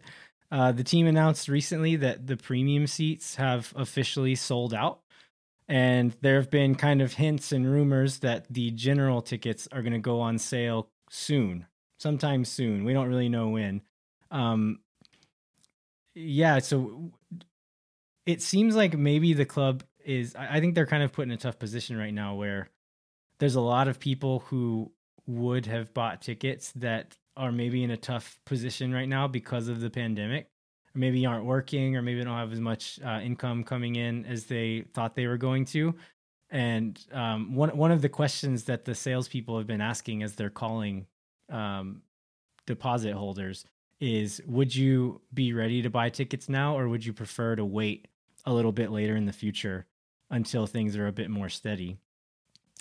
uh, 0.51 0.73
the 0.73 0.85
team 0.85 1.07
announced 1.07 1.49
recently 1.49 1.97
that 1.97 2.27
the 2.27 2.37
premium 2.37 2.87
seats 2.87 3.37
have 3.37 3.73
officially 3.77 4.35
sold 4.35 4.75
out. 4.75 5.01
And 5.69 6.15
there 6.21 6.37
have 6.37 6.51
been 6.51 6.75
kind 6.75 7.01
of 7.01 7.15
hints 7.15 7.53
and 7.53 7.71
rumors 7.71 8.19
that 8.19 8.47
the 8.53 8.71
general 8.73 9.23
tickets 9.23 9.69
are 9.73 9.81
going 9.81 9.95
to 9.95 9.99
go 9.99 10.21
on 10.21 10.39
sale 10.39 10.91
soon, 11.09 11.67
sometime 11.99 12.45
soon. 12.45 12.85
We 12.85 12.93
don't 12.93 13.09
really 13.09 13.31
know 13.31 13.49
when. 13.49 13.81
Um, 14.31 14.81
yeah, 16.15 16.59
so 16.59 17.13
it 18.27 18.43
seems 18.43 18.77
like 18.77 18.97
maybe 18.97 19.33
the 19.33 19.45
club 19.47 19.85
is, 20.05 20.35
I 20.37 20.61
think 20.61 20.75
they're 20.75 20.87
kind 20.87 21.03
of 21.03 21.13
put 21.13 21.23
in 21.23 21.31
a 21.31 21.37
tough 21.37 21.59
position 21.59 21.97
right 21.97 22.15
now 22.15 22.35
where 22.35 22.69
there's 23.39 23.55
a 23.55 23.61
lot 23.61 23.89
of 23.89 23.99
people 23.99 24.41
who 24.47 24.93
would 25.27 25.67
have 25.67 25.93
bought 25.95 26.23
tickets 26.23 26.73
that 26.77 27.17
are 27.37 27.53
maybe 27.53 27.83
in 27.83 27.91
a 27.91 27.97
tough 27.97 28.39
position 28.45 28.93
right 28.93 29.09
now 29.09 29.27
because 29.27 29.69
of 29.69 29.81
the 29.81 29.91
pandemic 29.91 30.49
or 30.95 30.99
maybe 30.99 31.25
aren't 31.25 31.45
working 31.45 31.97
or 31.97 32.03
maybe 32.03 32.23
don't 32.23 32.37
have 32.37 32.53
as 32.53 32.61
much 32.61 33.01
uh, 33.05 33.21
income 33.23 33.65
coming 33.65 33.97
in 33.97 34.25
as 34.27 34.45
they 34.45 34.85
thought 34.93 35.15
they 35.15 35.27
were 35.27 35.39
going 35.39 35.65
to. 35.65 35.95
And 36.51 37.01
um, 37.13 37.55
one 37.55 37.75
one 37.77 37.91
of 37.91 38.03
the 38.03 38.11
questions 38.11 38.65
that 38.65 38.85
the 38.85 38.95
salespeople 38.95 39.57
have 39.57 39.67
been 39.67 39.81
asking 39.81 40.23
as 40.23 40.35
they're 40.35 40.51
calling 40.51 41.07
um, 41.49 42.03
deposit 42.67 43.15
holders 43.15 43.65
is, 44.01 44.43
would 44.47 44.75
you 44.75 45.21
be 45.33 45.53
ready 45.53 45.81
to 45.81 45.89
buy 45.89 46.11
tickets 46.11 46.49
now, 46.49 46.77
or 46.77 46.89
would 46.89 47.07
you 47.07 47.13
prefer 47.13 47.57
to 47.57 47.65
wait 47.65 48.09
a 48.45 48.53
little 48.53 48.73
bit 48.73 48.91
later 48.91 49.17
in 49.17 49.27
the 49.27 49.33
future 49.33 49.87
until 50.33 50.67
things 50.67 50.97
are 50.97 51.07
a 51.07 51.13
bit 51.13 51.31
more 51.31 51.49
steady? 51.49 51.99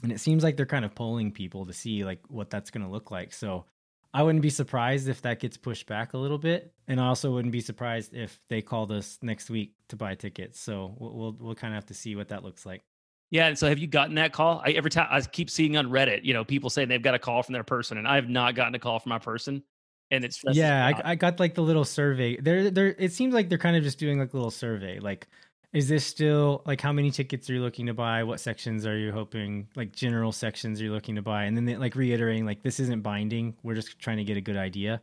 And 0.01 0.11
it 0.11 0.19
seems 0.19 0.43
like 0.43 0.57
they're 0.57 0.65
kind 0.65 0.85
of 0.85 0.95
polling 0.95 1.31
people 1.31 1.67
to 1.67 1.73
see 1.73 2.03
like 2.03 2.21
what 2.27 2.49
that's 2.49 2.71
going 2.71 2.83
to 2.83 2.91
look 2.91 3.11
like. 3.11 3.31
So 3.33 3.65
I 4.13 4.23
wouldn't 4.23 4.41
be 4.41 4.49
surprised 4.49 5.07
if 5.07 5.21
that 5.21 5.39
gets 5.39 5.57
pushed 5.57 5.85
back 5.85 6.13
a 6.13 6.17
little 6.17 6.37
bit, 6.37 6.73
and 6.87 6.99
I 6.99 7.05
also 7.07 7.31
wouldn't 7.31 7.53
be 7.53 7.61
surprised 7.61 8.13
if 8.13 8.41
they 8.49 8.61
called 8.61 8.91
us 8.91 9.17
next 9.21 9.49
week 9.49 9.73
to 9.89 9.95
buy 9.95 10.15
tickets. 10.15 10.59
So 10.59 10.95
we'll 10.97 11.13
we'll, 11.13 11.37
we'll 11.39 11.55
kind 11.55 11.73
of 11.73 11.75
have 11.75 11.85
to 11.87 11.93
see 11.93 12.15
what 12.15 12.29
that 12.29 12.43
looks 12.43 12.65
like. 12.65 12.81
Yeah, 13.29 13.47
and 13.47 13.57
so 13.57 13.69
have 13.69 13.79
you 13.79 13.87
gotten 13.87 14.15
that 14.15 14.33
call? 14.33 14.61
I 14.65 14.71
every 14.71 14.91
time 14.91 15.07
I 15.09 15.21
keep 15.21 15.49
seeing 15.49 15.77
on 15.77 15.87
Reddit, 15.87 16.25
you 16.25 16.33
know, 16.33 16.43
people 16.43 16.69
saying 16.69 16.89
they've 16.89 17.01
got 17.01 17.15
a 17.15 17.19
call 17.19 17.41
from 17.43 17.53
their 17.53 17.63
person, 17.63 17.97
and 17.97 18.07
I 18.07 18.15
have 18.15 18.27
not 18.27 18.55
gotten 18.55 18.75
a 18.75 18.79
call 18.79 18.99
from 18.99 19.11
my 19.11 19.19
person. 19.19 19.63
and 20.11 20.25
it's 20.25 20.43
yeah, 20.51 20.85
I, 20.87 21.11
I, 21.11 21.15
got 21.15 21.39
like 21.39 21.55
the 21.55 21.61
little 21.61 21.85
survey. 21.85 22.35
There, 22.35 22.69
there. 22.69 22.87
It 22.99 23.13
seems 23.13 23.33
like 23.33 23.47
they're 23.47 23.57
kind 23.57 23.77
of 23.77 23.83
just 23.83 23.97
doing 23.97 24.19
like 24.19 24.33
a 24.33 24.35
little 24.35 24.51
survey. 24.51 24.99
Like, 24.99 25.29
is 25.73 25.87
this 25.87 26.05
still 26.05 26.61
like 26.65 26.81
how 26.81 26.91
many 26.91 27.11
tickets 27.11 27.49
are 27.49 27.53
you 27.53 27.61
looking 27.61 27.85
to 27.85 27.93
buy? 27.93 28.23
What 28.23 28.39
sections 28.39 28.85
are 28.85 28.97
you 28.97 29.11
hoping? 29.11 29.67
Like 29.75 29.93
general 29.93 30.31
sections 30.31 30.81
are 30.81 30.83
you 30.83 30.91
looking 30.91 31.15
to 31.15 31.21
buy? 31.21 31.45
And 31.45 31.55
then 31.55 31.65
they, 31.65 31.77
like 31.77 31.95
reiterating 31.95 32.45
like 32.45 32.61
this 32.61 32.79
isn't 32.79 33.01
binding. 33.01 33.55
We're 33.63 33.75
just 33.75 33.97
trying 33.99 34.17
to 34.17 34.23
get 34.23 34.37
a 34.37 34.41
good 34.41 34.57
idea. 34.57 35.01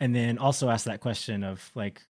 And 0.00 0.14
then 0.14 0.38
also 0.38 0.68
ask 0.68 0.86
that 0.86 1.00
question 1.00 1.44
of 1.44 1.70
like, 1.74 2.02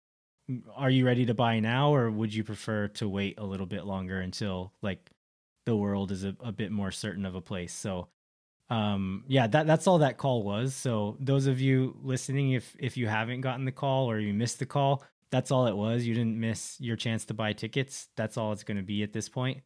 are 0.75 0.91
you 0.91 1.05
ready 1.05 1.27
to 1.27 1.35
buy 1.35 1.61
now, 1.61 1.95
or 1.95 2.11
would 2.11 2.35
you 2.35 2.43
prefer 2.43 2.89
to 2.89 3.09
wait 3.09 3.39
a 3.39 3.45
little 3.45 3.67
bit 3.67 3.85
longer 3.85 4.21
until 4.21 4.73
like 4.83 5.11
the 5.67 5.77
world 5.77 6.11
is 6.11 6.25
a, 6.25 6.35
a 6.41 6.53
bit 6.53 6.73
more 6.73 6.91
certain 6.91 7.27
of 7.27 7.35
a 7.35 7.41
place? 7.41 7.73
So 7.73 8.09
um 8.71 9.25
yeah 9.27 9.49
that 9.49 9.67
that's 9.67 9.89
all 9.89 9.99
that 9.99 10.17
call 10.17 10.45
was 10.45 10.73
so 10.77 11.17
those 11.19 11.49
of 11.49 11.61
you 11.61 11.97
listening 12.05 12.53
if 12.53 12.77
if 12.79 12.97
you 12.97 13.09
haven't 13.09 13.41
gotten 13.41 13.65
the 13.65 13.73
call 13.73 14.09
or 14.09 14.21
you 14.21 14.33
missed 14.33 14.61
the 14.61 14.67
call 14.67 15.03
that's 15.31 15.51
all 15.51 15.67
it 15.67 15.77
was. 15.77 16.05
You 16.05 16.15
didn't 16.15 16.39
miss 16.39 16.77
your 16.81 16.97
chance 16.97 17.25
to 17.27 17.35
buy 17.35 17.53
tickets. 17.53 18.09
That's 18.17 18.37
all 18.37 18.53
it's 18.53 18.65
going 18.65 18.77
to 18.77 18.83
be 18.83 19.03
at 19.03 19.13
this 19.13 19.29
point. 19.29 19.63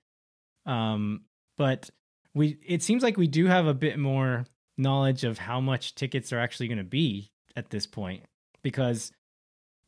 Um 0.67 1.23
but 1.57 1.91
we 2.35 2.59
it 2.67 2.83
seems 2.83 3.03
like 3.03 3.17
we 3.17 3.29
do 3.29 3.47
have 3.47 3.67
a 3.67 3.75
bit 3.75 3.99
more 3.99 4.45
knowledge 4.77 5.25
of 5.25 5.39
how 5.39 5.61
much 5.61 5.95
tickets 5.95 6.33
are 6.33 6.41
actually 6.41 6.69
going 6.69 6.79
to 6.79 6.85
be 6.85 7.31
at 7.55 7.71
this 7.71 7.87
point 7.87 8.25
because 8.63 9.13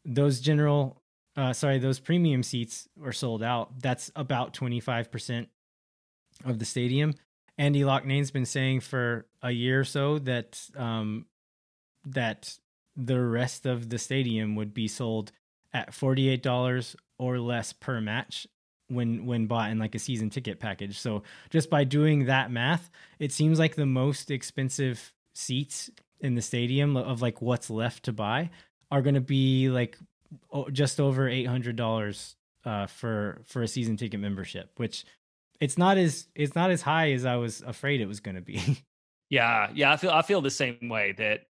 those 0.04 0.40
general 0.40 1.02
uh 1.36 1.52
sorry 1.52 1.78
those 1.78 1.98
premium 1.98 2.42
seats 2.42 2.88
are 3.02 3.12
sold 3.12 3.42
out. 3.42 3.80
That's 3.80 4.10
about 4.14 4.54
25% 4.54 5.46
of 6.44 6.58
the 6.58 6.64
stadium. 6.64 7.14
Andy 7.58 7.84
Loughnane's 7.84 8.30
been 8.30 8.46
saying 8.46 8.80
for 8.80 9.26
a 9.42 9.50
year 9.50 9.80
or 9.80 9.84
so 9.84 10.18
that 10.20 10.60
um, 10.76 11.26
that 12.04 12.58
the 12.96 13.20
rest 13.20 13.66
of 13.66 13.88
the 13.88 13.98
stadium 13.98 14.56
would 14.56 14.74
be 14.74 14.88
sold 14.88 15.32
at 15.72 15.94
forty 15.94 16.28
eight 16.28 16.42
dollars 16.42 16.96
or 17.18 17.38
less 17.38 17.72
per 17.72 18.00
match 18.00 18.46
when 18.88 19.26
when 19.26 19.46
bought 19.46 19.70
in 19.70 19.78
like 19.78 19.94
a 19.94 19.98
season 19.98 20.30
ticket 20.30 20.60
package. 20.60 20.98
So 20.98 21.22
just 21.50 21.70
by 21.70 21.84
doing 21.84 22.26
that 22.26 22.50
math, 22.50 22.90
it 23.18 23.32
seems 23.32 23.58
like 23.58 23.74
the 23.74 23.86
most 23.86 24.30
expensive 24.30 25.12
seats 25.34 25.90
in 26.20 26.34
the 26.34 26.42
stadium 26.42 26.96
of 26.96 27.22
like 27.22 27.42
what's 27.42 27.70
left 27.70 28.04
to 28.04 28.12
buy 28.12 28.50
are 28.90 29.02
going 29.02 29.14
to 29.14 29.20
be 29.20 29.68
like 29.68 29.98
just 30.72 31.00
over 31.00 31.28
eight 31.28 31.46
hundred 31.46 31.76
dollars 31.76 32.36
uh, 32.64 32.86
for 32.86 33.40
for 33.44 33.62
a 33.62 33.68
season 33.68 33.96
ticket 33.96 34.20
membership, 34.20 34.70
which 34.76 35.04
it's 35.60 35.78
not 35.78 35.98
as 35.98 36.28
it's 36.34 36.54
not 36.54 36.70
as 36.70 36.82
high 36.82 37.12
as 37.12 37.24
I 37.24 37.36
was 37.36 37.62
afraid 37.62 38.00
it 38.00 38.06
was 38.06 38.20
going 38.20 38.34
to 38.34 38.40
be. 38.40 38.82
yeah, 39.30 39.70
yeah, 39.74 39.92
I 39.92 39.96
feel 39.96 40.10
I 40.10 40.22
feel 40.22 40.40
the 40.40 40.50
same 40.50 40.88
way 40.88 41.12
that 41.18 41.46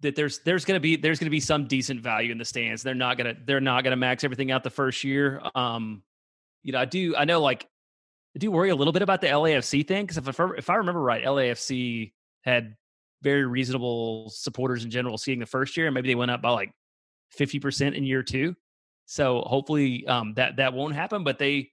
that 0.00 0.14
there's 0.14 0.38
there's 0.40 0.64
going 0.64 0.76
to 0.76 0.80
be 0.80 0.96
there's 0.96 1.18
going 1.18 1.26
to 1.26 1.30
be 1.30 1.40
some 1.40 1.66
decent 1.66 2.00
value 2.00 2.30
in 2.30 2.38
the 2.38 2.44
stands. 2.44 2.82
They're 2.82 2.94
not 2.94 3.16
going 3.16 3.34
to 3.34 3.40
they're 3.44 3.60
not 3.60 3.84
going 3.84 3.92
to 3.92 3.96
max 3.96 4.24
everything 4.24 4.50
out 4.50 4.62
the 4.62 4.70
first 4.70 5.04
year. 5.04 5.40
Um 5.54 6.02
you 6.62 6.72
know, 6.72 6.78
I 6.80 6.84
do 6.84 7.16
I 7.16 7.24
know 7.24 7.40
like 7.40 7.66
I 8.36 8.38
do 8.38 8.50
worry 8.50 8.70
a 8.70 8.76
little 8.76 8.92
bit 8.92 9.02
about 9.02 9.20
the 9.20 9.28
LAFC 9.28 9.86
thing 9.86 10.06
cuz 10.06 10.18
if 10.18 10.40
I, 10.40 10.48
if 10.56 10.70
I 10.70 10.76
remember 10.76 11.00
right, 11.00 11.24
LAFC 11.24 12.12
had 12.42 12.76
very 13.22 13.44
reasonable 13.44 14.30
supporters 14.30 14.84
in 14.84 14.90
general 14.90 15.18
seeing 15.18 15.40
the 15.40 15.46
first 15.46 15.76
year 15.76 15.86
and 15.86 15.94
maybe 15.94 16.08
they 16.08 16.14
went 16.14 16.30
up 16.30 16.40
by 16.40 16.50
like 16.50 16.70
50% 17.36 17.94
in 17.94 18.04
year 18.04 18.22
2. 18.22 18.54
So 19.06 19.42
hopefully 19.46 20.06
um, 20.06 20.34
that 20.34 20.56
that 20.56 20.74
won't 20.74 20.94
happen, 20.94 21.24
but 21.24 21.38
they 21.38 21.70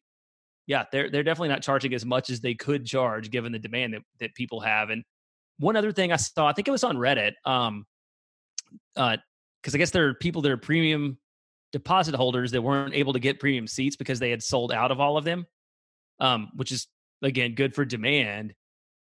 yeah, 0.68 0.86
they're 0.92 1.10
they're 1.10 1.24
definitely 1.24 1.50
not 1.50 1.62
charging 1.62 1.94
as 1.94 2.06
much 2.06 2.30
as 2.30 2.40
they 2.42 2.56
could 2.56 2.86
charge 2.86 3.30
given 3.30 3.52
the 3.52 3.60
demand 3.60 3.94
that, 3.94 4.02
that 4.20 4.34
people 4.34 4.60
have. 4.62 4.90
And 4.90 5.04
one 5.60 5.76
other 5.76 5.92
thing 5.92 6.12
I 6.12 6.16
saw, 6.16 6.48
I 6.48 6.54
think 6.54 6.68
it 6.68 6.72
was 6.72 6.84
on 6.84 6.98
Reddit, 6.98 7.34
um, 7.46 7.86
uh, 8.96 9.18
because 9.62 9.74
I 9.74 9.78
guess 9.78 9.92
there 9.92 10.08
are 10.08 10.14
people 10.14 10.42
that 10.44 10.52
are 10.52 10.58
premium 10.58 11.18
deposit 11.72 12.16
holders 12.16 12.52
that 12.52 12.62
weren't 12.62 12.94
able 12.94 13.14
to 13.14 13.20
get 13.20 13.40
premium 13.40 13.68
seats 13.68 13.96
because 13.96 14.20
they 14.20 14.30
had 14.30 14.44
sold 14.44 14.72
out 14.72 14.92
of 14.92 15.00
all 15.00 15.18
of 15.18 15.24
them, 15.24 15.46
um, 16.20 16.50
which 16.56 16.72
is 16.72 16.88
again 17.22 17.56
good 17.56 17.74
for 17.74 17.84
demand. 17.84 18.54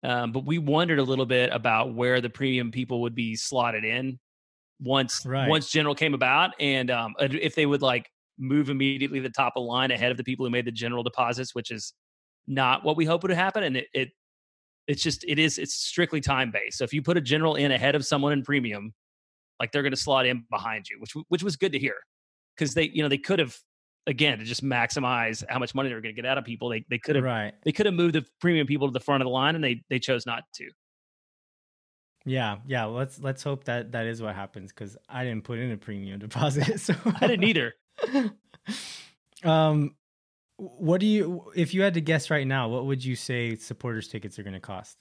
Um, 0.03 0.31
but 0.31 0.45
we 0.45 0.57
wondered 0.57 0.99
a 0.99 1.03
little 1.03 1.25
bit 1.25 1.51
about 1.51 1.93
where 1.93 2.21
the 2.21 2.29
premium 2.29 2.71
people 2.71 3.01
would 3.01 3.15
be 3.15 3.35
slotted 3.35 3.83
in 3.83 4.19
once 4.79 5.25
right. 5.25 5.49
once 5.49 5.69
general 5.69 5.95
came 5.95 6.13
about, 6.13 6.51
and 6.59 6.89
um, 6.89 7.13
if 7.19 7.55
they 7.55 7.65
would 7.65 7.81
like 7.81 8.09
move 8.37 8.69
immediately 8.69 9.19
to 9.19 9.27
the 9.27 9.33
top 9.33 9.53
of 9.55 9.61
the 9.61 9.67
line 9.67 9.91
ahead 9.91 10.11
of 10.11 10.17
the 10.17 10.23
people 10.23 10.45
who 10.45 10.49
made 10.49 10.65
the 10.65 10.71
general 10.71 11.03
deposits, 11.03 11.53
which 11.53 11.71
is 11.71 11.93
not 12.47 12.83
what 12.83 12.97
we 12.97 13.05
hope 13.05 13.23
would 13.23 13.31
happen. 13.31 13.63
And 13.63 13.77
it, 13.77 13.87
it 13.93 14.09
it's 14.87 15.03
just 15.03 15.23
it 15.27 15.39
is 15.39 15.57
it's 15.57 15.75
strictly 15.75 16.21
time 16.21 16.51
based. 16.51 16.77
So 16.77 16.83
if 16.83 16.93
you 16.93 17.01
put 17.01 17.17
a 17.17 17.21
general 17.21 17.55
in 17.55 17.71
ahead 17.71 17.95
of 17.95 18.05
someone 18.05 18.33
in 18.33 18.43
premium, 18.43 18.93
like 19.61 19.71
they're 19.71 19.83
going 19.83 19.91
to 19.91 19.97
slot 19.97 20.25
in 20.25 20.43
behind 20.49 20.87
you, 20.89 20.97
which 20.99 21.13
which 21.29 21.43
was 21.43 21.55
good 21.55 21.71
to 21.71 21.79
hear 21.79 21.95
because 22.57 22.73
they 22.73 22.89
you 22.91 23.03
know 23.03 23.07
they 23.07 23.19
could 23.19 23.37
have 23.37 23.55
again 24.07 24.39
to 24.39 24.43
just 24.43 24.63
maximize 24.63 25.43
how 25.47 25.59
much 25.59 25.75
money 25.75 25.87
they 25.87 25.95
were 25.95 26.01
going 26.01 26.15
to 26.15 26.19
get 26.19 26.27
out 26.27 26.39
of 26.39 26.43
people. 26.43 26.67
They 26.69 26.83
they 26.89 26.97
could 26.97 27.15
have 27.15 27.23
right. 27.23 27.53
they 27.63 27.71
could 27.71 27.85
have 27.85 27.93
moved 27.93 28.15
the 28.15 28.25
premium 28.39 28.65
people 28.65 28.87
to 28.87 28.91
the 28.91 28.99
front 28.99 29.21
of 29.21 29.25
the 29.25 29.29
line 29.29 29.53
and 29.53 29.63
they 29.63 29.83
they 29.89 29.99
chose 29.99 30.25
not 30.25 30.43
to. 30.55 30.69
Yeah, 32.25 32.57
yeah. 32.65 32.85
Let's 32.85 33.19
let's 33.19 33.43
hope 33.43 33.65
that 33.65 33.91
that 33.91 34.07
is 34.07 34.19
what 34.19 34.33
happens 34.35 34.71
because 34.71 34.97
I 35.07 35.23
didn't 35.23 35.43
put 35.43 35.59
in 35.59 35.71
a 35.71 35.77
premium 35.77 36.19
deposit, 36.27 36.79
so 36.79 36.95
I 37.05 37.27
didn't 37.27 37.43
either. 37.43 37.73
um, 39.43 39.95
what 40.57 40.99
do 40.99 41.05
you? 41.05 41.51
If 41.55 41.75
you 41.75 41.83
had 41.83 41.93
to 41.93 42.01
guess 42.01 42.31
right 42.31 42.47
now, 42.47 42.67
what 42.67 42.87
would 42.87 43.05
you 43.05 43.15
say 43.15 43.55
supporters 43.55 44.07
tickets 44.07 44.39
are 44.39 44.43
going 44.43 44.53
to 44.53 44.59
cost? 44.59 44.97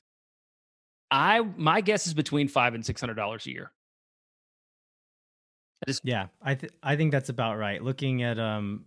I 1.10 1.40
my 1.56 1.80
guess 1.80 2.06
is 2.06 2.14
between 2.14 2.48
five 2.48 2.74
and 2.74 2.84
six 2.84 3.00
hundred 3.00 3.14
dollars 3.14 3.46
a 3.46 3.50
year. 3.50 3.72
I 5.82 5.90
just, 5.90 6.04
yeah, 6.04 6.26
I 6.42 6.54
th- 6.54 6.72
I 6.82 6.96
think 6.96 7.12
that's 7.12 7.28
about 7.28 7.58
right. 7.58 7.82
Looking 7.82 8.22
at 8.22 8.38
um, 8.38 8.84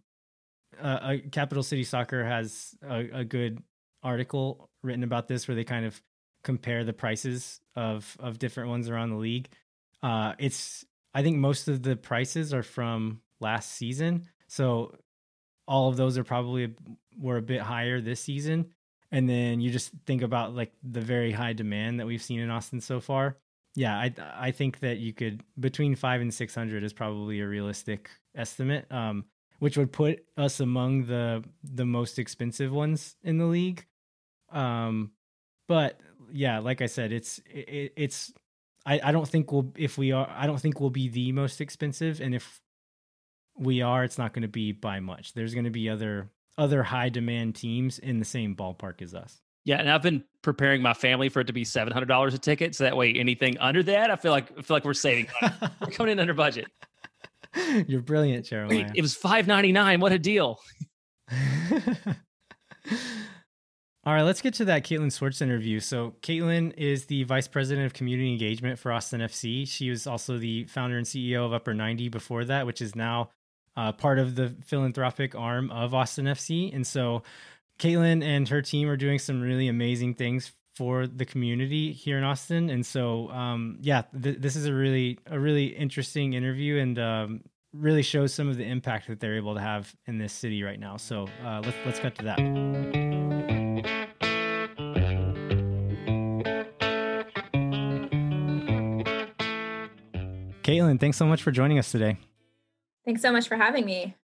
uh, 0.82 1.16
Capital 1.32 1.64
City 1.64 1.84
Soccer 1.84 2.24
has 2.24 2.76
a, 2.88 3.20
a 3.20 3.24
good 3.26 3.62
article 4.04 4.70
written 4.84 5.04
about 5.04 5.28
this 5.28 5.48
where 5.48 5.56
they 5.56 5.64
kind 5.64 5.86
of 5.86 6.02
compare 6.44 6.84
the 6.84 6.94
prices 6.94 7.62
of 7.76 8.16
of 8.20 8.40
different 8.40 8.70
ones 8.70 8.90
around 8.90 9.10
the 9.10 9.18
league. 9.18 9.50
Uh, 10.04 10.34
it's 10.40 10.86
I 11.14 11.24
think 11.24 11.38
most 11.38 11.68
of 11.68 11.84
the 11.84 11.96
prices 11.96 12.54
are 12.54 12.64
from 12.64 13.22
last 13.40 13.74
season. 13.74 14.28
So 14.48 14.96
all 15.68 15.90
of 15.90 15.98
those 15.98 16.18
are 16.18 16.24
probably 16.24 16.76
were 17.18 17.38
a 17.38 17.42
bit 17.42 17.62
higher 17.62 18.02
this 18.02 18.22
season. 18.22 18.68
And 19.12 19.30
then 19.30 19.62
you 19.62 19.72
just 19.72 19.92
think 20.06 20.24
about 20.24 20.56
like 20.56 20.74
the 20.84 21.02
very 21.02 21.32
high 21.32 21.54
demand 21.54 22.00
that 22.00 22.08
we've 22.08 22.22
seen 22.22 22.40
in 22.40 22.50
Austin 22.50 22.82
so 22.82 23.00
far. 23.00 23.38
Yeah, 23.76 23.96
I 23.98 24.14
I 24.36 24.52
think 24.52 24.80
that 24.80 25.00
you 25.00 25.14
could 25.14 25.44
between 25.60 25.96
five 25.96 26.22
and 26.22 26.34
six 26.34 26.54
hundred 26.54 26.84
is 26.84 26.94
probably 26.94 27.40
a 27.40 27.48
realistic 27.48 28.10
estimate, 28.36 28.92
um, 28.92 29.26
which 29.60 29.78
would 29.78 29.92
put 29.92 30.24
us 30.38 30.60
among 30.60 31.06
the 31.06 31.44
the 31.64 31.86
most 31.86 32.20
expensive 32.20 32.72
ones 32.72 33.16
in 33.24 33.38
the 33.38 33.46
league. 33.46 33.86
Um, 34.52 35.12
but 35.68 36.00
yeah, 36.32 36.60
like 36.60 36.82
I 36.82 36.88
said, 36.88 37.12
it's 37.12 37.40
it, 37.46 37.94
it's 37.96 38.34
I, 38.86 39.00
I 39.04 39.12
don't 39.12 39.28
think 39.28 39.52
we'll 39.52 39.72
if 39.78 39.98
we 39.98 40.12
are 40.12 40.30
I 40.30 40.48
don't 40.48 40.60
think 40.60 40.80
we'll 40.80 40.90
be 40.92 41.10
the 41.10 41.32
most 41.32 41.62
expensive, 41.62 42.22
and 42.22 42.36
if 42.36 42.62
we 43.58 43.82
are, 43.82 44.04
it's 44.04 44.18
not 44.18 44.34
going 44.34 44.44
to 44.44 44.48
be 44.48 44.72
by 44.72 45.00
much. 45.00 45.34
There's 45.34 45.54
going 45.54 45.66
to 45.66 45.72
be 45.72 45.90
other 45.90 46.30
other 46.58 46.84
high 46.84 47.10
demand 47.10 47.56
teams 47.56 48.00
in 48.00 48.20
the 48.20 48.26
same 48.26 48.56
ballpark 48.56 49.02
as 49.02 49.16
us. 49.16 49.43
Yeah, 49.66 49.80
and 49.80 49.90
I've 49.90 50.02
been 50.02 50.24
preparing 50.42 50.82
my 50.82 50.94
family 50.94 51.30
for 51.30 51.40
it 51.40 51.48
to 51.48 51.54
be 51.54 51.64
seven 51.64 51.94
hundred 51.94 52.08
dollars 52.08 52.34
a 52.34 52.38
ticket, 52.38 52.76
so 52.76 52.84
that 52.84 52.98
way 52.98 53.14
anything 53.14 53.58
under 53.60 53.82
that, 53.84 54.12
I 54.12 54.16
feel 54.16 54.32
like 54.32 54.52
I 54.58 54.62
feel 54.62 54.76
like 54.76 54.86
we're 54.86 54.94
saving. 54.94 55.28
we're 55.82 55.88
coming 55.92 56.12
in 56.12 56.20
under 56.20 56.34
budget. 56.34 56.68
You're 57.88 58.02
brilliant, 58.02 58.46
Jeremiah. 58.46 58.92
It 58.94 59.02
was 59.02 59.16
five 59.16 59.48
ninety 59.48 59.72
nine. 59.72 60.00
What 60.00 60.12
a 60.12 60.20
deal! 60.20 60.60
All 64.06 64.14
right, 64.14 64.24
let's 64.24 64.42
get 64.42 64.54
to 64.56 64.66
that 64.66 64.84
Kaitlin 64.84 65.14
Swarts 65.14 65.42
interview. 65.42 65.80
So, 65.80 66.16
Kaitlin 66.22 66.74
is 66.76 67.06
the 67.06 67.24
vice 67.24 67.48
president 67.48 67.86
of 67.86 67.94
community 67.94 68.34
engagement 68.34 68.78
for 68.78 68.92
Austin 68.92 69.22
FC. 69.22 69.66
She 69.66 69.90
was 69.90 70.06
also 70.06 70.38
the 70.38 70.66
founder 70.66 70.98
and 70.98 71.06
CEO 71.06 71.46
of 71.46 71.54
Upper 71.54 71.74
90 71.74 72.10
before 72.10 72.44
that, 72.44 72.66
which 72.66 72.82
is 72.82 72.98
now 72.98 73.30
uh, 73.78 73.94
part 73.94 74.20
of 74.20 74.36
the 74.36 74.54
philanthropic 74.66 75.36
arm 75.36 75.72
of 75.72 75.94
Austin 75.94 76.26
FC. 76.26 76.76
And 76.76 76.86
so, 76.86 77.24
Kaitlin 77.80 78.24
and 78.24 78.48
her 78.50 78.62
team 78.62 78.90
are 78.90 78.98
doing 78.98 79.20
some 79.20 79.42
really 79.42 79.68
amazing 79.68 80.16
things 80.16 80.54
for 80.76 81.06
the 81.06 81.26
community 81.26 81.92
here 81.92 82.18
in 82.18 82.24
Austin. 82.24 82.70
And 82.70 82.86
so, 82.86 83.30
um, 83.30 83.78
yeah, 83.82 84.04
th- 84.22 84.38
this 84.40 84.56
is 84.56 84.66
a 84.66 84.74
really 84.74 85.20
a 85.28 85.40
really 85.40 85.68
interesting 85.68 86.34
interview 86.34 86.80
and 86.80 86.98
um, 86.98 87.42
really 87.74 88.02
shows 88.02 88.34
some 88.34 88.50
of 88.50 88.58
the 88.58 88.66
impact 88.66 89.08
that 89.08 89.20
they're 89.20 89.36
able 89.36 89.56
to 89.56 89.62
have 89.62 89.94
in 90.08 90.18
this 90.18 90.34
city 90.34 90.64
right 90.64 90.80
now. 90.80 90.98
So 90.98 91.28
uh, 91.44 91.62
let's 91.64 91.78
let's 91.86 92.00
cut 92.00 92.16
to 92.16 92.24
that. 92.26 92.40
Kaitlin, 100.64 101.00
thanks 101.00 101.18
so 101.18 101.26
much 101.26 101.44
for 101.44 101.52
joining 101.52 101.78
us 101.78 101.92
today. 101.92 102.18
Thanks 103.06 103.22
so 103.22 103.32
much 103.34 103.50
for 103.50 103.58
having 103.58 103.86
me. 103.86 104.16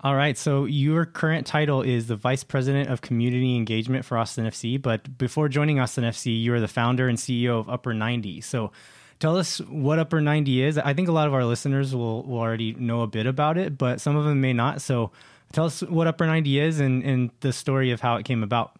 All 0.00 0.14
right. 0.14 0.36
So, 0.36 0.64
your 0.66 1.06
current 1.06 1.46
title 1.46 1.82
is 1.82 2.06
the 2.06 2.16
Vice 2.16 2.44
President 2.44 2.90
of 2.90 3.00
Community 3.00 3.56
Engagement 3.56 4.04
for 4.04 4.18
Austin 4.18 4.46
FC. 4.46 4.80
But 4.80 5.16
before 5.18 5.48
joining 5.48 5.80
Austin 5.80 6.04
FC, 6.04 6.40
you 6.40 6.54
are 6.54 6.60
the 6.60 6.68
founder 6.68 7.08
and 7.08 7.18
CEO 7.18 7.58
of 7.58 7.68
Upper 7.68 7.94
90. 7.94 8.40
So, 8.42 8.72
tell 9.18 9.36
us 9.36 9.58
what 9.60 9.98
Upper 9.98 10.20
90 10.20 10.62
is. 10.62 10.78
I 10.78 10.94
think 10.94 11.08
a 11.08 11.12
lot 11.12 11.26
of 11.26 11.34
our 11.34 11.44
listeners 11.44 11.94
will, 11.94 12.22
will 12.24 12.38
already 12.38 12.74
know 12.74 13.02
a 13.02 13.06
bit 13.06 13.26
about 13.26 13.58
it, 13.58 13.78
but 13.78 14.00
some 14.00 14.16
of 14.16 14.24
them 14.24 14.40
may 14.40 14.52
not. 14.52 14.80
So 14.82 15.10
tell 15.52 15.64
us 15.66 15.80
what 15.82 16.06
Upper 16.06 16.26
90 16.26 16.60
is 16.60 16.80
and, 16.80 17.02
and 17.02 17.30
the 17.40 17.52
story 17.52 17.90
of 17.90 18.00
how 18.00 18.16
it 18.16 18.24
came 18.24 18.42
about. 18.42 18.78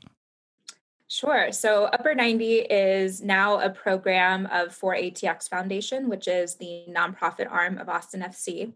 Sure. 1.08 1.52
So 1.52 1.84
Upper 1.84 2.14
90 2.14 2.56
is 2.58 3.22
now 3.22 3.60
a 3.60 3.70
program 3.70 4.46
of 4.46 4.78
4ATX 4.78 5.48
Foundation, 5.48 6.08
which 6.08 6.26
is 6.26 6.56
the 6.56 6.84
nonprofit 6.88 7.50
arm 7.50 7.78
of 7.78 7.88
Austin 7.88 8.22
FC. 8.22 8.72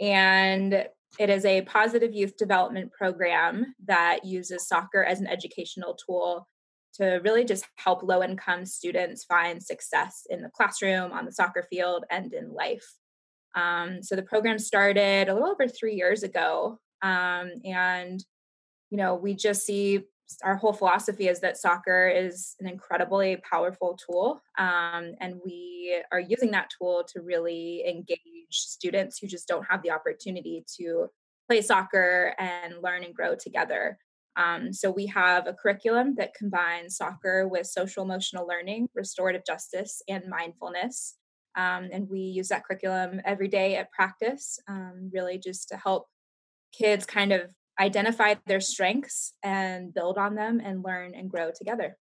And 0.00 0.88
it 1.18 1.30
is 1.30 1.44
a 1.44 1.62
positive 1.62 2.12
youth 2.12 2.36
development 2.36 2.92
program 2.92 3.74
that 3.86 4.24
uses 4.24 4.68
soccer 4.68 5.04
as 5.04 5.20
an 5.20 5.26
educational 5.26 5.94
tool 5.94 6.48
to 6.94 7.20
really 7.24 7.44
just 7.44 7.66
help 7.76 8.02
low 8.02 8.22
income 8.22 8.64
students 8.64 9.24
find 9.24 9.62
success 9.62 10.26
in 10.30 10.42
the 10.42 10.50
classroom, 10.50 11.12
on 11.12 11.24
the 11.24 11.32
soccer 11.32 11.66
field, 11.68 12.04
and 12.10 12.32
in 12.32 12.52
life. 12.52 12.86
Um, 13.54 14.02
so 14.02 14.16
the 14.16 14.22
program 14.22 14.58
started 14.58 15.28
a 15.28 15.34
little 15.34 15.48
over 15.48 15.68
three 15.68 15.94
years 15.94 16.22
ago. 16.22 16.78
Um, 17.02 17.52
and, 17.64 18.24
you 18.90 18.96
know, 18.98 19.14
we 19.14 19.34
just 19.34 19.66
see 19.66 20.04
our 20.42 20.56
whole 20.56 20.72
philosophy 20.72 21.28
is 21.28 21.40
that 21.40 21.56
soccer 21.56 22.08
is 22.08 22.56
an 22.60 22.66
incredibly 22.66 23.36
powerful 23.48 23.96
tool 24.06 24.42
um, 24.58 25.12
and 25.20 25.34
we 25.44 26.02
are 26.12 26.20
using 26.20 26.50
that 26.50 26.70
tool 26.76 27.04
to 27.12 27.20
really 27.20 27.84
engage 27.86 28.18
students 28.50 29.18
who 29.18 29.26
just 29.26 29.46
don't 29.46 29.66
have 29.68 29.82
the 29.82 29.90
opportunity 29.90 30.64
to 30.78 31.06
play 31.48 31.60
soccer 31.60 32.34
and 32.38 32.82
learn 32.82 33.04
and 33.04 33.14
grow 33.14 33.34
together. 33.34 33.98
Um, 34.36 34.72
so 34.72 34.90
we 34.90 35.06
have 35.06 35.46
a 35.46 35.52
curriculum 35.52 36.14
that 36.16 36.34
combines 36.34 36.96
soccer 36.96 37.46
with 37.46 37.66
social 37.66 38.02
emotional 38.02 38.46
learning 38.46 38.88
restorative 38.94 39.42
justice 39.46 40.02
and 40.08 40.24
mindfulness. 40.28 41.16
Um, 41.56 41.88
and 41.92 42.08
we 42.10 42.18
use 42.18 42.48
that 42.48 42.64
curriculum 42.64 43.20
every 43.24 43.46
day 43.46 43.76
at 43.76 43.92
practice 43.92 44.58
um, 44.68 45.10
really 45.12 45.38
just 45.38 45.68
to 45.68 45.76
help 45.76 46.06
kids 46.72 47.06
kind 47.06 47.32
of 47.32 47.52
identify 47.78 48.34
their 48.46 48.60
strengths 48.60 49.32
and 49.42 49.92
build 49.92 50.18
on 50.18 50.34
them 50.34 50.60
and 50.62 50.84
learn 50.84 51.14
and 51.14 51.30
grow 51.30 51.50
together. 51.56 51.96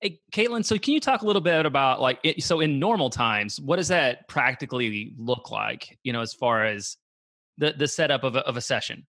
Hey, 0.00 0.20
Kaitlin, 0.32 0.64
so 0.64 0.76
can 0.76 0.92
you 0.92 1.00
talk 1.00 1.22
a 1.22 1.26
little 1.26 1.40
bit 1.40 1.64
about 1.64 2.00
like, 2.00 2.18
it, 2.22 2.42
so 2.42 2.60
in 2.60 2.78
normal 2.78 3.08
times, 3.08 3.60
what 3.60 3.76
does 3.76 3.88
that 3.88 4.28
practically 4.28 5.14
look 5.16 5.50
like, 5.50 5.98
you 6.02 6.12
know, 6.12 6.20
as 6.20 6.34
far 6.34 6.64
as 6.64 6.96
the, 7.56 7.72
the 7.72 7.88
setup 7.88 8.24
of 8.24 8.36
a, 8.36 8.40
of 8.40 8.56
a 8.56 8.60
session? 8.60 9.06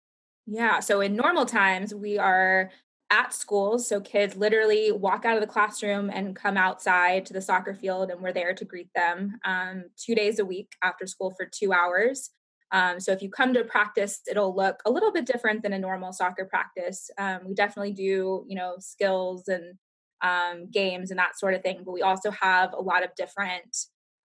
Yeah. 0.47 0.81
So 0.81 1.01
in 1.01 1.17
normal 1.17 1.47
times, 1.47 1.95
we 1.95 2.19
are 2.19 2.71
at 3.11 3.35
schools. 3.35 3.89
So 3.89 4.01
kids 4.01 4.37
literally 4.37 4.93
walk 4.93 5.25
out 5.25 5.37
of 5.37 5.41
the 5.41 5.47
classroom 5.47 6.11
and 6.11 6.37
come 6.37 6.57
outside 6.57 7.27
to 7.27 7.33
the 7.33 7.41
soccer 7.41 7.75
field, 7.75 8.11
and 8.11 8.21
we're 8.21 8.33
there 8.33 8.55
to 8.55 8.65
greet 8.65 8.91
them 8.95 9.39
um, 9.45 9.85
two 9.97 10.15
days 10.15 10.39
a 10.39 10.45
week 10.45 10.73
after 10.83 11.07
school 11.07 11.33
for 11.37 11.47
two 11.47 11.73
hours. 11.73 12.31
Um, 12.73 12.99
so 12.99 13.13
if 13.13 13.23
you 13.23 13.31
come 13.31 13.55
to 13.55 13.65
practice, 13.65 14.21
it'll 14.29 14.55
look 14.55 14.81
a 14.85 14.91
little 14.91 15.13
bit 15.13 15.27
different 15.27 15.63
than 15.63 15.73
a 15.73 15.79
normal 15.79 16.13
soccer 16.13 16.45
practice. 16.45 17.11
Um, 17.19 17.41
we 17.47 17.55
definitely 17.55 17.93
do, 17.93 18.45
you 18.49 18.57
know, 18.57 18.77
skills 18.79 19.49
and 19.49 19.75
um, 20.23 20.71
games 20.71 21.11
and 21.11 21.19
that 21.19 21.39
sort 21.39 21.55
of 21.55 21.63
thing, 21.63 21.83
but 21.85 21.93
we 21.93 22.03
also 22.03 22.31
have 22.31 22.73
a 22.73 22.81
lot 22.81 23.05
of 23.05 23.15
different 23.17 23.77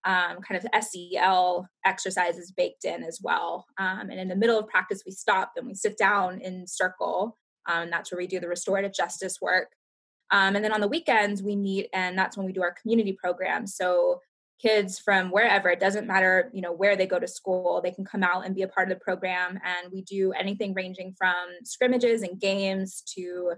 um, 0.04 0.38
kind 0.40 0.56
of 0.56 0.84
SEL 0.84 1.68
exercises 1.84 2.52
baked 2.56 2.84
in 2.84 3.04
as 3.04 3.20
well. 3.22 3.66
Um, 3.78 4.08
and 4.10 4.18
in 4.18 4.28
the 4.28 4.36
middle 4.36 4.58
of 4.58 4.66
practice, 4.66 5.02
we 5.04 5.12
stop 5.12 5.52
and 5.56 5.66
we 5.66 5.74
sit 5.74 5.98
down 5.98 6.40
in 6.40 6.66
circle. 6.66 7.36
Um, 7.68 7.90
that's 7.90 8.10
where 8.10 8.18
we 8.18 8.26
do 8.26 8.40
the 8.40 8.48
restorative 8.48 8.94
justice 8.94 9.38
work. 9.42 9.68
and 10.30 10.56
then 10.56 10.72
on 10.72 10.80
the 10.80 10.88
weekends, 10.88 11.42
we 11.42 11.54
meet, 11.54 11.88
and 11.92 12.16
that's 12.18 12.36
when 12.36 12.46
we 12.46 12.52
do 12.52 12.62
our 12.62 12.74
community 12.80 13.12
program. 13.12 13.66
So 13.66 14.20
kids 14.60 14.98
from 14.98 15.30
wherever 15.30 15.70
it 15.70 15.80
doesn't 15.80 16.06
matter 16.06 16.50
you 16.52 16.60
know 16.60 16.72
where 16.72 16.96
they 16.96 17.06
go 17.06 17.18
to 17.18 17.26
school 17.26 17.80
they 17.82 17.90
can 17.90 18.04
come 18.04 18.22
out 18.22 18.44
and 18.44 18.54
be 18.54 18.62
a 18.62 18.68
part 18.68 18.90
of 18.90 18.98
the 18.98 19.04
program. 19.04 19.58
And 19.64 19.92
we 19.92 20.02
do 20.02 20.32
anything 20.32 20.74
ranging 20.74 21.14
from 21.16 21.46
scrimmages 21.64 22.22
and 22.22 22.40
games 22.40 23.02
to 23.14 23.54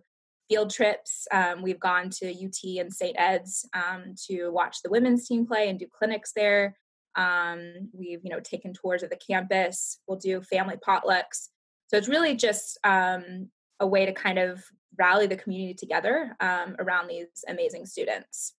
field 0.49 0.71
trips. 0.71 1.27
Um, 1.33 1.63
we've 1.63 1.81
gone 1.81 2.11
to 2.11 2.31
ut 2.31 2.81
and 2.81 2.93
st 2.93 3.17
ed's 3.19 3.69
um, 3.75 4.15
to 4.29 4.51
watch 4.51 4.83
the 4.83 4.91
women's 4.91 5.27
team 5.27 5.47
play 5.47 5.69
and 5.69 5.79
do 5.79 5.87
clinics 5.91 6.33
there. 6.35 6.79
Um, 7.15 7.91
we've 7.93 8.21
you 8.23 8.31
know 8.31 8.41
taken 8.41 8.73
tours 8.73 9.03
of 9.03 9.11
the 9.11 9.17
campus. 9.17 9.99
We'll 10.07 10.19
do 10.19 10.43
family 10.43 10.77
potlucks. 10.77 11.49
So 11.89 11.97
it's 11.97 12.09
really 12.09 12.37
just 12.37 12.79
um, 12.85 13.49
a 13.81 13.87
way 13.87 14.07
to 14.07 14.13
kind 14.13 14.39
of 14.39 14.63
rally 14.99 15.27
the 15.27 15.37
community 15.37 15.75
together 15.75 16.37
um, 16.41 16.77
around 16.79 17.09
these 17.09 17.27
amazing 17.49 17.87
students 17.87 18.55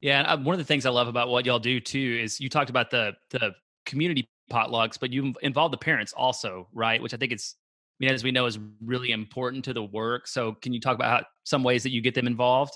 yeah, 0.00 0.18
and 0.20 0.26
uh, 0.26 0.36
one 0.44 0.54
of 0.54 0.58
the 0.58 0.64
things 0.64 0.86
I 0.86 0.90
love 0.90 1.08
about 1.08 1.28
what 1.28 1.46
y'all 1.46 1.58
do 1.58 1.80
too 1.80 2.20
is 2.22 2.40
you 2.40 2.48
talked 2.48 2.70
about 2.70 2.90
the 2.90 3.12
the 3.30 3.52
community 3.84 4.28
potlucks, 4.50 4.98
but 4.98 5.12
you 5.12 5.34
involve 5.42 5.70
the 5.70 5.78
parents 5.78 6.12
also, 6.12 6.68
right? 6.72 7.02
Which 7.02 7.14
I 7.14 7.16
think 7.16 7.32
it's, 7.32 7.56
I 8.00 8.04
mean, 8.04 8.14
as 8.14 8.24
we 8.24 8.30
know, 8.30 8.46
is 8.46 8.58
really 8.84 9.10
important 9.10 9.64
to 9.66 9.72
the 9.72 9.82
work. 9.82 10.26
So, 10.26 10.52
can 10.52 10.72
you 10.72 10.80
talk 10.80 10.94
about 10.94 11.10
how, 11.10 11.26
some 11.44 11.62
ways 11.62 11.82
that 11.82 11.90
you 11.90 12.00
get 12.00 12.14
them 12.14 12.26
involved? 12.26 12.74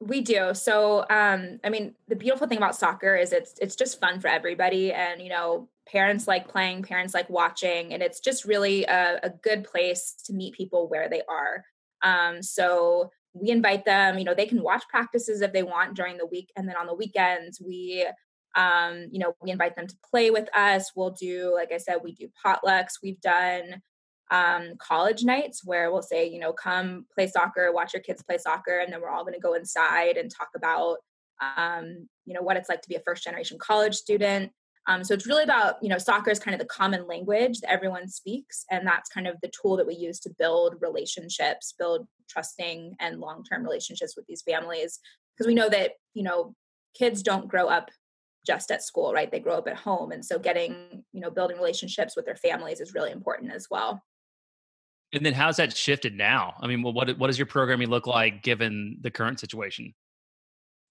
We 0.00 0.20
do. 0.20 0.52
So, 0.52 1.06
um, 1.08 1.58
I 1.64 1.70
mean, 1.70 1.94
the 2.06 2.16
beautiful 2.16 2.46
thing 2.46 2.58
about 2.58 2.76
soccer 2.76 3.16
is 3.16 3.32
it's 3.32 3.54
it's 3.60 3.76
just 3.76 3.98
fun 3.98 4.20
for 4.20 4.28
everybody, 4.28 4.92
and 4.92 5.20
you 5.22 5.30
know, 5.30 5.68
parents 5.88 6.28
like 6.28 6.48
playing, 6.48 6.82
parents 6.82 7.14
like 7.14 7.30
watching, 7.30 7.92
and 7.92 8.02
it's 8.02 8.20
just 8.20 8.44
really 8.44 8.84
a, 8.84 9.18
a 9.22 9.30
good 9.30 9.64
place 9.64 10.14
to 10.26 10.32
meet 10.32 10.54
people 10.54 10.88
where 10.88 11.08
they 11.08 11.22
are. 11.28 11.64
Um, 12.02 12.42
so 12.42 13.10
we 13.40 13.50
invite 13.50 13.84
them 13.84 14.18
you 14.18 14.24
know 14.24 14.34
they 14.34 14.46
can 14.46 14.62
watch 14.62 14.82
practices 14.88 15.40
if 15.40 15.52
they 15.52 15.62
want 15.62 15.94
during 15.94 16.16
the 16.16 16.26
week 16.26 16.50
and 16.56 16.68
then 16.68 16.76
on 16.76 16.86
the 16.86 16.94
weekends 16.94 17.60
we 17.60 18.06
um, 18.56 19.06
you 19.10 19.18
know 19.18 19.34
we 19.42 19.50
invite 19.50 19.76
them 19.76 19.86
to 19.86 19.96
play 20.10 20.30
with 20.30 20.48
us. 20.56 20.92
We'll 20.96 21.10
do 21.10 21.52
like 21.54 21.70
i 21.72 21.76
said 21.76 21.98
we 22.02 22.12
do 22.12 22.28
potlucks. 22.44 22.94
We've 23.02 23.20
done 23.20 23.82
um, 24.30 24.72
college 24.78 25.22
nights 25.22 25.62
where 25.64 25.92
we'll 25.92 26.02
say 26.02 26.28
you 26.28 26.40
know 26.40 26.52
come 26.52 27.06
play 27.14 27.28
soccer 27.28 27.70
watch 27.72 27.92
your 27.92 28.02
kids 28.02 28.24
play 28.24 28.38
soccer 28.38 28.80
and 28.80 28.92
then 28.92 29.00
we're 29.00 29.10
all 29.10 29.22
going 29.22 29.34
to 29.34 29.40
go 29.40 29.54
inside 29.54 30.16
and 30.16 30.30
talk 30.30 30.48
about 30.56 30.98
um, 31.56 32.08
you 32.24 32.34
know 32.34 32.42
what 32.42 32.56
it's 32.56 32.68
like 32.68 32.82
to 32.82 32.88
be 32.88 32.96
a 32.96 33.00
first 33.00 33.22
generation 33.22 33.58
college 33.60 33.94
student 33.94 34.50
um, 34.86 35.02
so 35.02 35.14
it's 35.14 35.26
really 35.26 35.42
about, 35.42 35.76
you 35.82 35.88
know, 35.88 35.98
soccer 35.98 36.30
is 36.30 36.38
kind 36.38 36.54
of 36.54 36.60
the 36.60 36.66
common 36.66 37.06
language 37.06 37.60
that 37.60 37.70
everyone 37.70 38.08
speaks. 38.08 38.64
And 38.70 38.86
that's 38.86 39.10
kind 39.10 39.26
of 39.26 39.36
the 39.42 39.50
tool 39.50 39.76
that 39.76 39.86
we 39.86 39.94
use 39.94 40.20
to 40.20 40.30
build 40.38 40.76
relationships, 40.80 41.74
build 41.76 42.06
trusting 42.30 42.94
and 43.00 43.20
long 43.20 43.42
term 43.44 43.64
relationships 43.64 44.14
with 44.16 44.26
these 44.26 44.42
families. 44.42 45.00
Because 45.34 45.48
we 45.48 45.54
know 45.54 45.68
that, 45.68 45.92
you 46.14 46.22
know, 46.22 46.54
kids 46.96 47.22
don't 47.22 47.48
grow 47.48 47.66
up 47.66 47.90
just 48.46 48.70
at 48.70 48.82
school, 48.82 49.12
right? 49.12 49.30
They 49.30 49.40
grow 49.40 49.54
up 49.58 49.66
at 49.66 49.76
home. 49.76 50.12
And 50.12 50.24
so 50.24 50.38
getting, 50.38 51.02
you 51.12 51.20
know, 51.20 51.30
building 51.30 51.56
relationships 51.56 52.14
with 52.14 52.24
their 52.24 52.36
families 52.36 52.80
is 52.80 52.94
really 52.94 53.10
important 53.10 53.52
as 53.52 53.66
well. 53.68 54.02
And 55.12 55.26
then 55.26 55.32
how's 55.32 55.56
that 55.56 55.76
shifted 55.76 56.14
now? 56.14 56.54
I 56.60 56.66
mean, 56.66 56.82
what 56.82 57.18
what 57.18 57.26
does 57.26 57.38
your 57.38 57.46
programming 57.46 57.88
look 57.88 58.06
like 58.06 58.42
given 58.42 58.98
the 59.00 59.10
current 59.10 59.40
situation? 59.40 59.94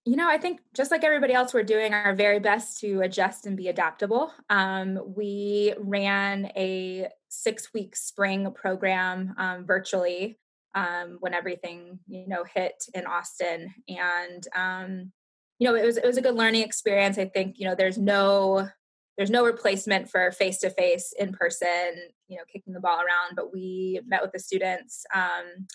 You 0.06 0.16
know, 0.16 0.30
I 0.30 0.38
think 0.38 0.62
just 0.76 0.92
like 0.92 1.04
everybody 1.04 1.34
else, 1.34 1.52
we're 1.52 1.64
doing 1.64 1.94
our 1.94 2.14
very 2.14 2.40
best 2.40 2.80
to 2.82 3.02
adjust 3.02 3.48
and 3.48 3.58
be 3.58 3.70
adaptable. 3.70 4.32
Um, 4.52 5.00
we 5.16 5.74
ran 5.80 6.52
a 6.56 7.08
six 7.28 7.74
week 7.74 7.96
spring 7.96 8.52
program 8.54 9.34
um, 9.38 9.66
virtually 9.66 10.38
um, 10.76 11.18
when 11.22 11.34
everything, 11.34 12.00
you 12.08 12.28
know, 12.28 12.44
hit 12.44 12.86
in 12.94 13.08
Austin. 13.08 13.74
And, 13.90 14.48
um, 14.56 15.12
you 15.58 15.68
know, 15.68 15.76
it 15.76 15.84
was, 15.84 15.98
it 15.98 16.06
was 16.06 16.18
a 16.18 16.22
good 16.22 16.36
learning 16.36 16.62
experience. 16.62 17.18
I 17.18 17.26
think, 17.26 17.58
you 17.58 17.66
know, 17.66 17.76
there's 17.76 17.98
no, 17.98 18.70
there's 19.18 19.32
no 19.32 19.44
replacement 19.44 20.10
for 20.12 20.32
face 20.32 20.60
to 20.60 20.70
face 20.70 21.14
in 21.18 21.34
person, 21.34 21.94
you 22.28 22.38
know, 22.38 22.44
kicking 22.52 22.74
the 22.74 22.80
ball 22.80 23.00
around, 23.00 23.36
but 23.36 23.52
we 23.52 24.02
met 24.06 24.22
with 24.22 24.34
the 24.34 24.40
students 24.40 25.04
um, 25.16 25.66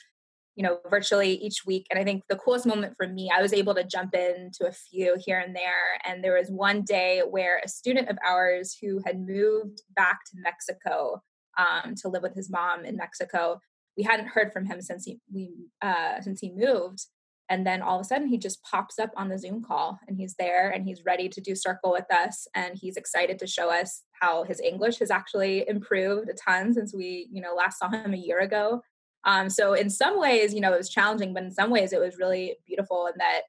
you 0.61 0.67
know 0.67 0.79
virtually 0.91 1.33
each 1.37 1.65
week. 1.65 1.87
And 1.91 1.99
i 1.99 2.05
think 2.05 2.23
the 2.29 2.37
coolest 2.37 2.67
moment 2.67 2.93
for 2.95 3.09
me 3.09 3.31
i 3.35 3.41
was 3.41 3.55
able 3.55 3.75
to 3.77 3.83
jump 3.83 4.15
into 4.15 4.67
a 4.69 4.73
few 4.73 5.17
here 5.19 5.39
and 5.39 5.57
there. 5.57 5.99
And 6.05 6.23
there 6.23 6.35
was 6.35 6.51
one 6.51 6.83
day 6.83 7.23
where 7.27 7.63
a 7.65 7.69
student 7.69 8.11
of 8.11 8.19
ours 8.27 8.77
who 8.79 9.01
had 9.07 9.27
moved 9.27 9.81
back 9.97 10.19
to 10.27 10.41
mexico 10.49 11.23
um, 11.57 11.95
to 12.03 12.09
live 12.09 12.23
with 12.23 12.35
his 12.35 12.51
mom 12.51 12.85
in 12.85 12.97
mexico 12.97 13.59
we 13.97 14.03
hadn't 14.03 14.29
heard 14.29 14.53
from 14.53 14.67
him 14.67 14.83
since 14.83 15.07
he 15.07 15.19
we 15.33 15.53
uh, 15.81 16.21
since 16.21 16.41
he 16.41 16.53
moved. 16.55 17.07
And 17.49 17.67
then 17.67 17.83
all 17.83 17.97
of 17.99 18.03
a 18.03 18.05
sudden 18.05 18.29
he 18.29 18.39
just 18.39 18.63
pops 18.63 18.99
up 18.99 19.11
on 19.17 19.29
the 19.29 19.37
zoom 19.37 19.65
call 19.65 19.99
and 20.07 20.17
he's 20.17 20.37
there 20.39 20.71
and 20.71 20.85
he's 20.85 21.05
ready 21.05 21.29
to 21.31 21.41
do 21.41 21.57
circle 21.57 21.91
with 21.91 22.05
us. 22.13 22.47
And 22.55 22.79
he's 22.81 22.97
excited 22.97 23.41
to 23.41 23.47
show 23.47 23.71
us 23.71 24.05
how 24.21 24.45
his 24.45 24.61
english 24.61 24.99
has 24.99 25.11
actually 25.11 25.67
improved 25.69 26.29
a 26.29 26.35
ton 26.35 26.73
since 26.73 26.95
we 26.95 27.29
you 27.33 27.41
know 27.41 27.55
last 27.55 27.79
saw 27.79 27.89
him 27.89 28.13
a 28.13 28.19
year 28.19 28.41
ago 28.41 28.83
um, 29.25 29.51
so 29.51 29.75
in 29.75 29.91
some 29.91 30.19
ways, 30.19 30.55
you 30.55 30.61
know, 30.61 30.73
it 30.73 30.79
was 30.79 30.89
challenging, 30.89 31.35
but 31.35 31.43
in 31.43 31.51
some 31.51 31.71
ways 31.71 31.93
it 31.93 32.01
was 32.01 32.19
really 32.19 32.57
beautiful 32.67 33.07
in 33.07 33.15
that, 33.19 33.43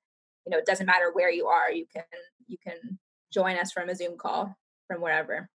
you 0.46 0.52
know, 0.52 0.58
it 0.58 0.66
doesn't 0.66 0.86
matter 0.86 1.12
where 1.14 1.32
you 1.32 1.48
are, 1.48 1.72
you 1.72 1.86
can 1.94 2.04
you 2.48 2.58
can 2.66 3.00
join 3.32 3.58
us 3.58 3.72
from 3.72 3.90
a 3.90 3.96
Zoom 3.96 4.18
call 4.18 4.56
from 4.88 5.02
wherever. 5.02 5.50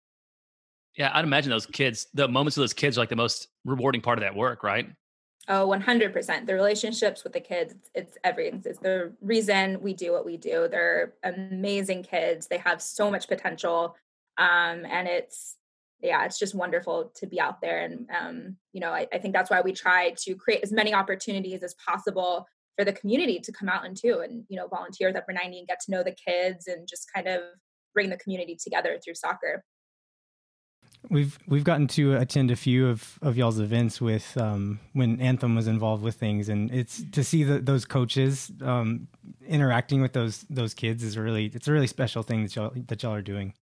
Yeah, 0.96 1.10
I'd 1.12 1.24
imagine 1.24 1.50
those 1.50 1.66
kids, 1.66 2.06
the 2.14 2.28
moments 2.28 2.56
of 2.56 2.62
those 2.62 2.72
kids 2.72 2.96
are 2.96 3.00
like 3.00 3.08
the 3.08 3.16
most 3.16 3.48
rewarding 3.64 4.00
part 4.00 4.18
of 4.18 4.22
that 4.22 4.36
work, 4.36 4.62
right? 4.62 4.88
Oh, 5.48 5.66
100%. 5.68 6.46
The 6.46 6.54
relationships 6.54 7.24
with 7.24 7.32
the 7.32 7.40
kids, 7.40 7.74
it's 7.94 8.16
everything. 8.22 8.62
It's 8.64 8.78
the 8.78 9.12
reason 9.20 9.80
we 9.82 9.92
do 9.92 10.12
what 10.12 10.24
we 10.24 10.36
do. 10.36 10.68
They're 10.70 11.14
amazing 11.24 12.04
kids. 12.04 12.46
They 12.46 12.58
have 12.58 12.80
so 12.80 13.10
much 13.10 13.28
potential. 13.28 13.96
Um, 14.38 14.86
and 14.86 15.06
it's, 15.06 15.56
yeah, 16.04 16.24
it's 16.24 16.38
just 16.38 16.54
wonderful 16.54 17.10
to 17.16 17.26
be 17.26 17.40
out 17.40 17.60
there. 17.60 17.80
And, 17.80 18.08
um, 18.10 18.56
you 18.72 18.80
know, 18.80 18.90
I, 18.90 19.06
I 19.12 19.18
think 19.18 19.34
that's 19.34 19.50
why 19.50 19.62
we 19.62 19.72
try 19.72 20.14
to 20.18 20.34
create 20.34 20.62
as 20.62 20.70
many 20.70 20.92
opportunities 20.92 21.62
as 21.62 21.74
possible 21.74 22.46
for 22.76 22.84
the 22.84 22.92
community 22.92 23.40
to 23.40 23.52
come 23.52 23.68
out 23.68 23.86
and 23.86 23.96
too, 23.96 24.20
and, 24.22 24.44
you 24.48 24.56
know, 24.56 24.68
volunteer 24.68 25.08
with 25.08 25.16
Upper 25.16 25.32
90 25.32 25.58
and 25.58 25.68
get 25.68 25.80
to 25.80 25.90
know 25.90 26.02
the 26.02 26.14
kids 26.14 26.66
and 26.66 26.86
just 26.86 27.10
kind 27.14 27.26
of 27.26 27.40
bring 27.94 28.10
the 28.10 28.18
community 28.18 28.56
together 28.62 28.98
through 29.02 29.14
soccer. 29.14 29.64
We've 31.10 31.38
we've 31.46 31.64
gotten 31.64 31.86
to 31.88 32.14
attend 32.16 32.50
a 32.50 32.56
few 32.56 32.88
of, 32.88 33.18
of 33.20 33.36
y'all's 33.36 33.60
events 33.60 34.00
with 34.00 34.36
um, 34.38 34.80
when 34.94 35.20
Anthem 35.20 35.54
was 35.54 35.66
involved 35.66 36.02
with 36.02 36.14
things, 36.14 36.48
and 36.48 36.70
it's 36.72 37.02
to 37.12 37.22
see 37.22 37.44
the, 37.44 37.58
those 37.58 37.84
coaches 37.84 38.50
um, 38.62 39.08
interacting 39.46 40.00
with 40.00 40.14
those 40.14 40.46
those 40.48 40.72
kids 40.72 41.04
is 41.04 41.18
really 41.18 41.50
it's 41.54 41.68
a 41.68 41.72
really 41.72 41.88
special 41.88 42.22
thing 42.22 42.42
that 42.42 42.56
y'all 42.56 42.72
that 42.86 43.02
y'all 43.02 43.12
are 43.12 43.20
doing. 43.20 43.52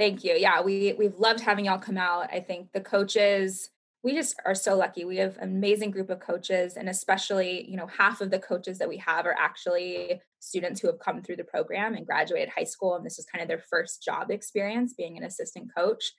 Thank 0.00 0.24
you. 0.24 0.32
Yeah, 0.32 0.62
we 0.62 0.94
we've 0.94 1.18
loved 1.18 1.40
having 1.40 1.66
y'all 1.66 1.76
come 1.76 1.98
out. 1.98 2.30
I 2.32 2.40
think 2.40 2.72
the 2.72 2.80
coaches 2.80 3.68
we 4.02 4.14
just 4.14 4.34
are 4.46 4.54
so 4.54 4.74
lucky. 4.74 5.04
We 5.04 5.18
have 5.18 5.36
an 5.36 5.50
amazing 5.50 5.90
group 5.90 6.08
of 6.08 6.20
coaches, 6.20 6.78
and 6.78 6.88
especially 6.88 7.70
you 7.70 7.76
know 7.76 7.86
half 7.86 8.22
of 8.22 8.30
the 8.30 8.38
coaches 8.38 8.78
that 8.78 8.88
we 8.88 8.96
have 8.96 9.26
are 9.26 9.36
actually 9.38 10.18
students 10.38 10.80
who 10.80 10.86
have 10.86 11.00
come 11.00 11.20
through 11.20 11.36
the 11.36 11.44
program 11.44 11.92
and 11.94 12.06
graduated 12.06 12.48
high 12.48 12.64
school, 12.64 12.94
and 12.94 13.04
this 13.04 13.18
is 13.18 13.26
kind 13.26 13.42
of 13.42 13.48
their 13.48 13.62
first 13.68 14.02
job 14.02 14.30
experience 14.30 14.94
being 14.94 15.18
an 15.18 15.24
assistant 15.24 15.68
coach 15.76 16.12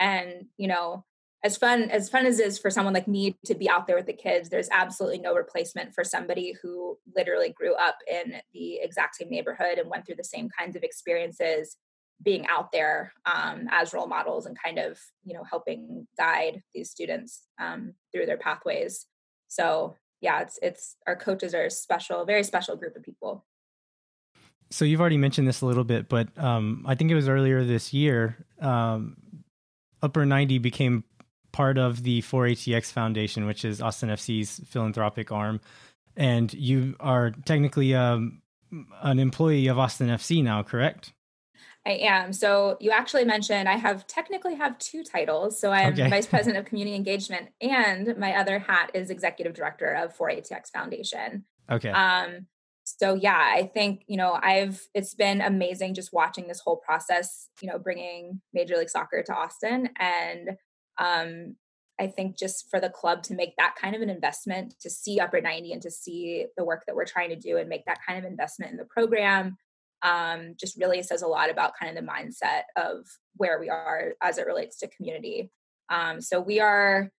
and 0.00 0.46
you 0.56 0.68
know 0.68 1.04
as 1.44 1.58
fun 1.58 1.90
as 1.90 2.08
fun 2.08 2.24
as 2.24 2.40
is 2.40 2.58
for 2.58 2.70
someone 2.70 2.94
like 2.94 3.06
me 3.06 3.36
to 3.44 3.54
be 3.54 3.68
out 3.68 3.86
there 3.86 3.96
with 3.96 4.06
the 4.06 4.12
kids 4.12 4.48
there's 4.48 4.68
absolutely 4.70 5.18
no 5.18 5.34
replacement 5.34 5.94
for 5.94 6.04
somebody 6.04 6.54
who 6.62 6.98
literally 7.14 7.50
grew 7.50 7.74
up 7.74 7.96
in 8.10 8.34
the 8.52 8.76
exact 8.76 9.16
same 9.16 9.28
neighborhood 9.30 9.78
and 9.78 9.88
went 9.90 10.04
through 10.04 10.16
the 10.16 10.24
same 10.24 10.48
kinds 10.58 10.76
of 10.76 10.82
experiences 10.82 11.76
being 12.22 12.46
out 12.48 12.72
there 12.72 13.12
um, 13.26 13.68
as 13.70 13.92
role 13.92 14.06
models 14.06 14.46
and 14.46 14.56
kind 14.62 14.78
of 14.78 14.98
you 15.24 15.34
know 15.34 15.44
helping 15.44 16.06
guide 16.18 16.62
these 16.74 16.90
students 16.90 17.42
um, 17.60 17.92
through 18.12 18.26
their 18.26 18.38
pathways 18.38 19.06
so 19.48 19.94
yeah 20.20 20.40
it's 20.40 20.58
it's 20.62 20.96
our 21.06 21.16
coaches 21.16 21.54
are 21.54 21.66
a 21.66 21.70
special 21.70 22.24
very 22.24 22.42
special 22.42 22.76
group 22.76 22.96
of 22.96 23.02
people 23.02 23.44
so 24.70 24.84
you've 24.84 25.00
already 25.00 25.18
mentioned 25.18 25.46
this 25.46 25.60
a 25.60 25.66
little 25.66 25.84
bit 25.84 26.08
but 26.08 26.28
um, 26.38 26.84
i 26.86 26.94
think 26.94 27.10
it 27.10 27.14
was 27.14 27.28
earlier 27.28 27.64
this 27.64 27.92
year 27.92 28.36
um, 28.60 29.16
Upper 30.02 30.26
90 30.26 30.58
became 30.58 31.04
part 31.52 31.78
of 31.78 32.02
the 32.02 32.22
4ATX 32.22 32.92
Foundation, 32.92 33.46
which 33.46 33.64
is 33.64 33.80
Austin 33.80 34.10
FC's 34.10 34.60
philanthropic 34.66 35.32
arm. 35.32 35.60
And 36.16 36.52
you 36.52 36.96
are 37.00 37.30
technically 37.44 37.94
um, 37.94 38.42
an 39.02 39.18
employee 39.18 39.66
of 39.68 39.78
Austin 39.78 40.08
FC 40.08 40.44
now, 40.44 40.62
correct? 40.62 41.12
I 41.86 41.92
am. 42.02 42.32
So 42.32 42.76
you 42.80 42.90
actually 42.90 43.24
mentioned 43.24 43.68
I 43.68 43.76
have 43.76 44.06
technically 44.08 44.56
have 44.56 44.76
two 44.78 45.04
titles. 45.04 45.60
So 45.60 45.70
I'm 45.70 45.92
okay. 45.92 46.10
vice 46.10 46.26
president 46.26 46.58
of 46.58 46.68
community 46.68 46.96
engagement, 46.96 47.50
and 47.60 48.16
my 48.18 48.34
other 48.34 48.58
hat 48.58 48.90
is 48.92 49.08
executive 49.08 49.54
director 49.54 49.94
of 49.94 50.16
4ATX 50.16 50.70
Foundation. 50.72 51.44
Okay. 51.70 51.90
Um, 51.90 52.46
so 52.86 53.14
yeah 53.14 53.50
i 53.52 53.64
think 53.74 54.04
you 54.06 54.16
know 54.16 54.38
i've 54.42 54.86
it's 54.94 55.14
been 55.14 55.40
amazing 55.40 55.92
just 55.92 56.12
watching 56.12 56.46
this 56.46 56.60
whole 56.60 56.76
process 56.76 57.48
you 57.60 57.68
know 57.68 57.78
bringing 57.78 58.40
major 58.54 58.76
league 58.76 58.88
soccer 58.88 59.22
to 59.24 59.34
austin 59.34 59.90
and 59.98 60.50
um 60.98 61.56
i 61.98 62.06
think 62.06 62.38
just 62.38 62.70
for 62.70 62.78
the 62.78 62.88
club 62.88 63.24
to 63.24 63.34
make 63.34 63.56
that 63.56 63.74
kind 63.74 63.96
of 63.96 64.02
an 64.02 64.08
investment 64.08 64.74
to 64.80 64.88
see 64.88 65.18
upper 65.18 65.40
90 65.40 65.72
and 65.72 65.82
to 65.82 65.90
see 65.90 66.46
the 66.56 66.64
work 66.64 66.84
that 66.86 66.94
we're 66.94 67.04
trying 67.04 67.30
to 67.30 67.36
do 67.36 67.56
and 67.56 67.68
make 67.68 67.84
that 67.86 67.98
kind 68.06 68.18
of 68.18 68.24
investment 68.24 68.70
in 68.70 68.78
the 68.78 68.84
program 68.84 69.56
um, 70.06 70.54
just 70.58 70.78
really 70.78 71.02
says 71.02 71.22
a 71.22 71.26
lot 71.26 71.50
about 71.50 71.72
kind 71.78 71.96
of 71.96 72.02
the 72.02 72.10
mindset 72.10 72.62
of 72.76 73.06
where 73.36 73.58
we 73.58 73.68
are 73.68 74.14
as 74.22 74.38
it 74.38 74.46
relates 74.46 74.78
to 74.78 74.88
community 74.88 75.50
um, 75.90 76.20
so 76.20 76.40
we 76.40 76.60
are 76.60 77.10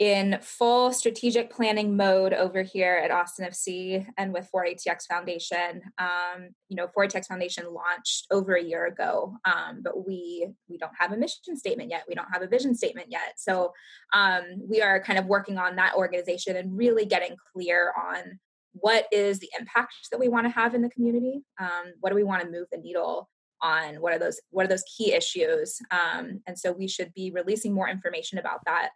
in 0.00 0.38
full 0.40 0.94
strategic 0.94 1.50
planning 1.50 1.94
mode 1.94 2.32
over 2.32 2.62
here 2.62 2.96
at 3.04 3.10
Austin 3.10 3.46
FC 3.46 4.06
and 4.16 4.32
with 4.32 4.48
4ATX 4.52 5.04
Foundation. 5.06 5.82
Um, 5.98 6.48
you 6.70 6.76
know, 6.76 6.88
4ATX 6.96 7.26
Foundation 7.26 7.66
launched 7.70 8.26
over 8.30 8.54
a 8.54 8.64
year 8.64 8.86
ago, 8.86 9.36
um, 9.44 9.82
but 9.84 10.06
we 10.06 10.48
we 10.70 10.78
don't 10.78 10.94
have 10.98 11.12
a 11.12 11.18
mission 11.18 11.54
statement 11.54 11.90
yet. 11.90 12.04
We 12.08 12.14
don't 12.14 12.32
have 12.32 12.40
a 12.40 12.48
vision 12.48 12.74
statement 12.74 13.08
yet. 13.10 13.34
So 13.36 13.74
um, 14.14 14.44
we 14.66 14.80
are 14.80 15.02
kind 15.02 15.18
of 15.18 15.26
working 15.26 15.58
on 15.58 15.76
that 15.76 15.94
organization 15.94 16.56
and 16.56 16.76
really 16.76 17.04
getting 17.04 17.36
clear 17.52 17.92
on 17.94 18.40
what 18.72 19.06
is 19.12 19.38
the 19.38 19.50
impact 19.58 19.94
that 20.10 20.20
we 20.20 20.28
want 20.28 20.46
to 20.46 20.50
have 20.50 20.74
in 20.74 20.82
the 20.82 20.90
community. 20.90 21.42
Um, 21.58 21.92
what 22.00 22.10
do 22.10 22.16
we 22.16 22.24
want 22.24 22.42
to 22.42 22.50
move 22.50 22.66
the 22.70 22.78
needle 22.78 23.28
on? 23.62 23.96
What 23.96 24.12
are 24.12 24.18
those 24.18 24.40
What 24.50 24.64
are 24.64 24.68
those 24.68 24.84
key 24.96 25.12
issues? 25.12 25.80
Um, 25.90 26.40
and 26.46 26.58
so 26.58 26.72
we 26.72 26.88
should 26.88 27.12
be 27.14 27.30
releasing 27.30 27.74
more 27.74 27.88
information 27.88 28.38
about 28.38 28.60
that 28.66 28.90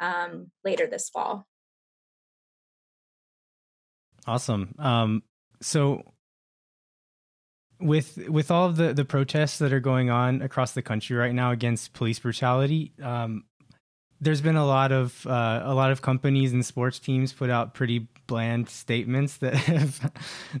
um, 0.00 0.50
later 0.64 0.86
this 0.86 1.08
fall. 1.08 1.46
Awesome. 4.26 4.74
Um, 4.78 5.22
so 5.62 6.02
with 7.80 8.18
with 8.28 8.50
all 8.50 8.66
of 8.66 8.76
the 8.76 8.92
the 8.92 9.04
protests 9.04 9.58
that 9.58 9.72
are 9.72 9.80
going 9.80 10.10
on 10.10 10.42
across 10.42 10.72
the 10.72 10.82
country 10.82 11.16
right 11.16 11.34
now 11.34 11.50
against 11.50 11.92
police 11.94 12.18
brutality, 12.18 12.92
um, 13.02 13.44
there's 14.20 14.40
been 14.40 14.56
a 14.56 14.66
lot 14.66 14.92
of 14.92 15.26
uh, 15.26 15.62
a 15.64 15.74
lot 15.74 15.90
of 15.90 16.02
companies 16.02 16.52
and 16.52 16.64
sports 16.64 16.98
teams 16.98 17.32
put 17.32 17.50
out 17.50 17.74
pretty 17.74 18.06
bland 18.26 18.68
statements 18.68 19.38
that 19.38 19.54
have 19.54 20.12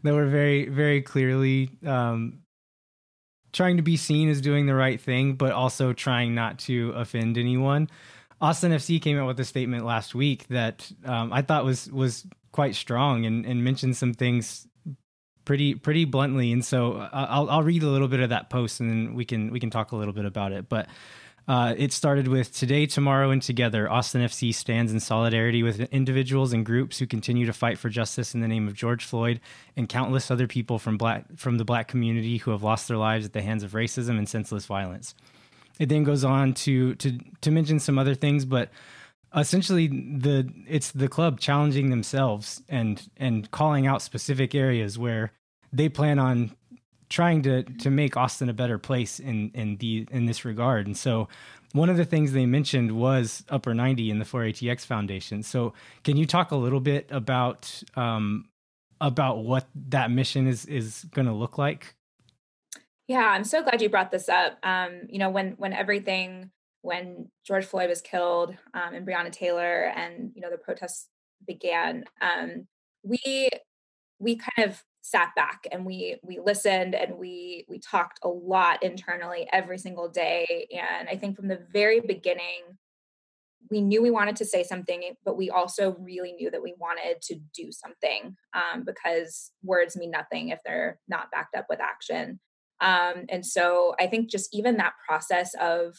that 0.02 0.14
were 0.14 0.26
very 0.26 0.68
very 0.68 1.02
clearly 1.02 1.70
um, 1.86 2.40
trying 3.52 3.76
to 3.76 3.82
be 3.82 3.96
seen 3.96 4.28
as 4.28 4.40
doing 4.40 4.66
the 4.66 4.74
right 4.74 5.00
thing, 5.00 5.34
but 5.34 5.52
also 5.52 5.92
trying 5.92 6.34
not 6.34 6.58
to 6.60 6.92
offend 6.96 7.36
anyone. 7.36 7.88
Austin 8.40 8.72
FC 8.72 9.00
came 9.00 9.18
out 9.18 9.26
with 9.26 9.38
a 9.40 9.44
statement 9.44 9.84
last 9.84 10.14
week 10.14 10.46
that 10.48 10.90
um, 11.04 11.32
I 11.32 11.42
thought 11.42 11.64
was 11.64 11.90
was 11.90 12.26
quite 12.52 12.74
strong 12.74 13.26
and, 13.26 13.44
and 13.44 13.62
mentioned 13.62 13.96
some 13.96 14.14
things 14.14 14.66
pretty 15.44 15.74
pretty 15.74 16.04
bluntly. 16.04 16.52
And 16.52 16.64
so 16.64 16.94
uh, 16.94 17.08
I'll 17.12 17.50
I'll 17.50 17.62
read 17.62 17.82
a 17.82 17.88
little 17.88 18.08
bit 18.08 18.20
of 18.20 18.30
that 18.30 18.48
post 18.48 18.80
and 18.80 18.90
then 18.90 19.14
we 19.14 19.24
can 19.24 19.50
we 19.50 19.60
can 19.60 19.70
talk 19.70 19.92
a 19.92 19.96
little 19.96 20.14
bit 20.14 20.24
about 20.24 20.52
it. 20.52 20.68
But 20.68 20.88
uh, 21.50 21.74
it 21.76 21.92
started 21.92 22.28
with 22.28 22.54
today, 22.54 22.86
tomorrow, 22.86 23.32
and 23.32 23.42
together. 23.42 23.90
Austin 23.90 24.22
FC 24.22 24.54
stands 24.54 24.92
in 24.92 25.00
solidarity 25.00 25.64
with 25.64 25.80
individuals 25.92 26.52
and 26.52 26.64
groups 26.64 27.00
who 27.00 27.08
continue 27.08 27.44
to 27.44 27.52
fight 27.52 27.76
for 27.76 27.88
justice 27.88 28.36
in 28.36 28.40
the 28.40 28.46
name 28.46 28.68
of 28.68 28.74
George 28.74 29.04
Floyd 29.04 29.40
and 29.76 29.88
countless 29.88 30.30
other 30.30 30.46
people 30.46 30.78
from 30.78 30.96
black 30.96 31.24
from 31.34 31.58
the 31.58 31.64
black 31.64 31.88
community 31.88 32.36
who 32.36 32.52
have 32.52 32.62
lost 32.62 32.86
their 32.86 32.96
lives 32.96 33.26
at 33.26 33.32
the 33.32 33.42
hands 33.42 33.64
of 33.64 33.72
racism 33.72 34.10
and 34.10 34.28
senseless 34.28 34.64
violence. 34.64 35.12
It 35.80 35.88
then 35.88 36.04
goes 36.04 36.22
on 36.22 36.54
to 36.54 36.94
to 36.94 37.18
to 37.40 37.50
mention 37.50 37.80
some 37.80 37.98
other 37.98 38.14
things, 38.14 38.44
but 38.44 38.70
essentially 39.36 39.88
the 39.88 40.48
it's 40.68 40.92
the 40.92 41.08
club 41.08 41.40
challenging 41.40 41.90
themselves 41.90 42.62
and 42.68 43.10
and 43.16 43.50
calling 43.50 43.88
out 43.88 44.02
specific 44.02 44.54
areas 44.54 45.00
where 45.00 45.32
they 45.72 45.88
plan 45.88 46.20
on 46.20 46.52
trying 47.10 47.42
to 47.42 47.62
to 47.64 47.90
make 47.90 48.16
Austin 48.16 48.48
a 48.48 48.54
better 48.54 48.78
place 48.78 49.20
in 49.20 49.50
in 49.54 49.76
the 49.76 50.06
in 50.10 50.24
this 50.24 50.44
regard. 50.44 50.86
And 50.86 50.96
so 50.96 51.28
one 51.72 51.90
of 51.90 51.98
the 51.98 52.04
things 52.04 52.32
they 52.32 52.46
mentioned 52.46 52.92
was 52.92 53.44
Upper 53.48 53.74
90 53.74 54.10
in 54.10 54.18
the 54.18 54.24
4ATX 54.24 54.86
Foundation. 54.86 55.42
So 55.42 55.72
can 56.02 56.16
you 56.16 56.26
talk 56.26 56.50
a 56.50 56.56
little 56.56 56.80
bit 56.80 57.06
about 57.10 57.82
um, 57.94 58.46
about 59.00 59.44
what 59.44 59.68
that 59.88 60.10
mission 60.10 60.46
is 60.46 60.64
is 60.64 61.04
going 61.12 61.26
to 61.26 61.34
look 61.34 61.58
like 61.58 61.94
yeah, 63.10 63.26
I'm 63.26 63.42
so 63.42 63.60
glad 63.60 63.82
you 63.82 63.88
brought 63.88 64.12
this 64.12 64.28
up. 64.28 64.56
Um, 64.62 65.00
you 65.08 65.18
know, 65.18 65.30
when 65.30 65.54
when 65.58 65.72
everything 65.72 66.52
when 66.82 67.28
George 67.44 67.64
Floyd 67.64 67.88
was 67.88 68.00
killed 68.00 68.54
um, 68.72 68.94
and 68.94 69.04
Breonna 69.04 69.32
Taylor 69.32 69.92
and 69.96 70.30
you 70.32 70.40
know 70.40 70.48
the 70.48 70.56
protests 70.56 71.08
began, 71.44 72.04
um, 72.20 72.68
we 73.02 73.48
we 74.20 74.36
kind 74.36 74.70
of 74.70 74.84
sat 75.02 75.30
back 75.34 75.66
and 75.72 75.86
we 75.86 76.18
we 76.22 76.38
listened 76.38 76.94
and 76.94 77.16
we 77.16 77.64
we 77.68 77.78
talked 77.78 78.20
a 78.22 78.28
lot 78.28 78.82
internally 78.82 79.48
every 79.52 79.78
single 79.78 80.08
day. 80.08 80.68
And 80.72 81.08
I 81.08 81.16
think 81.16 81.36
from 81.36 81.48
the 81.48 81.64
very 81.72 82.00
beginning, 82.00 82.78
we 83.70 83.80
knew 83.80 84.02
we 84.02 84.10
wanted 84.10 84.36
to 84.36 84.44
say 84.44 84.62
something, 84.62 85.14
but 85.24 85.36
we 85.36 85.50
also 85.50 85.96
really 86.00 86.32
knew 86.32 86.50
that 86.50 86.62
we 86.62 86.74
wanted 86.78 87.22
to 87.22 87.36
do 87.54 87.70
something 87.70 88.36
um, 88.54 88.84
because 88.84 89.52
words 89.62 89.96
mean 89.96 90.10
nothing 90.10 90.48
if 90.48 90.60
they're 90.64 90.98
not 91.08 91.30
backed 91.30 91.54
up 91.56 91.66
with 91.68 91.80
action. 91.80 92.40
Um, 92.80 93.26
and 93.28 93.44
so 93.44 93.94
I 94.00 94.06
think 94.06 94.30
just 94.30 94.54
even 94.54 94.78
that 94.78 94.94
process 95.06 95.54
of 95.60 95.96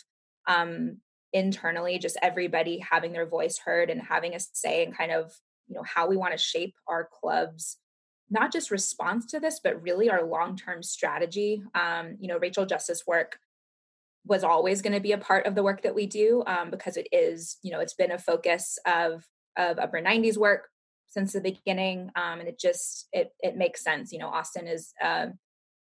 um, 0.47 0.97
internally, 1.32 1.97
just 1.99 2.18
everybody 2.22 2.80
having 2.80 3.14
their 3.14 3.28
voice 3.28 3.60
heard 3.64 3.89
and 3.89 4.02
having 4.02 4.36
a 4.36 4.39
say 4.39 4.84
and 4.84 4.95
kind 4.95 5.12
of, 5.12 5.32
you 5.68 5.76
know, 5.76 5.84
how 5.84 6.08
we 6.08 6.18
want 6.18 6.34
to 6.34 6.38
shape 6.38 6.74
our 6.88 7.08
club's 7.22 7.78
not 8.32 8.52
just 8.52 8.72
response 8.72 9.26
to 9.28 9.40
this, 9.40 9.60
but 9.64 9.82
really 9.84 10.10
our 10.10 10.26
long 10.26 10.56
term 10.56 10.82
strategy. 10.82 11.62
Um, 11.76 12.16
you 12.20 12.28
know, 12.28 12.40
Racial 12.40 12.66
justice 12.66 13.04
work 13.06 13.38
was 14.26 14.44
always 14.44 14.82
going 14.82 14.94
to 14.94 15.00
be 15.00 15.12
a 15.12 15.18
part 15.18 15.46
of 15.46 15.56
the 15.56 15.64
work 15.64 15.82
that 15.82 15.96
we 15.96 16.06
do 16.06 16.44
um, 16.48 16.72
because 16.72 16.96
it 16.96 17.08
is, 17.12 17.58
you 17.62 17.72
know, 17.72 17.80
it's 17.80 17.94
been 17.94 18.12
a 18.12 18.18
focus 18.18 18.80
of 18.86 19.26
of 19.58 19.80
upper 19.80 20.02
90s 20.02 20.38
work 20.38 20.70
since 21.10 21.34
the 21.34 21.42
beginning 21.42 22.10
um, 22.16 22.40
and 22.40 22.48
it 22.48 22.60
just 22.60 23.08
it 23.12 23.32
it 23.42 23.58
makes 23.58 23.84
sense 23.84 24.12
you 24.12 24.20
know 24.20 24.30
austin 24.30 24.68
is 24.68 24.94
uh, 25.04 25.28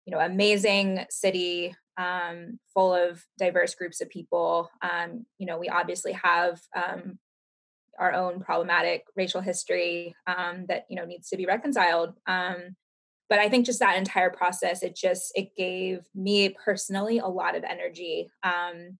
you 0.05 0.11
know 0.11 0.19
amazing 0.19 1.05
city 1.09 1.75
um, 1.97 2.59
full 2.73 2.93
of 2.93 3.23
diverse 3.37 3.75
groups 3.75 4.01
of 4.01 4.09
people 4.09 4.69
um, 4.81 5.25
you 5.37 5.45
know 5.45 5.57
we 5.57 5.69
obviously 5.69 6.11
have 6.11 6.59
um, 6.75 7.17
our 7.99 8.13
own 8.13 8.39
problematic 8.39 9.03
racial 9.15 9.41
history 9.41 10.15
um, 10.27 10.65
that 10.67 10.85
you 10.89 10.95
know 10.95 11.05
needs 11.05 11.29
to 11.29 11.37
be 11.37 11.45
reconciled 11.45 12.13
um, 12.27 12.75
but 13.29 13.39
i 13.39 13.49
think 13.49 13.65
just 13.65 13.79
that 13.79 13.97
entire 13.97 14.29
process 14.29 14.83
it 14.83 14.95
just 14.95 15.31
it 15.35 15.55
gave 15.55 16.05
me 16.15 16.55
personally 16.63 17.19
a 17.19 17.27
lot 17.27 17.55
of 17.55 17.63
energy 17.63 18.29
um, 18.43 18.97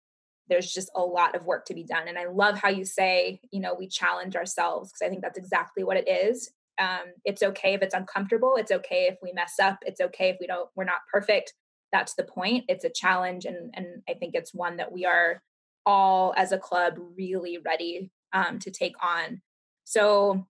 there's 0.49 0.71
just 0.73 0.91
a 0.95 1.01
lot 1.01 1.35
of 1.35 1.45
work 1.45 1.65
to 1.65 1.73
be 1.73 1.83
done 1.83 2.07
and 2.07 2.17
i 2.17 2.25
love 2.25 2.57
how 2.57 2.69
you 2.69 2.85
say 2.85 3.39
you 3.51 3.59
know 3.59 3.73
we 3.73 3.87
challenge 3.87 4.35
ourselves 4.35 4.91
because 4.91 5.05
i 5.05 5.09
think 5.09 5.21
that's 5.21 5.37
exactly 5.37 5.83
what 5.83 5.97
it 5.97 6.07
is 6.07 6.51
um, 6.79 7.13
it's 7.23 7.43
okay 7.43 7.75
if 7.75 7.81
it's 7.81 7.93
uncomfortable 7.93 8.55
it's 8.57 8.71
okay 8.71 9.07
if 9.09 9.17
we 9.21 9.31
mess 9.33 9.55
up 9.61 9.77
it's 9.85 10.01
okay 10.01 10.29
if 10.29 10.37
we 10.39 10.47
don't 10.47 10.69
we're 10.75 10.83
not 10.83 11.01
perfect 11.11 11.53
that's 11.91 12.15
the 12.15 12.23
point 12.23 12.65
it's 12.67 12.85
a 12.85 12.89
challenge 12.89 13.45
and 13.45 13.71
and 13.75 14.01
i 14.09 14.13
think 14.13 14.33
it's 14.33 14.53
one 14.53 14.77
that 14.77 14.91
we 14.91 15.05
are 15.05 15.41
all 15.85 16.33
as 16.37 16.51
a 16.51 16.57
club 16.57 16.95
really 17.15 17.59
ready 17.65 18.09
um, 18.33 18.59
to 18.59 18.71
take 18.71 18.95
on. 19.01 19.41
So 19.83 20.45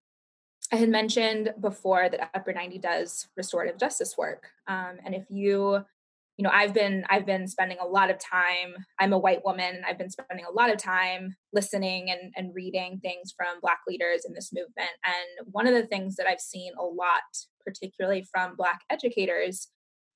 i 0.71 0.75
had 0.75 0.89
mentioned 0.89 1.53
before 1.61 2.09
that 2.09 2.29
upper 2.33 2.53
90 2.53 2.79
does 2.79 3.27
restorative 3.37 3.77
justice 3.77 4.15
work 4.17 4.49
um, 4.67 4.97
and 5.05 5.13
if 5.13 5.23
you 5.29 5.83
you 6.37 6.43
know 6.43 6.49
i've 6.51 6.73
been 6.73 7.05
i've 7.09 7.25
been 7.25 7.47
spending 7.47 7.77
a 7.79 7.85
lot 7.85 8.09
of 8.09 8.17
time 8.17 8.75
i'm 8.99 9.13
a 9.13 9.17
white 9.17 9.45
woman 9.45 9.75
and 9.75 9.85
i've 9.85 9.97
been 9.97 10.09
spending 10.09 10.45
a 10.45 10.51
lot 10.51 10.71
of 10.71 10.77
time 10.77 11.35
listening 11.53 12.09
and, 12.09 12.33
and 12.35 12.55
reading 12.55 12.99
things 13.01 13.33
from 13.37 13.59
black 13.61 13.79
leaders 13.87 14.25
in 14.25 14.33
this 14.33 14.51
movement 14.51 14.89
and 15.05 15.47
one 15.51 15.67
of 15.67 15.73
the 15.73 15.85
things 15.85 16.15
that 16.15 16.27
i've 16.27 16.39
seen 16.39 16.73
a 16.79 16.83
lot 16.83 17.21
particularly 17.65 18.25
from 18.31 18.55
black 18.55 18.81
educators 18.89 19.69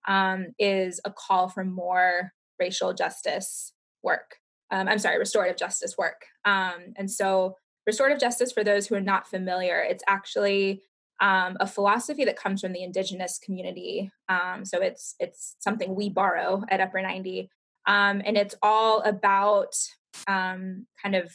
um, 0.07 0.47
is 0.57 1.01
a 1.05 1.11
call 1.11 1.49
for 1.49 1.63
more 1.63 2.31
racial 2.59 2.93
justice 2.93 3.73
work 4.03 4.37
um, 4.71 4.87
i'm 4.87 4.99
sorry 4.99 5.17
restorative 5.17 5.57
justice 5.57 5.97
work 5.97 6.25
um, 6.45 6.93
and 6.95 7.09
so 7.09 7.55
restorative 7.85 8.19
justice 8.19 8.51
for 8.51 8.63
those 8.63 8.87
who 8.87 8.95
are 8.95 9.01
not 9.01 9.27
familiar 9.27 9.79
it's 9.81 10.03
actually 10.07 10.81
um, 11.19 11.57
a 11.59 11.67
philosophy 11.67 12.25
that 12.25 12.37
comes 12.37 12.61
from 12.61 12.73
the 12.73 12.83
indigenous 12.83 13.39
community. 13.39 14.11
Um, 14.29 14.63
so 14.65 14.81
it's 14.81 15.15
it's 15.19 15.55
something 15.59 15.95
we 15.95 16.09
borrow 16.09 16.63
at 16.69 16.81
Upper 16.81 17.01
90, 17.01 17.49
um, 17.87 18.21
and 18.25 18.37
it's 18.37 18.55
all 18.61 19.01
about 19.01 19.75
um, 20.27 20.85
kind 21.01 21.15
of 21.15 21.31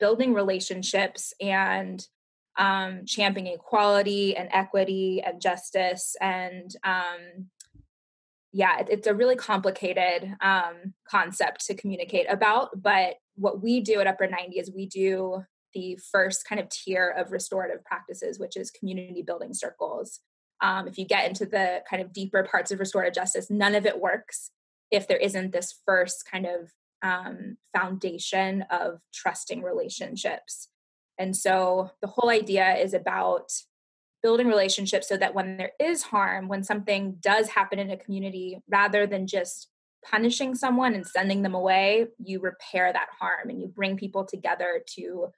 building 0.00 0.34
relationships 0.34 1.32
and 1.40 2.06
championing 3.06 3.54
equality 3.54 4.36
and 4.36 4.48
equity 4.52 5.22
and 5.24 5.40
justice 5.40 6.14
and 6.20 6.76
yeah, 8.54 8.78
it, 8.78 8.86
it's 8.88 9.06
a 9.08 9.14
really 9.14 9.34
complicated 9.34 10.36
concept 11.10 11.66
to 11.66 11.74
communicate 11.74 12.26
about. 12.30 12.80
But 12.80 13.16
what 13.34 13.60
we 13.60 13.80
do 13.80 14.00
at 14.00 14.06
Upper 14.06 14.28
90 14.28 14.60
is 14.60 14.70
we 14.72 14.86
do 14.86 15.42
the 15.74 15.98
first 16.12 16.48
kind 16.48 16.60
of 16.60 16.68
tier 16.68 17.12
of 17.18 17.32
restorative 17.32 17.84
practices, 17.84 18.38
which 18.38 18.56
is 18.56 18.70
community 18.70 19.22
building 19.22 19.54
circles. 19.54 20.20
Um, 20.62 20.86
if 20.86 20.96
you 20.98 21.04
get 21.04 21.28
into 21.28 21.46
the 21.46 21.82
kind 21.90 22.00
of 22.00 22.12
deeper 22.12 22.46
parts 22.48 22.70
of 22.70 22.78
restorative 22.78 23.12
justice, 23.12 23.50
none 23.50 23.74
of 23.74 23.86
it 23.86 24.00
works 24.00 24.52
if 24.92 25.08
there 25.08 25.16
isn't 25.16 25.50
this 25.50 25.74
first 25.84 26.24
kind 26.30 26.46
of 26.46 26.70
um, 27.02 27.56
foundation 27.76 28.64
of 28.70 29.00
trusting 29.12 29.62
relationships. 29.62 30.68
And 31.18 31.36
so 31.36 31.90
the 32.00 32.06
whole 32.06 32.30
idea 32.30 32.76
is 32.76 32.94
about 32.94 33.50
building 34.24 34.48
relationships 34.48 35.08
so 35.08 35.16
that 35.18 35.34
when 35.34 35.58
there 35.58 35.72
is 35.78 36.02
harm, 36.02 36.48
when 36.48 36.64
something 36.64 37.18
does 37.20 37.48
happen 37.48 37.78
in 37.78 37.90
a 37.90 37.96
community, 37.96 38.58
rather 38.68 39.06
than 39.06 39.26
just 39.26 39.68
punishing 40.02 40.54
someone 40.54 40.94
and 40.94 41.06
sending 41.06 41.42
them 41.42 41.54
away, 41.54 42.06
you 42.18 42.40
repair 42.40 42.92
that 42.92 43.08
harm 43.20 43.50
and 43.50 43.60
you 43.60 43.68
bring 43.68 43.98
people 43.98 44.24
together 44.24 44.80
to 44.96 45.28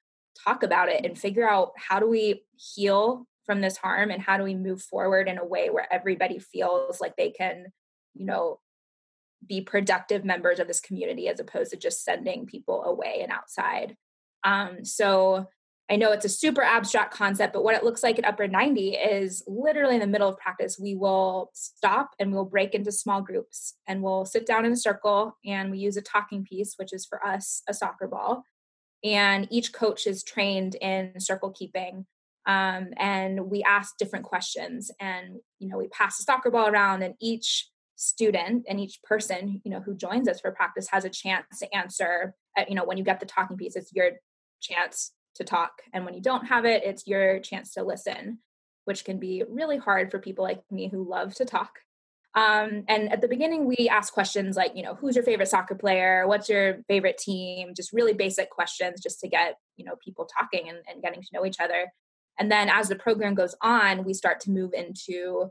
talk 0.44 0.62
about 0.62 0.88
it 0.88 1.04
and 1.04 1.18
figure 1.18 1.48
out 1.48 1.72
how 1.76 1.98
do 1.98 2.08
we 2.08 2.44
heal 2.56 3.26
from 3.44 3.60
this 3.60 3.76
harm 3.76 4.10
and 4.10 4.22
how 4.22 4.36
do 4.36 4.44
we 4.44 4.54
move 4.54 4.80
forward 4.80 5.28
in 5.28 5.38
a 5.38 5.44
way 5.44 5.68
where 5.68 5.92
everybody 5.92 6.38
feels 6.38 7.00
like 7.00 7.16
they 7.16 7.30
can 7.30 7.66
you 8.14 8.26
know 8.26 8.58
be 9.46 9.60
productive 9.60 10.24
members 10.24 10.58
of 10.58 10.66
this 10.66 10.80
community 10.80 11.28
as 11.28 11.40
opposed 11.40 11.70
to 11.70 11.76
just 11.76 12.04
sending 12.04 12.46
people 12.46 12.84
away 12.84 13.20
and 13.22 13.32
outside. 13.32 13.96
Um, 14.44 14.84
so 14.84 15.46
i 15.90 15.96
know 15.96 16.12
it's 16.12 16.24
a 16.24 16.28
super 16.28 16.62
abstract 16.62 17.12
concept 17.12 17.52
but 17.52 17.64
what 17.64 17.74
it 17.74 17.84
looks 17.84 18.02
like 18.02 18.18
at 18.18 18.24
upper 18.24 18.46
90 18.46 18.90
is 18.94 19.42
literally 19.46 19.94
in 19.94 20.00
the 20.00 20.06
middle 20.06 20.28
of 20.28 20.38
practice 20.38 20.78
we 20.78 20.94
will 20.94 21.50
stop 21.54 22.10
and 22.18 22.32
we'll 22.32 22.44
break 22.44 22.74
into 22.74 22.92
small 22.92 23.20
groups 23.20 23.74
and 23.86 24.02
we'll 24.02 24.24
sit 24.24 24.46
down 24.46 24.64
in 24.64 24.72
a 24.72 24.76
circle 24.76 25.36
and 25.44 25.70
we 25.70 25.78
use 25.78 25.96
a 25.96 26.02
talking 26.02 26.44
piece 26.44 26.74
which 26.76 26.92
is 26.92 27.06
for 27.06 27.24
us 27.24 27.62
a 27.68 27.74
soccer 27.74 28.08
ball. 28.08 28.44
And 29.04 29.46
each 29.50 29.72
coach 29.72 30.06
is 30.06 30.24
trained 30.24 30.74
in 30.76 31.20
circle 31.20 31.50
keeping 31.50 32.06
um, 32.46 32.90
and 32.96 33.50
we 33.50 33.62
ask 33.64 33.96
different 33.98 34.24
questions 34.24 34.90
and 35.00 35.36
you 35.58 35.68
know 35.68 35.76
we 35.76 35.88
pass 35.88 36.16
the 36.16 36.22
soccer 36.22 36.50
ball 36.50 36.68
around 36.68 37.02
and 37.02 37.14
each 37.20 37.68
student 37.96 38.64
and 38.68 38.78
each 38.78 39.02
person 39.02 39.60
you 39.64 39.70
know 39.70 39.80
who 39.80 39.94
joins 39.94 40.28
us 40.28 40.40
for 40.40 40.52
practice 40.52 40.88
has 40.90 41.04
a 41.04 41.10
chance 41.10 41.58
to 41.58 41.74
answer 41.74 42.34
uh, 42.56 42.64
you 42.68 42.74
know 42.74 42.84
when 42.84 42.96
you 42.96 43.04
get 43.04 43.20
the 43.20 43.26
talking 43.26 43.56
piece 43.56 43.74
it's 43.74 43.92
your 43.92 44.10
chance 44.60 45.12
to 45.36 45.44
talk 45.44 45.82
and 45.92 46.04
when 46.04 46.14
you 46.14 46.20
don't 46.20 46.46
have 46.46 46.64
it 46.64 46.82
it's 46.84 47.06
your 47.06 47.38
chance 47.40 47.72
to 47.72 47.82
listen 47.82 48.38
which 48.84 49.04
can 49.04 49.18
be 49.18 49.42
really 49.48 49.76
hard 49.76 50.10
for 50.10 50.18
people 50.18 50.44
like 50.44 50.62
me 50.70 50.88
who 50.88 51.08
love 51.08 51.34
to 51.34 51.44
talk 51.44 51.78
um, 52.36 52.84
and 52.86 53.10
at 53.10 53.22
the 53.22 53.28
beginning, 53.28 53.64
we 53.64 53.88
ask 53.90 54.12
questions 54.12 54.56
like, 54.56 54.76
you 54.76 54.82
know, 54.82 54.94
who's 54.94 55.16
your 55.16 55.24
favorite 55.24 55.48
soccer 55.48 55.74
player? 55.74 56.28
What's 56.28 56.50
your 56.50 56.82
favorite 56.86 57.16
team? 57.16 57.72
Just 57.74 57.94
really 57.94 58.12
basic 58.12 58.50
questions 58.50 59.00
just 59.00 59.20
to 59.20 59.28
get, 59.28 59.56
you 59.78 59.86
know, 59.86 59.94
people 60.04 60.26
talking 60.26 60.68
and, 60.68 60.78
and 60.86 61.02
getting 61.02 61.22
to 61.22 61.28
know 61.32 61.46
each 61.46 61.60
other. 61.60 61.90
And 62.38 62.52
then 62.52 62.68
as 62.68 62.88
the 62.88 62.96
program 62.96 63.34
goes 63.34 63.54
on, 63.62 64.04
we 64.04 64.12
start 64.12 64.40
to 64.40 64.50
move 64.50 64.74
into 64.74 65.48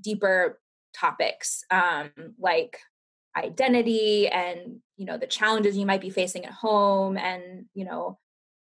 deeper 0.00 0.58
topics 0.92 1.64
um, 1.70 2.10
like 2.36 2.78
identity 3.36 4.26
and, 4.26 4.80
you 4.96 5.06
know, 5.06 5.16
the 5.16 5.28
challenges 5.28 5.76
you 5.76 5.86
might 5.86 6.00
be 6.00 6.10
facing 6.10 6.44
at 6.44 6.52
home 6.52 7.16
and, 7.16 7.66
you 7.74 7.84
know, 7.84 8.18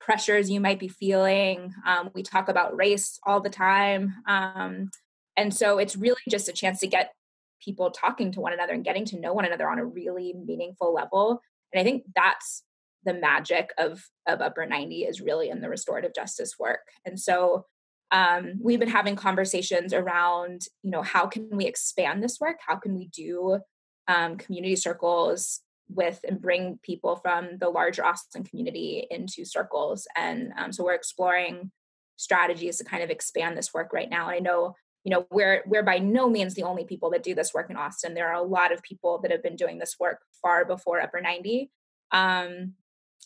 pressures 0.06 0.48
you 0.48 0.60
might 0.60 0.78
be 0.78 0.86
feeling. 0.86 1.74
Um, 1.84 2.10
we 2.14 2.22
talk 2.22 2.48
about 2.48 2.76
race 2.76 3.18
all 3.26 3.40
the 3.40 3.50
time. 3.50 4.14
Um, 4.28 4.90
and 5.36 5.52
so 5.52 5.78
it's 5.78 5.96
really 5.96 6.22
just 6.30 6.48
a 6.48 6.52
chance 6.52 6.78
to 6.80 6.86
get 6.86 7.12
people 7.60 7.90
talking 7.90 8.30
to 8.30 8.40
one 8.40 8.52
another 8.52 8.72
and 8.72 8.84
getting 8.84 9.04
to 9.06 9.20
know 9.20 9.32
one 9.32 9.44
another 9.44 9.68
on 9.68 9.80
a 9.80 9.84
really 9.84 10.32
meaningful 10.32 10.94
level. 10.94 11.40
And 11.72 11.80
I 11.80 11.84
think 11.84 12.04
that's 12.14 12.62
the 13.04 13.14
magic 13.14 13.70
of 13.78 14.04
of 14.28 14.40
upper 14.40 14.64
90 14.64 15.02
is 15.02 15.20
really 15.20 15.50
in 15.50 15.60
the 15.60 15.68
restorative 15.68 16.14
justice 16.14 16.54
work. 16.56 16.86
And 17.04 17.18
so 17.18 17.66
um, 18.12 18.54
we've 18.62 18.78
been 18.78 18.88
having 18.88 19.16
conversations 19.16 19.92
around, 19.92 20.62
you 20.84 20.92
know, 20.92 21.02
how 21.02 21.26
can 21.26 21.48
we 21.50 21.66
expand 21.66 22.22
this 22.22 22.38
work? 22.40 22.58
How 22.64 22.76
can 22.76 22.96
we 22.96 23.08
do 23.08 23.58
um, 24.06 24.36
community 24.36 24.76
circles 24.76 25.62
with 25.88 26.20
and 26.26 26.40
bring 26.40 26.78
people 26.82 27.16
from 27.16 27.58
the 27.58 27.68
larger 27.68 28.04
Austin 28.04 28.44
community 28.44 29.06
into 29.10 29.44
circles? 29.44 30.06
And 30.16 30.52
um, 30.58 30.72
so 30.72 30.84
we're 30.84 30.94
exploring 30.94 31.70
strategies 32.16 32.78
to 32.78 32.84
kind 32.84 33.02
of 33.02 33.10
expand 33.10 33.56
this 33.56 33.74
work 33.74 33.92
right 33.92 34.08
now. 34.08 34.28
And 34.28 34.36
I 34.36 34.38
know 34.38 34.74
you 35.06 35.10
know 35.10 35.24
we're 35.30 35.62
we're 35.66 35.84
by 35.84 35.98
no 35.98 36.28
means 36.28 36.54
the 36.54 36.64
only 36.64 36.84
people 36.84 37.10
that 37.10 37.22
do 37.22 37.34
this 37.34 37.54
work 37.54 37.70
in 37.70 37.76
austin 37.76 38.12
there 38.12 38.28
are 38.28 38.34
a 38.34 38.42
lot 38.42 38.72
of 38.72 38.82
people 38.82 39.20
that 39.22 39.30
have 39.30 39.42
been 39.42 39.54
doing 39.54 39.78
this 39.78 39.94
work 40.00 40.18
far 40.42 40.64
before 40.64 41.00
upper 41.00 41.20
90 41.20 41.70
um, 42.10 42.74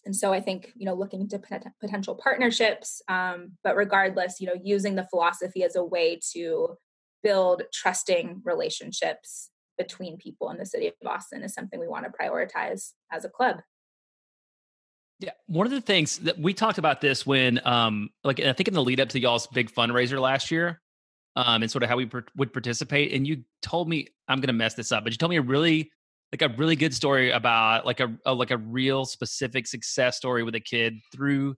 and 0.04 0.14
so 0.14 0.32
i 0.32 0.40
think 0.40 0.72
you 0.76 0.84
know 0.84 0.94
looking 0.94 1.22
into 1.22 1.40
potential 1.80 2.14
partnerships 2.14 3.02
um, 3.08 3.52
but 3.64 3.76
regardless 3.76 4.40
you 4.40 4.46
know 4.46 4.60
using 4.62 4.94
the 4.94 5.06
philosophy 5.08 5.64
as 5.64 5.74
a 5.74 5.82
way 5.82 6.20
to 6.32 6.76
build 7.22 7.62
trusting 7.72 8.42
relationships 8.44 9.49
between 9.80 10.16
people 10.18 10.50
in 10.50 10.58
the 10.58 10.66
city 10.66 10.86
of 10.86 10.94
austin 11.06 11.42
is 11.42 11.54
something 11.54 11.80
we 11.80 11.88
want 11.88 12.04
to 12.04 12.10
prioritize 12.10 12.92
as 13.10 13.24
a 13.24 13.28
club 13.28 13.56
yeah, 15.20 15.32
one 15.46 15.66
of 15.66 15.70
the 15.70 15.82
things 15.82 16.18
that 16.20 16.38
we 16.38 16.54
talked 16.54 16.78
about 16.78 17.02
this 17.02 17.26
when, 17.26 17.60
um, 17.66 18.08
like 18.24 18.40
I 18.40 18.54
think 18.54 18.68
in 18.68 18.74
the 18.74 18.82
lead 18.82 19.00
up 19.00 19.10
to 19.10 19.20
y'all's 19.20 19.46
big 19.48 19.70
fundraiser 19.70 20.18
last 20.18 20.50
year, 20.50 20.80
um, 21.36 21.62
and 21.62 21.70
sort 21.70 21.82
of 21.82 21.90
how 21.90 21.96
we 21.96 22.06
per- 22.06 22.24
would 22.36 22.54
participate. 22.54 23.12
And 23.12 23.26
you 23.26 23.44
told 23.60 23.86
me 23.86 24.08
I'm 24.28 24.38
going 24.38 24.48
to 24.48 24.54
mess 24.54 24.74
this 24.74 24.92
up, 24.92 25.04
but 25.04 25.12
you 25.12 25.18
told 25.18 25.30
me 25.30 25.36
a 25.36 25.42
really 25.42 25.90
like 26.32 26.42
a 26.42 26.54
really 26.56 26.76
good 26.76 26.94
story 26.94 27.32
about 27.32 27.84
like 27.84 28.00
a, 28.00 28.16
a, 28.24 28.32
like 28.32 28.50
a 28.50 28.56
real 28.56 29.04
specific 29.04 29.66
success 29.66 30.16
story 30.16 30.42
with 30.42 30.54
a 30.54 30.60
kid 30.60 30.94
through 31.12 31.54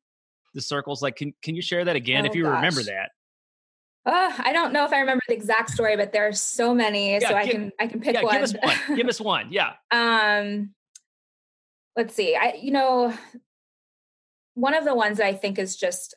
the 0.55 0.61
circles. 0.61 1.01
Like, 1.01 1.17
can 1.17 1.33
can 1.43 1.55
you 1.55 1.63
share 1.63 1.85
that 1.85 1.97
again 1.97 2.25
oh, 2.25 2.31
if 2.31 2.35
you 2.35 2.45
gosh. 2.45 2.57
remember 2.57 2.83
that? 2.83 3.11
Uh, 4.05 4.33
I 4.39 4.53
don't 4.53 4.73
know 4.73 4.85
if 4.85 4.93
I 4.93 4.99
remember 5.01 5.23
the 5.29 5.35
exact 5.35 5.71
story, 5.71 5.97
but 5.97 6.13
there 6.13 6.27
are 6.27 6.33
so 6.33 6.75
many, 6.75 7.13
yeah, 7.13 7.21
so 7.21 7.29
give, 7.29 7.37
I 7.37 7.47
can 7.47 7.73
I 7.79 7.87
can 7.87 8.01
pick 8.01 8.15
yeah, 8.15 8.23
one. 8.23 8.35
Give 8.35 8.43
us 8.43 8.55
one. 8.61 8.97
give 8.97 9.09
us 9.09 9.21
one. 9.21 9.49
Yeah. 9.51 9.73
Um, 9.93 10.71
let's 11.97 12.15
see. 12.15 12.35
I 12.35 12.59
you 12.61 12.73
know, 12.73 13.15
one 14.55 14.75
of 14.75 14.85
the 14.85 14.95
ones 14.95 15.19
that 15.19 15.27
I 15.27 15.35
think 15.35 15.59
is 15.59 15.77
just 15.77 16.15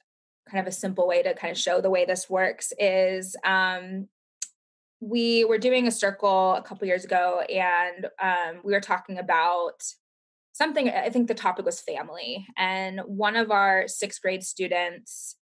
kind 0.49 0.65
of 0.65 0.67
a 0.67 0.75
simple 0.75 1.07
way 1.07 1.21
to 1.23 1.33
kind 1.33 1.51
of 1.51 1.57
show 1.57 1.81
the 1.81 1.89
way 1.89 2.05
this 2.05 2.29
works 2.29 2.73
is 2.79 3.36
um, 3.43 4.07
we 4.99 5.45
were 5.45 5.57
doing 5.57 5.88
a 5.88 5.91
circle 5.91 6.55
a 6.55 6.61
couple 6.61 6.88
years 6.88 7.05
ago 7.05 7.41
and 7.41 8.07
um, 8.21 8.61
we 8.63 8.73
were 8.73 8.81
talking 8.81 9.17
about 9.17 9.83
something 10.53 10.89
i 10.89 11.09
think 11.09 11.27
the 11.27 11.33
topic 11.33 11.65
was 11.65 11.81
family 11.81 12.47
and 12.57 13.01
one 13.05 13.36
of 13.36 13.51
our 13.51 13.88
sixth 13.88 14.21
grade 14.21 14.43
students 14.43 15.36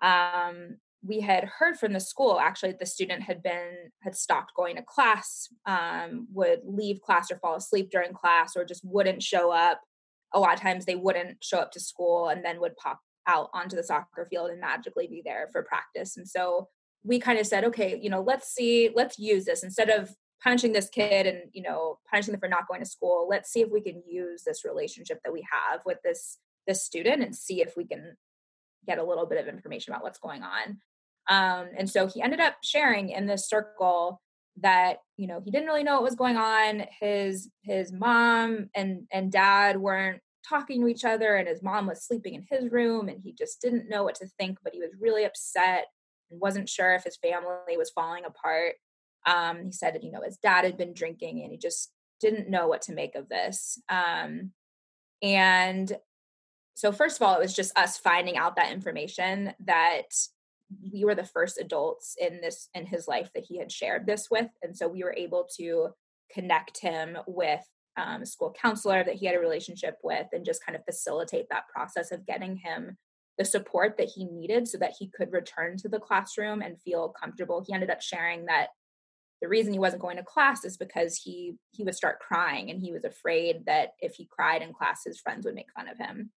um, 0.00 0.76
we 1.06 1.20
had 1.20 1.44
heard 1.44 1.76
from 1.78 1.92
the 1.92 2.00
school 2.00 2.38
actually 2.40 2.72
the 2.72 2.86
student 2.86 3.22
had 3.22 3.42
been 3.42 3.90
had 4.00 4.16
stopped 4.16 4.52
going 4.56 4.76
to 4.76 4.82
class 4.82 5.48
um, 5.66 6.26
would 6.32 6.60
leave 6.64 7.00
class 7.02 7.30
or 7.30 7.38
fall 7.38 7.56
asleep 7.56 7.90
during 7.90 8.12
class 8.12 8.56
or 8.56 8.64
just 8.64 8.84
wouldn't 8.84 9.22
show 9.22 9.50
up. 9.50 9.80
A 10.32 10.40
lot 10.40 10.54
of 10.54 10.60
times 10.60 10.84
they 10.84 10.96
wouldn't 10.96 11.42
show 11.44 11.58
up 11.58 11.70
to 11.72 11.80
school 11.80 12.28
and 12.28 12.44
then 12.44 12.60
would 12.60 12.76
pop 12.76 13.00
out 13.26 13.50
onto 13.52 13.76
the 13.76 13.82
soccer 13.82 14.26
field 14.28 14.50
and 14.50 14.60
magically 14.60 15.06
be 15.06 15.22
there 15.24 15.48
for 15.52 15.62
practice. 15.62 16.16
And 16.16 16.28
so 16.28 16.68
we 17.04 17.18
kind 17.18 17.38
of 17.38 17.46
said 17.46 17.64
okay 17.64 17.98
you 18.02 18.08
know 18.08 18.22
let's 18.22 18.48
see 18.48 18.90
let's 18.94 19.18
use 19.18 19.44
this. 19.44 19.62
Instead 19.62 19.90
of 19.90 20.14
punishing 20.42 20.72
this 20.72 20.88
kid 20.88 21.26
and 21.26 21.38
you 21.52 21.62
know 21.62 21.98
punishing 22.10 22.32
them 22.32 22.40
for 22.40 22.48
not 22.48 22.66
going 22.66 22.80
to 22.80 22.86
school 22.86 23.26
let's 23.30 23.50
see 23.50 23.60
if 23.60 23.70
we 23.70 23.80
can 23.80 24.02
use 24.06 24.42
this 24.44 24.64
relationship 24.64 25.20
that 25.24 25.32
we 25.32 25.44
have 25.50 25.80
with 25.86 25.98
this 26.02 26.38
this 26.66 26.82
student 26.82 27.22
and 27.22 27.34
see 27.34 27.60
if 27.60 27.76
we 27.76 27.86
can 27.86 28.16
get 28.86 28.98
a 28.98 29.04
little 29.04 29.26
bit 29.26 29.40
of 29.40 29.48
information 29.48 29.92
about 29.92 30.02
what's 30.02 30.18
going 30.18 30.42
on 30.42 30.78
um, 31.28 31.68
and 31.76 31.88
so 31.88 32.06
he 32.06 32.22
ended 32.22 32.40
up 32.40 32.56
sharing 32.62 33.10
in 33.10 33.26
this 33.26 33.48
circle 33.48 34.20
that 34.60 34.98
you 35.16 35.26
know 35.26 35.40
he 35.44 35.50
didn't 35.50 35.66
really 35.66 35.82
know 35.82 35.94
what 35.94 36.02
was 36.02 36.14
going 36.14 36.36
on. 36.36 36.84
His 37.00 37.50
his 37.62 37.92
mom 37.92 38.68
and 38.74 39.06
and 39.12 39.32
dad 39.32 39.78
weren't 39.78 40.20
talking 40.48 40.82
to 40.82 40.88
each 40.88 41.04
other 41.04 41.36
and 41.36 41.48
his 41.48 41.62
mom 41.62 41.86
was 41.86 42.04
sleeping 42.04 42.34
in 42.34 42.46
his 42.50 42.70
room 42.70 43.08
and 43.08 43.20
he 43.22 43.32
just 43.32 43.62
didn't 43.62 43.88
know 43.88 44.04
what 44.04 44.14
to 44.14 44.26
think 44.38 44.58
but 44.62 44.74
he 44.74 44.78
was 44.80 44.90
really 45.00 45.24
upset 45.24 45.86
and 46.30 46.38
wasn't 46.38 46.68
sure 46.68 46.94
if 46.94 47.02
his 47.02 47.16
family 47.16 47.78
was 47.78 47.90
falling 47.90 48.24
apart. 48.26 48.74
Um, 49.26 49.64
he 49.64 49.72
said 49.72 49.94
that 49.94 50.04
you 50.04 50.12
know 50.12 50.20
his 50.22 50.36
dad 50.36 50.64
had 50.64 50.76
been 50.76 50.92
drinking 50.92 51.42
and 51.42 51.50
he 51.50 51.58
just 51.58 51.90
didn't 52.20 52.50
know 52.50 52.68
what 52.68 52.82
to 52.82 52.92
make 52.92 53.14
of 53.14 53.28
this. 53.28 53.80
Um, 53.88 54.52
and 55.22 55.90
so 56.74 56.92
first 56.92 57.16
of 57.16 57.26
all 57.26 57.34
it 57.36 57.40
was 57.40 57.54
just 57.54 57.76
us 57.78 57.96
finding 57.96 58.36
out 58.36 58.56
that 58.56 58.72
information 58.72 59.54
that 59.64 60.02
we 60.92 61.04
were 61.04 61.14
the 61.14 61.24
first 61.24 61.58
adults 61.58 62.16
in 62.20 62.40
this 62.40 62.68
in 62.74 62.86
his 62.86 63.08
life 63.08 63.30
that 63.34 63.44
he 63.48 63.58
had 63.58 63.72
shared 63.72 64.06
this 64.06 64.28
with. 64.30 64.48
And 64.62 64.76
so 64.76 64.88
we 64.88 65.02
were 65.02 65.14
able 65.16 65.48
to 65.56 65.88
connect 66.32 66.80
him 66.80 67.18
with 67.26 67.64
um, 67.96 68.22
a 68.22 68.26
school 68.26 68.54
counselor 68.60 69.04
that 69.04 69.14
he 69.14 69.26
had 69.26 69.36
a 69.36 69.40
relationship 69.40 69.98
with 70.02 70.26
and 70.32 70.44
just 70.44 70.64
kind 70.64 70.76
of 70.76 70.84
facilitate 70.84 71.46
that 71.50 71.68
process 71.68 72.10
of 72.10 72.26
getting 72.26 72.56
him 72.56 72.96
the 73.38 73.44
support 73.44 73.96
that 73.98 74.10
he 74.14 74.24
needed 74.24 74.68
so 74.68 74.78
that 74.78 74.94
he 74.98 75.10
could 75.16 75.32
return 75.32 75.76
to 75.76 75.88
the 75.88 75.98
classroom 75.98 76.62
and 76.62 76.80
feel 76.80 77.14
comfortable. 77.20 77.64
He 77.66 77.74
ended 77.74 77.90
up 77.90 78.00
sharing 78.00 78.46
that 78.46 78.68
the 79.40 79.48
reason 79.48 79.72
he 79.72 79.78
wasn't 79.78 80.02
going 80.02 80.16
to 80.16 80.22
class 80.22 80.64
is 80.64 80.76
because 80.76 81.20
he 81.22 81.54
he 81.72 81.84
would 81.84 81.94
start 81.94 82.20
crying 82.20 82.70
and 82.70 82.80
he 82.80 82.92
was 82.92 83.04
afraid 83.04 83.66
that 83.66 83.90
if 84.00 84.14
he 84.14 84.28
cried 84.30 84.62
in 84.62 84.72
class 84.72 85.02
his 85.04 85.20
friends 85.20 85.44
would 85.44 85.54
make 85.54 85.72
fun 85.74 85.88
of 85.88 85.98
him. 85.98 86.30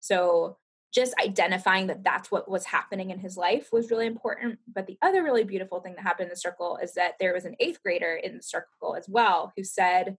So 0.00 0.56
just 0.94 1.12
identifying 1.20 1.88
that 1.88 2.04
that's 2.04 2.30
what 2.30 2.48
was 2.48 2.64
happening 2.64 3.10
in 3.10 3.18
his 3.18 3.36
life 3.36 3.70
was 3.72 3.90
really 3.90 4.06
important. 4.06 4.58
But 4.72 4.86
the 4.86 4.96
other 5.02 5.24
really 5.24 5.42
beautiful 5.42 5.80
thing 5.80 5.94
that 5.96 6.02
happened 6.02 6.26
in 6.26 6.30
the 6.30 6.36
circle 6.36 6.78
is 6.80 6.94
that 6.94 7.14
there 7.18 7.34
was 7.34 7.44
an 7.44 7.56
eighth 7.58 7.82
grader 7.82 8.14
in 8.14 8.36
the 8.36 8.42
circle 8.42 8.94
as 8.96 9.08
well 9.08 9.52
who 9.56 9.64
said, 9.64 10.16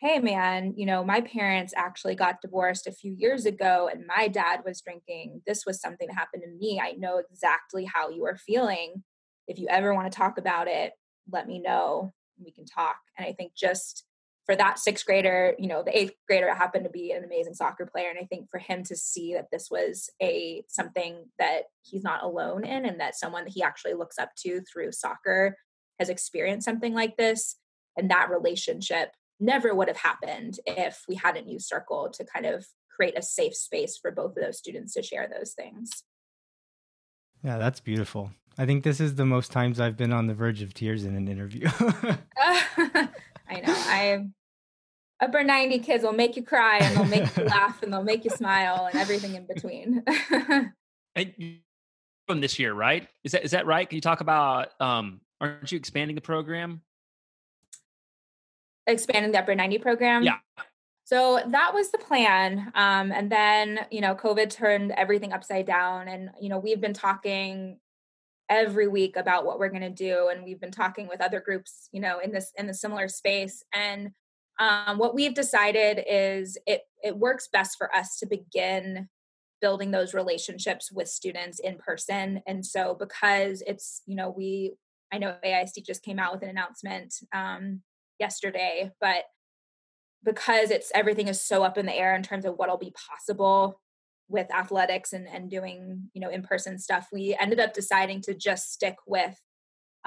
Hey, 0.00 0.18
man, 0.18 0.74
you 0.76 0.84
know, 0.84 1.04
my 1.04 1.20
parents 1.20 1.72
actually 1.76 2.16
got 2.16 2.42
divorced 2.42 2.88
a 2.88 2.92
few 2.92 3.12
years 3.12 3.46
ago 3.46 3.88
and 3.90 4.04
my 4.06 4.26
dad 4.26 4.62
was 4.64 4.80
drinking. 4.80 5.40
This 5.46 5.64
was 5.64 5.80
something 5.80 6.08
that 6.08 6.16
happened 6.16 6.42
to 6.42 6.50
me. 6.50 6.80
I 6.82 6.92
know 6.98 7.18
exactly 7.18 7.84
how 7.84 8.10
you 8.10 8.26
are 8.26 8.36
feeling. 8.36 9.04
If 9.46 9.58
you 9.58 9.68
ever 9.70 9.94
want 9.94 10.10
to 10.10 10.16
talk 10.16 10.36
about 10.36 10.66
it, 10.66 10.92
let 11.30 11.46
me 11.46 11.60
know. 11.60 12.12
We 12.44 12.50
can 12.50 12.66
talk. 12.66 12.96
And 13.16 13.26
I 13.26 13.32
think 13.32 13.54
just 13.54 14.04
for 14.46 14.54
that 14.56 14.78
sixth 14.78 15.06
grader, 15.06 15.54
you 15.58 15.68
know, 15.68 15.82
the 15.82 15.96
eighth 15.96 16.14
grader 16.28 16.52
happened 16.54 16.84
to 16.84 16.90
be 16.90 17.12
an 17.12 17.24
amazing 17.24 17.54
soccer 17.54 17.86
player. 17.86 18.10
And 18.10 18.18
I 18.18 18.26
think 18.26 18.50
for 18.50 18.58
him 18.58 18.82
to 18.84 18.96
see 18.96 19.34
that 19.34 19.48
this 19.50 19.68
was 19.70 20.10
a 20.22 20.62
something 20.68 21.24
that 21.38 21.64
he's 21.82 22.04
not 22.04 22.22
alone 22.22 22.64
in 22.64 22.84
and 22.84 23.00
that 23.00 23.16
someone 23.16 23.44
that 23.44 23.54
he 23.54 23.62
actually 23.62 23.94
looks 23.94 24.18
up 24.18 24.30
to 24.44 24.60
through 24.60 24.92
soccer 24.92 25.56
has 25.98 26.10
experienced 26.10 26.66
something 26.66 26.92
like 26.92 27.16
this 27.16 27.56
and 27.96 28.10
that 28.10 28.30
relationship 28.30 29.12
never 29.40 29.74
would 29.74 29.88
have 29.88 29.96
happened 29.96 30.58
if 30.66 31.02
we 31.08 31.14
hadn't 31.14 31.48
used 31.48 31.66
circle 31.66 32.10
to 32.12 32.24
kind 32.24 32.46
of 32.46 32.66
create 32.94 33.18
a 33.18 33.22
safe 33.22 33.54
space 33.54 33.98
for 34.00 34.10
both 34.10 34.36
of 34.36 34.42
those 34.42 34.58
students 34.58 34.92
to 34.94 35.02
share 35.02 35.28
those 35.28 35.52
things. 35.52 36.04
Yeah 37.42 37.56
that's 37.56 37.80
beautiful. 37.80 38.30
I 38.58 38.66
think 38.66 38.84
this 38.84 39.00
is 39.00 39.14
the 39.14 39.24
most 39.24 39.50
times 39.50 39.80
i've 39.80 39.96
been 39.96 40.12
on 40.12 40.28
the 40.28 40.34
verge 40.34 40.62
of 40.62 40.74
tears 40.74 41.04
in 41.04 41.16
an 41.16 41.26
interview 41.26 41.68
I 43.48 43.60
know. 43.60 43.64
I 43.66 44.26
upper 45.20 45.42
90 45.42 45.78
kids 45.80 46.04
will 46.04 46.12
make 46.12 46.36
you 46.36 46.42
cry 46.42 46.78
and 46.78 46.96
they'll 46.96 47.04
make 47.04 47.36
you 47.36 47.44
laugh 47.46 47.82
and 47.82 47.92
they'll 47.92 48.02
make 48.02 48.24
you 48.24 48.30
smile 48.30 48.86
and 48.86 49.00
everything 49.00 49.34
in 49.34 49.46
between. 49.46 50.02
from 52.26 52.40
this 52.40 52.58
year, 52.58 52.72
right? 52.72 53.06
Is 53.22 53.32
that 53.32 53.44
is 53.44 53.50
that 53.52 53.66
right? 53.66 53.88
Can 53.88 53.96
you 53.96 54.02
talk 54.02 54.20
about 54.20 54.68
um 54.80 55.20
aren't 55.40 55.70
you 55.70 55.78
expanding 55.78 56.14
the 56.14 56.20
program? 56.20 56.82
Expanding 58.86 59.32
the 59.32 59.38
upper 59.38 59.54
90 59.54 59.78
program? 59.78 60.22
Yeah. 60.22 60.38
So 61.04 61.40
that 61.46 61.74
was 61.74 61.90
the 61.90 61.98
plan. 61.98 62.72
Um, 62.74 63.12
and 63.12 63.30
then, 63.30 63.80
you 63.90 64.00
know, 64.00 64.14
COVID 64.14 64.48
turned 64.50 64.90
everything 64.92 65.32
upside 65.34 65.66
down. 65.66 66.08
And, 66.08 66.30
you 66.40 66.48
know, 66.48 66.58
we've 66.58 66.80
been 66.80 66.94
talking 66.94 67.78
every 68.48 68.88
week 68.88 69.16
about 69.16 69.46
what 69.46 69.58
we're 69.58 69.70
going 69.70 69.80
to 69.80 69.90
do 69.90 70.28
and 70.30 70.44
we've 70.44 70.60
been 70.60 70.70
talking 70.70 71.08
with 71.08 71.20
other 71.20 71.40
groups 71.40 71.88
you 71.92 72.00
know 72.00 72.18
in 72.18 72.30
this 72.30 72.52
in 72.58 72.66
the 72.66 72.74
similar 72.74 73.08
space 73.08 73.62
and 73.74 74.10
um, 74.60 74.98
what 74.98 75.14
we've 75.14 75.34
decided 75.34 76.04
is 76.08 76.58
it 76.66 76.82
it 77.02 77.16
works 77.16 77.48
best 77.52 77.76
for 77.78 77.94
us 77.94 78.18
to 78.18 78.26
begin 78.26 79.08
building 79.60 79.90
those 79.90 80.14
relationships 80.14 80.92
with 80.92 81.08
students 81.08 81.58
in 81.58 81.76
person 81.78 82.42
and 82.46 82.64
so 82.64 82.94
because 82.98 83.62
it's 83.66 84.02
you 84.06 84.14
know 84.14 84.28
we 84.28 84.74
i 85.12 85.16
know 85.16 85.36
aisd 85.44 85.84
just 85.86 86.04
came 86.04 86.18
out 86.18 86.32
with 86.32 86.42
an 86.42 86.50
announcement 86.50 87.14
um, 87.32 87.80
yesterday 88.18 88.90
but 89.00 89.24
because 90.22 90.70
it's 90.70 90.90
everything 90.94 91.28
is 91.28 91.40
so 91.40 91.62
up 91.62 91.78
in 91.78 91.86
the 91.86 91.94
air 91.94 92.14
in 92.14 92.22
terms 92.22 92.44
of 92.44 92.54
what'll 92.56 92.78
be 92.78 92.92
possible 93.10 93.80
with 94.28 94.52
athletics 94.54 95.12
and, 95.12 95.28
and 95.28 95.50
doing 95.50 96.10
you 96.14 96.20
know 96.20 96.30
in-person 96.30 96.78
stuff 96.78 97.08
we 97.12 97.36
ended 97.40 97.60
up 97.60 97.74
deciding 97.74 98.20
to 98.20 98.34
just 98.34 98.72
stick 98.72 98.96
with 99.06 99.38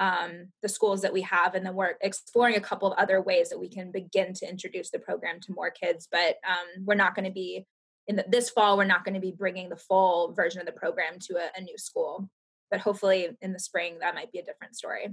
um, 0.00 0.52
the 0.62 0.68
schools 0.68 1.02
that 1.02 1.12
we 1.12 1.22
have 1.22 1.54
and 1.54 1.66
then 1.66 1.74
we're 1.74 1.94
exploring 2.02 2.54
a 2.54 2.60
couple 2.60 2.90
of 2.90 2.98
other 2.98 3.20
ways 3.20 3.48
that 3.48 3.58
we 3.58 3.68
can 3.68 3.90
begin 3.90 4.32
to 4.34 4.48
introduce 4.48 4.90
the 4.90 4.98
program 4.98 5.40
to 5.40 5.52
more 5.52 5.70
kids 5.70 6.08
but 6.10 6.36
um, 6.48 6.84
we're 6.84 6.94
not 6.94 7.14
going 7.14 7.24
to 7.24 7.32
be 7.32 7.66
in 8.06 8.16
the, 8.16 8.24
this 8.28 8.50
fall 8.50 8.76
we're 8.76 8.84
not 8.84 9.04
going 9.04 9.14
to 9.14 9.20
be 9.20 9.34
bringing 9.36 9.68
the 9.68 9.76
full 9.76 10.32
version 10.32 10.60
of 10.60 10.66
the 10.66 10.72
program 10.72 11.18
to 11.18 11.34
a, 11.36 11.50
a 11.56 11.60
new 11.60 11.76
school 11.76 12.28
but 12.70 12.80
hopefully 12.80 13.28
in 13.40 13.52
the 13.52 13.58
spring 13.58 13.98
that 14.00 14.14
might 14.14 14.30
be 14.30 14.38
a 14.38 14.44
different 14.44 14.76
story 14.76 15.08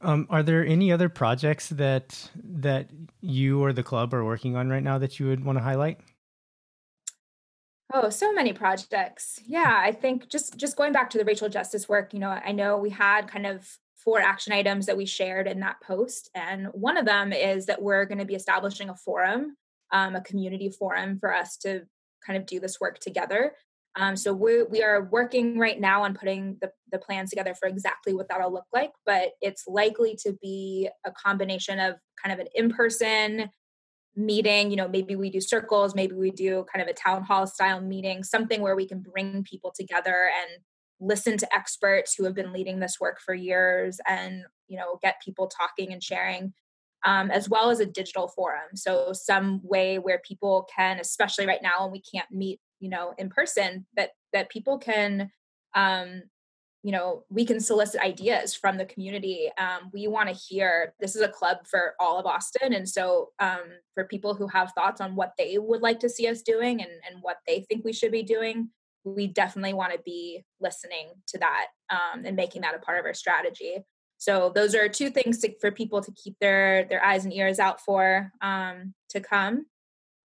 Um, 0.00 0.26
are 0.30 0.42
there 0.42 0.64
any 0.64 0.92
other 0.92 1.08
projects 1.08 1.68
that 1.70 2.30
that 2.36 2.88
you 3.20 3.62
or 3.62 3.72
the 3.72 3.82
club 3.82 4.14
are 4.14 4.24
working 4.24 4.56
on 4.56 4.68
right 4.68 4.82
now 4.82 4.98
that 4.98 5.18
you 5.18 5.26
would 5.26 5.44
want 5.44 5.58
to 5.58 5.62
highlight? 5.62 5.98
Oh, 7.92 8.10
so 8.10 8.32
many 8.32 8.52
projects. 8.52 9.40
Yeah, 9.46 9.80
I 9.82 9.92
think 9.92 10.28
just 10.28 10.56
just 10.56 10.76
going 10.76 10.92
back 10.92 11.10
to 11.10 11.18
the 11.18 11.24
racial 11.24 11.48
justice 11.48 11.88
work, 11.88 12.12
you 12.12 12.20
know, 12.20 12.30
I 12.30 12.52
know 12.52 12.76
we 12.76 12.90
had 12.90 13.28
kind 13.28 13.46
of 13.46 13.66
four 13.96 14.20
action 14.20 14.52
items 14.52 14.86
that 14.86 14.96
we 14.96 15.06
shared 15.06 15.48
in 15.48 15.60
that 15.60 15.80
post, 15.80 16.30
and 16.34 16.66
one 16.68 16.96
of 16.96 17.06
them 17.06 17.32
is 17.32 17.66
that 17.66 17.82
we're 17.82 18.04
going 18.04 18.18
to 18.18 18.24
be 18.24 18.34
establishing 18.34 18.90
a 18.90 18.94
forum, 18.94 19.56
um, 19.90 20.14
a 20.14 20.20
community 20.20 20.70
forum 20.70 21.18
for 21.18 21.34
us 21.34 21.56
to 21.58 21.82
kind 22.24 22.36
of 22.36 22.46
do 22.46 22.60
this 22.60 22.80
work 22.80 22.98
together. 22.98 23.54
Um, 23.96 24.16
so 24.16 24.32
we 24.32 24.62
we 24.64 24.82
are 24.82 25.08
working 25.10 25.58
right 25.58 25.80
now 25.80 26.04
on 26.04 26.14
putting 26.14 26.56
the, 26.60 26.70
the 26.92 26.98
plans 26.98 27.30
together 27.30 27.54
for 27.54 27.68
exactly 27.68 28.14
what 28.14 28.28
that'll 28.28 28.52
look 28.52 28.66
like, 28.72 28.92
but 29.04 29.30
it's 29.40 29.64
likely 29.66 30.16
to 30.24 30.36
be 30.40 30.88
a 31.04 31.10
combination 31.10 31.80
of 31.80 31.96
kind 32.22 32.32
of 32.32 32.38
an 32.38 32.48
in-person 32.54 33.50
meeting, 34.18 34.70
you 34.70 34.76
know, 34.76 34.88
maybe 34.88 35.16
we 35.16 35.30
do 35.30 35.40
circles, 35.40 35.94
maybe 35.94 36.14
we 36.14 36.30
do 36.30 36.66
kind 36.72 36.82
of 36.82 36.88
a 36.88 36.92
town 36.92 37.22
hall 37.22 37.46
style 37.46 37.80
meeting, 37.80 38.24
something 38.24 38.60
where 38.60 38.76
we 38.76 38.86
can 38.86 39.00
bring 39.00 39.44
people 39.44 39.72
together 39.74 40.28
and 40.42 40.60
listen 41.00 41.38
to 41.38 41.54
experts 41.54 42.14
who 42.14 42.24
have 42.24 42.34
been 42.34 42.52
leading 42.52 42.80
this 42.80 42.96
work 43.00 43.18
for 43.24 43.34
years 43.34 44.00
and, 44.06 44.42
you 44.66 44.76
know, 44.76 44.98
get 45.02 45.22
people 45.24 45.46
talking 45.46 45.92
and 45.92 46.02
sharing. 46.02 46.52
Um, 47.04 47.30
as 47.30 47.48
well 47.48 47.70
as 47.70 47.78
a 47.78 47.86
digital 47.86 48.26
forum. 48.26 48.74
So, 48.74 49.12
some 49.12 49.60
way 49.62 50.00
where 50.00 50.20
people 50.26 50.66
can, 50.74 50.98
especially 50.98 51.46
right 51.46 51.62
now 51.62 51.84
when 51.84 51.92
we 51.92 52.02
can't 52.02 52.28
meet 52.32 52.58
you 52.80 52.88
know 52.88 53.14
in 53.18 53.28
person 53.28 53.86
that 53.96 54.10
that 54.32 54.50
people 54.50 54.78
can 54.78 55.30
um 55.74 56.22
you 56.82 56.92
know 56.92 57.24
we 57.28 57.44
can 57.44 57.60
solicit 57.60 58.00
ideas 58.00 58.54
from 58.54 58.78
the 58.78 58.84
community 58.84 59.50
um, 59.58 59.90
we 59.92 60.06
want 60.06 60.28
to 60.28 60.34
hear 60.34 60.94
this 61.00 61.16
is 61.16 61.22
a 61.22 61.28
club 61.28 61.58
for 61.68 61.94
all 61.98 62.18
of 62.18 62.26
austin 62.26 62.72
and 62.72 62.88
so 62.88 63.30
um, 63.40 63.64
for 63.94 64.04
people 64.04 64.34
who 64.34 64.46
have 64.46 64.72
thoughts 64.72 65.00
on 65.00 65.16
what 65.16 65.32
they 65.38 65.58
would 65.58 65.82
like 65.82 66.00
to 66.00 66.08
see 66.08 66.28
us 66.28 66.42
doing 66.42 66.80
and, 66.80 66.90
and 67.08 67.20
what 67.22 67.38
they 67.46 67.64
think 67.68 67.84
we 67.84 67.92
should 67.92 68.12
be 68.12 68.22
doing 68.22 68.70
we 69.04 69.26
definitely 69.26 69.72
want 69.72 69.92
to 69.92 69.98
be 70.04 70.44
listening 70.60 71.08
to 71.26 71.38
that 71.38 71.66
um, 71.90 72.24
and 72.24 72.36
making 72.36 72.62
that 72.62 72.74
a 72.74 72.78
part 72.78 72.98
of 72.98 73.06
our 73.06 73.14
strategy. 73.14 73.78
So 74.18 74.50
those 74.54 74.74
are 74.74 74.88
two 74.88 75.08
things 75.08 75.38
to, 75.38 75.54
for 75.60 75.70
people 75.70 76.02
to 76.02 76.12
keep 76.12 76.36
their 76.40 76.84
their 76.84 77.02
eyes 77.02 77.24
and 77.24 77.32
ears 77.32 77.58
out 77.58 77.80
for 77.80 78.32
um, 78.42 78.92
to 79.10 79.20
come. 79.20 79.66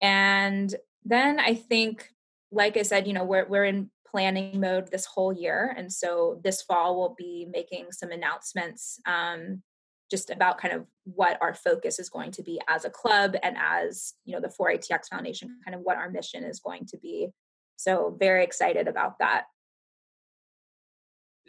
And 0.01 0.75
then 1.05 1.41
i 1.41 1.55
think 1.55 2.11
like 2.53 2.77
i 2.77 2.83
said 2.83 3.07
you 3.07 3.13
know 3.13 3.25
we're, 3.25 3.47
we're 3.47 3.65
in 3.65 3.91
planning 4.11 4.61
mode 4.61 4.91
this 4.91 5.07
whole 5.07 5.33
year. 5.33 5.75
And 5.77 5.93
so 5.93 6.41
this 6.43 6.63
fall, 6.63 6.99
we'll 6.99 7.15
be 7.17 7.47
making 7.51 7.93
some 7.93 8.11
announcements 8.11 8.99
um, 9.07 9.63
just 10.11 10.31
about 10.31 10.59
kind 10.59 10.75
of 10.75 10.87
what 11.05 11.39
our 11.41 11.55
focus 11.55 11.99
is 11.99 12.11
going 12.11 12.33
to 12.33 12.43
be 12.43 12.61
as 12.69 12.85
a 12.85 12.91
club 12.91 13.37
and 13.43 13.57
as, 13.59 14.15
you 14.25 14.35
know, 14.35 14.41
the 14.41 14.49
4ATX 14.49 15.09
Foundation, 15.09 15.57
kind 15.65 15.75
of 15.75 15.83
what 15.83 15.97
our 15.97 16.11
mission 16.11 16.43
is 16.43 16.61
going 16.61 16.87
to 16.87 16.99
be. 16.99 17.29
So 17.77 18.17
very 18.19 18.43
excited 18.43 18.89
about 18.89 19.19
that. 19.21 19.45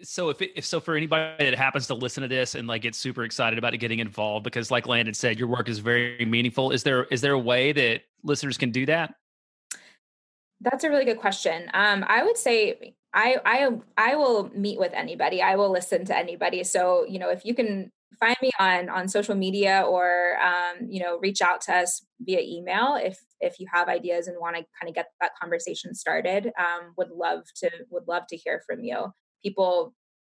So 0.04 0.30
if, 0.30 0.42
it, 0.42 0.52
if 0.56 0.66
so 0.66 0.80
for 0.80 0.96
anybody 0.96 1.46
that 1.46 1.56
happens 1.56 1.88
to 1.88 1.94
listen 1.94 2.22
to 2.22 2.28
this 2.28 2.56
and 2.56 2.68
like 2.68 2.84
get 2.84 2.96
super 2.96 3.24
excited 3.24 3.60
about 3.60 3.74
it 3.74 3.78
getting 3.78 4.00
involved 4.00 4.44
because 4.44 4.72
like 4.72 4.88
Landon 4.88 5.14
said 5.14 5.38
your 5.38 5.48
work 5.48 5.70
is 5.70 5.78
very 5.78 6.26
meaningful 6.26 6.72
is 6.72 6.82
there 6.82 7.04
is 7.06 7.22
there 7.22 7.34
a 7.34 7.40
way 7.40 7.72
that 7.72 8.02
listeners 8.24 8.58
can 8.58 8.72
do 8.72 8.88
that? 8.88 9.14
That's 10.62 10.84
a 10.84 10.90
really 10.90 11.06
good 11.06 11.20
question. 11.20 11.70
Um, 11.74 12.06
I 12.08 12.24
would 12.24 12.38
say 12.38 12.96
I 13.14 13.38
I 13.46 13.70
I 13.98 14.16
will 14.16 14.50
meet 14.56 14.80
with 14.80 14.94
anybody. 14.94 15.42
I 15.42 15.56
will 15.56 15.72
listen 15.72 16.06
to 16.06 16.18
anybody. 16.18 16.64
So 16.64 17.06
you 17.08 17.20
know, 17.20 17.30
if 17.30 17.46
you 17.46 17.54
can 17.54 17.92
find 18.20 18.38
me 18.42 18.52
on 18.60 18.90
on 18.90 19.08
social 19.08 19.36
media 19.36 19.84
or 19.88 20.38
um, 20.42 20.88
you 20.88 21.02
know 21.02 21.18
reach 21.20 21.42
out 21.42 21.62
to 21.62 21.76
us 21.76 22.06
via 22.22 22.40
email 22.42 22.96
if 22.96 23.20
if 23.42 23.60
you 23.60 23.68
have 23.74 23.90
ideas 23.90 24.28
and 24.28 24.38
want 24.40 24.56
to 24.56 24.64
kind 24.80 24.88
of 24.88 24.96
get 24.96 25.08
that 25.20 25.32
conversation 25.42 25.94
started. 25.94 26.52
Um, 26.58 26.94
would 26.98 27.10
love 27.10 27.44
to 27.58 27.70
would 27.90 28.08
love 28.08 28.24
to 28.30 28.38
hear 28.38 28.62
from 28.66 28.84
you. 28.84 29.12
People 29.44 29.94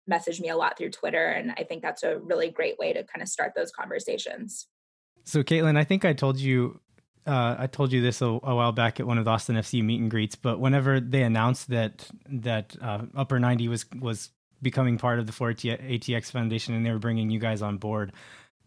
message 0.07 0.41
me 0.41 0.49
a 0.49 0.57
lot 0.57 0.77
through 0.77 0.91
Twitter, 0.91 1.27
and 1.27 1.53
I 1.57 1.64
think 1.64 1.83
that's 1.83 2.03
a 2.03 2.18
really 2.18 2.51
great 2.51 2.79
way 2.79 2.93
to 2.93 3.05
kind 3.05 3.22
of 3.22 3.29
start 3.29 3.53
those 3.55 3.70
conversations. 3.70 4.66
So, 5.25 5.43
Kaitlin, 5.43 5.77
I 5.79 5.85
think 5.85 6.05
I 6.05 6.12
told 6.12 6.39
you 6.39 6.81
uh, 7.27 7.57
I 7.59 7.66
told 7.66 7.93
you 7.93 8.03
this 8.03 8.20
a, 8.20 8.27
a, 8.27 8.55
while 8.55 8.72
back 8.72 9.01
at 9.01 9.07
one 9.07 9.18
of 9.18 9.25
the 9.25 9.31
Austin 9.31 9.57
FC 9.57 9.83
meet 9.83 10.01
and 10.01 10.11
greets, 10.11 10.37
but 10.37 10.61
whenever 10.61 11.01
they 11.01 11.22
announced 11.22 11.70
that 11.70 12.09
that 12.29 12.77
uh, 12.81 13.03
Upper 13.16 13.39
90 13.39 13.68
was 13.68 13.87
was 13.99 14.31
becoming 14.61 14.99
part 14.99 15.18
of 15.18 15.27
the 15.27 15.33
4ATX 15.33 16.31
Foundation 16.31 16.75
and 16.75 16.85
they 16.85 16.91
were 16.91 16.99
bringing 16.99 17.31
you 17.31 17.39
guys 17.39 17.62
on 17.62 17.79
board, 17.79 18.12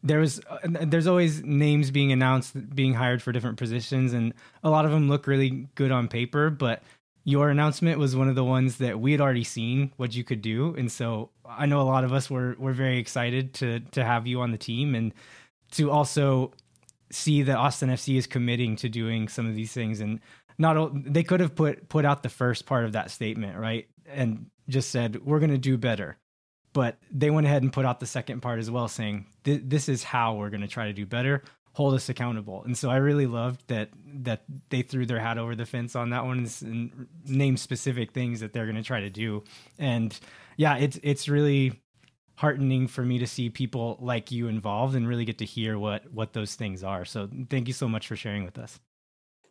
there 0.03 0.20
was 0.20 0.39
uh, 0.49 0.58
there's 0.64 1.08
always 1.08 1.43
names 1.43 1.91
being 1.91 2.12
announced 2.12 2.76
being 2.76 2.93
hired 2.93 3.22
for 3.22 3.32
different 3.32 3.58
positions 3.58 4.14
and 4.14 4.34
a 4.64 4.70
lot 4.70 4.86
of 4.86 4.91
them 4.91 5.08
look 5.08 5.28
really 5.28 5.68
good 5.76 5.91
on 5.91 6.08
paper, 6.08 6.49
but 6.49 6.82
your 7.24 7.49
announcement 7.49 7.99
was 7.99 8.16
one 8.16 8.30
of 8.30 8.36
the 8.36 8.43
ones 8.43 8.78
that 8.78 8.99
we 8.99 9.12
had 9.12 9.20
already 9.20 9.43
seen 9.43 9.91
what 9.97 10.16
you 10.16 10.24
could 10.24 10.41
do, 10.41 10.74
and 10.78 10.91
so 10.91 11.30
I 11.45 11.66
know 11.66 11.82
a 11.82 11.84
lot 11.84 12.03
of 12.03 12.14
us 12.14 12.30
were 12.30 12.55
were 12.58 12.74
very 12.74 12.97
excited 12.97 13.53
to 13.55 13.82
to 13.91 14.03
have 14.03 14.26
you 14.26 14.41
on 14.41 14.51
the 14.51 14.58
team 14.58 14.95
and 14.95 15.14
to 15.72 15.91
also 15.91 16.53
see 17.12 17.43
that 17.43 17.58
Austin 17.58 17.89
FC 17.89 18.18
is 18.18 18.28
committing 18.28 18.76
to 18.78 18.89
doing 18.89 19.28
some 19.28 19.47
of 19.47 19.55
these 19.55 19.72
things 19.72 20.01
and 20.01 20.20
not 20.58 20.91
they 21.05 21.24
could 21.24 21.39
have 21.39 21.55
put 21.55 21.88
put 21.89 22.05
out 22.05 22.24
the 22.24 22.30
first 22.30 22.66
part 22.66 22.86
of 22.86 22.93
that 22.93 23.12
statement 23.12 23.58
right? 23.58 23.88
And 24.08 24.47
just 24.70 24.89
said 24.89 25.24
we're 25.26 25.39
going 25.39 25.51
to 25.51 25.58
do 25.58 25.78
better. 25.78 26.18
But 26.74 26.97
they 27.12 27.30
went 27.30 27.47
ahead 27.47 27.64
and 27.64 27.74
put 27.74 27.86
out 27.86 27.99
the 27.99 28.05
second 28.05 28.41
part 28.41 28.60
as 28.60 28.70
well 28.70 28.88
saying 28.88 29.26
this 29.43 29.89
is 29.89 30.03
how 30.03 30.36
we're 30.36 30.49
going 30.49 30.62
to 30.62 30.68
try 30.68 30.86
to 30.88 30.93
do 30.93 31.05
better. 31.05 31.43
Hold 31.74 31.93
us 31.93 32.10
accountable. 32.10 32.64
And 32.64 32.78
so 32.78 32.89
i 32.89 32.97
really 32.97 33.28
loved 33.28 33.64
that 33.68 33.89
that 34.24 34.43
they 34.70 34.82
threw 34.82 35.05
their 35.05 35.20
hat 35.20 35.38
over 35.38 35.55
the 35.55 35.66
fence 35.66 35.95
on 35.95 36.10
that 36.10 36.26
one 36.26 36.47
and 36.62 37.08
named 37.26 37.60
specific 37.60 38.12
things 38.12 38.39
that 38.39 38.53
they're 38.53 38.66
going 38.66 38.76
to 38.76 38.84
try 38.84 39.01
to 39.01 39.10
do. 39.10 39.43
And 39.78 40.18
yeah 40.58 40.78
it's 40.78 40.99
it's 41.03 41.30
really 41.30 41.82
heartening 42.38 42.88
for 42.88 43.03
me 43.03 43.17
to 43.17 43.27
see 43.27 43.49
people 43.49 43.97
like 43.99 44.31
you 44.31 44.47
involved 44.47 44.95
and 44.95 45.07
really 45.07 45.25
get 45.25 45.39
to 45.39 45.45
hear 45.45 45.77
what 45.77 46.11
what 46.11 46.33
those 46.33 46.55
things 46.55 46.83
are. 46.83 47.03
So 47.03 47.29
thank 47.49 47.67
you 47.67 47.73
so 47.73 47.88
much 47.88 48.07
for 48.07 48.15
sharing 48.15 48.45
with 48.45 48.57
us. 48.57 48.79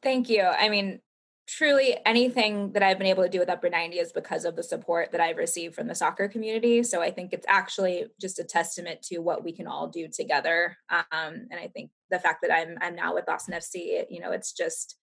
Thank 0.03 0.29
you. 0.29 0.43
I 0.43 0.69
mean, 0.69 1.01
truly 1.49 1.97
anything 2.07 2.73
that 2.73 2.85
I've 2.85 2.99
been 2.99 3.09
able 3.09 3.25
to 3.25 3.29
do 3.29 3.41
with 3.41 3.49
Upper 3.49 3.69
90 3.69 3.99
is 3.99 4.13
because 4.13 4.45
of 4.45 4.55
the 4.55 4.63
support 4.63 5.11
that 5.13 5.21
I've 5.21 5.37
received 5.37 5.75
from 5.75 5.89
the 5.89 5.97
soccer 5.97 6.29
community. 6.29 6.85
So 6.85 7.03
I 7.03 7.11
think 7.11 7.33
it's 7.33 7.47
actually 7.49 8.07
just 8.21 8.39
a 8.39 8.45
testament 8.45 9.03
to 9.03 9.19
what 9.19 9.43
we 9.43 9.53
can 9.53 9.67
all 9.67 9.89
do 9.89 10.09
together. 10.09 10.77
Um, 10.91 11.03
and 11.51 11.59
I 11.61 11.69
think 11.69 11.91
the 12.11 12.21
fact 12.21 12.39
that 12.43 12.55
I'm 12.55 12.79
I'm 12.81 12.95
now 12.95 13.15
with 13.15 13.29
Austin 13.29 13.55
FC, 13.55 13.99
it, 13.99 14.09
you 14.11 14.21
know, 14.21 14.31
it's 14.31 14.53
just 14.53 14.97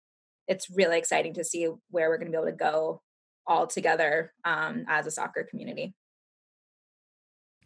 it's 0.46 0.70
really 0.70 0.98
exciting 0.98 1.34
to 1.34 1.44
see 1.44 1.68
where 1.90 2.08
we're 2.08 2.18
going 2.18 2.30
to 2.30 2.36
be 2.36 2.40
able 2.40 2.50
to 2.50 2.56
go 2.56 3.02
all 3.44 3.66
together 3.66 4.32
um, 4.44 4.84
as 4.88 5.06
a 5.06 5.10
soccer 5.10 5.46
community. 5.48 5.94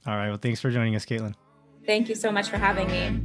All 0.06 0.16
right. 0.16 0.28
Well, 0.28 0.38
thanks 0.38 0.60
for 0.60 0.70
joining 0.70 0.94
us, 0.94 1.04
Kaitlin. 1.04 1.34
Thank 1.84 2.08
you 2.08 2.14
so 2.14 2.30
much 2.30 2.48
for 2.48 2.58
having 2.58 2.86
me. 2.88 3.22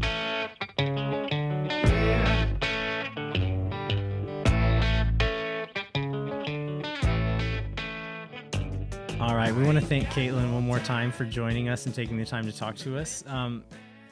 All 9.19 9.36
right. 9.36 9.53
We 9.53 9.63
want 9.63 9.79
to 9.79 9.86
thank 9.86 10.07
Kaitlin 10.07 10.53
one 10.53 10.63
more 10.63 10.79
time 10.79 11.11
for 11.11 11.25
joining 11.25 11.69
us 11.69 11.86
and 11.86 11.93
taking 11.93 12.17
the 12.17 12.25
time 12.25 12.45
to 12.45 12.51
talk 12.51 12.75
to 12.77 12.97
us. 12.97 13.23
Um, 13.27 13.63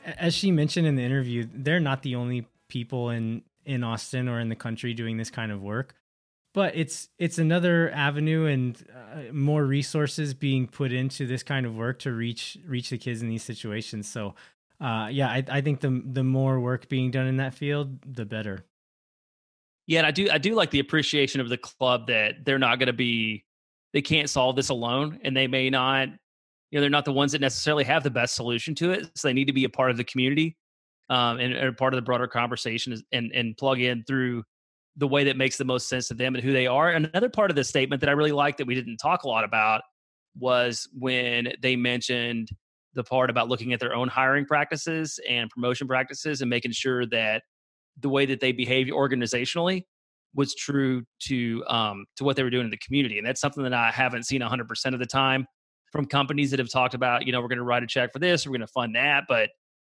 as 0.06 0.36
she 0.36 0.52
mentioned 0.52 0.86
in 0.86 0.96
the 0.96 1.04
interview, 1.04 1.48
they're 1.52 1.80
not 1.80 2.04
the 2.04 2.16
only 2.16 2.48
people 2.68 3.10
in 3.10 3.42
in 3.66 3.84
Austin 3.84 4.28
or 4.28 4.40
in 4.40 4.50
the 4.50 4.56
country 4.56 4.94
doing 4.94 5.18
this 5.18 5.30
kind 5.30 5.52
of 5.52 5.62
work 5.62 5.96
but 6.54 6.76
it's 6.76 7.10
it's 7.18 7.38
another 7.38 7.92
avenue 7.92 8.46
and 8.46 8.84
uh, 8.94 9.32
more 9.32 9.66
resources 9.66 10.34
being 10.34 10.68
put 10.68 10.92
into 10.92 11.28
this 11.28 11.44
kind 11.44 11.66
of 11.66 11.76
work 11.76 12.00
to 12.00 12.12
reach 12.12 12.58
reach 12.66 12.90
the 12.90 12.98
kids 12.98 13.22
in 13.22 13.30
these 13.30 13.44
situations. 13.44 14.08
So 14.08 14.36
uh, 14.82 15.10
yeah 15.12 15.28
I, 15.30 15.44
I 15.50 15.62
think 15.62 15.82
the 15.82 16.02
the 16.06 16.24
more 16.24 16.60
work 16.60 16.90
being 16.90 17.12
done 17.12 17.28
in 17.28 17.38
that 17.38 17.54
field 17.54 18.00
the 18.02 18.26
better. 18.26 18.66
Yeah 19.88 20.00
and 20.00 20.08
i 20.08 20.12
do 20.12 20.30
i 20.32 20.38
do 20.38 20.54
like 20.54 20.70
the 20.70 20.80
appreciation 20.80 21.42
of 21.42 21.50
the 21.50 21.58
club 21.58 22.08
that 22.08 22.46
they're 22.46 22.60
not 22.60 22.78
going 22.78 22.88
to 22.88 22.94
be 22.94 23.44
they 23.92 24.02
can't 24.02 24.30
solve 24.30 24.56
this 24.56 24.70
alone 24.70 25.20
and 25.24 25.36
they 25.36 25.48
may 25.48 25.70
not 25.70 26.10
you 26.70 26.78
know 26.78 26.82
they're 26.82 26.92
not 26.92 27.06
the 27.06 27.12
ones 27.12 27.32
that 27.32 27.42
necessarily 27.42 27.84
have 27.84 28.04
the 28.04 28.10
best 28.12 28.36
solution 28.36 28.76
to 28.76 28.92
it 28.92 29.10
so 29.16 29.28
they 29.28 29.34
need 29.34 29.46
to 29.46 29.54
be 29.54 29.64
a 29.64 29.70
part 29.70 29.90
of 29.90 29.98
the 29.98 30.04
community 30.04 30.56
um, 31.10 31.40
and, 31.40 31.54
and 31.54 31.76
part 31.76 31.92
of 31.94 31.98
the 31.98 32.04
broader 32.04 32.28
conversation 32.28 32.96
and 33.12 33.32
and 33.34 33.58
plug 33.58 33.80
in 33.80 34.04
through 34.04 34.44
the 34.98 35.08
way 35.08 35.24
that 35.24 35.38
makes 35.38 35.58
the 35.58 35.66
most 35.66 35.88
sense 35.88 36.08
to 36.10 36.14
them 36.14 36.36
and 36.36 36.44
who 36.44 36.52
they 36.52 36.68
are. 36.68 36.90
Another 36.90 37.30
part 37.30 37.50
of 37.50 37.56
the 37.56 37.64
statement 37.64 38.02
that 38.02 38.10
I 38.10 38.14
really 38.14 38.32
liked 38.32 38.58
that 38.58 38.68
we 38.68 38.76
didn't 38.76 38.98
talk 38.98 39.24
a 39.24 39.28
lot 39.28 39.44
about 39.44 39.82
was 40.38 40.88
when 40.98 41.54
they 41.62 41.76
mentioned 41.76 42.50
the 42.94 43.04
part 43.04 43.30
about 43.30 43.48
looking 43.48 43.74
at 43.74 43.80
their 43.80 43.94
own 43.94 44.08
hiring 44.08 44.46
practices 44.46 45.20
and 45.30 45.50
promotion 45.50 45.88
practices 45.88 46.42
and 46.42 46.50
making 46.50 46.72
sure 46.72 47.06
that 47.08 47.44
the 48.00 48.10
way 48.10 48.26
that 48.26 48.40
they 48.40 48.52
behave 48.52 48.88
organizationally 48.88 49.84
was 50.36 50.56
true 50.56 51.04
to 51.20 51.64
um, 51.68 52.06
to 52.16 52.24
what 52.24 52.36
they 52.36 52.44
were 52.44 52.50
doing 52.50 52.66
in 52.66 52.72
the 52.72 52.78
community. 52.78 53.18
And 53.18 53.28
that's 53.28 53.42
something 53.42 53.64
that 53.64 53.74
I 53.74 53.92
haven't 53.92 54.24
seen 54.24 54.42
100% 54.42 54.94
of 54.94 55.00
the 55.00 55.06
time 55.06 55.46
from 55.92 56.06
companies 56.06 56.52
that 56.52 56.60
have 56.60 56.70
talked 56.70 56.94
about, 56.94 57.26
you 57.26 57.32
know, 57.32 57.42
we're 57.42 57.48
going 57.48 57.58
to 57.58 57.64
write 57.64 57.84
a 57.84 57.88
check 57.88 58.14
for 58.14 58.20
this, 58.20 58.46
we're 58.46 58.52
going 58.52 58.62
to 58.62 58.68
fund 58.68 58.96
that, 58.96 59.26
but 59.28 59.50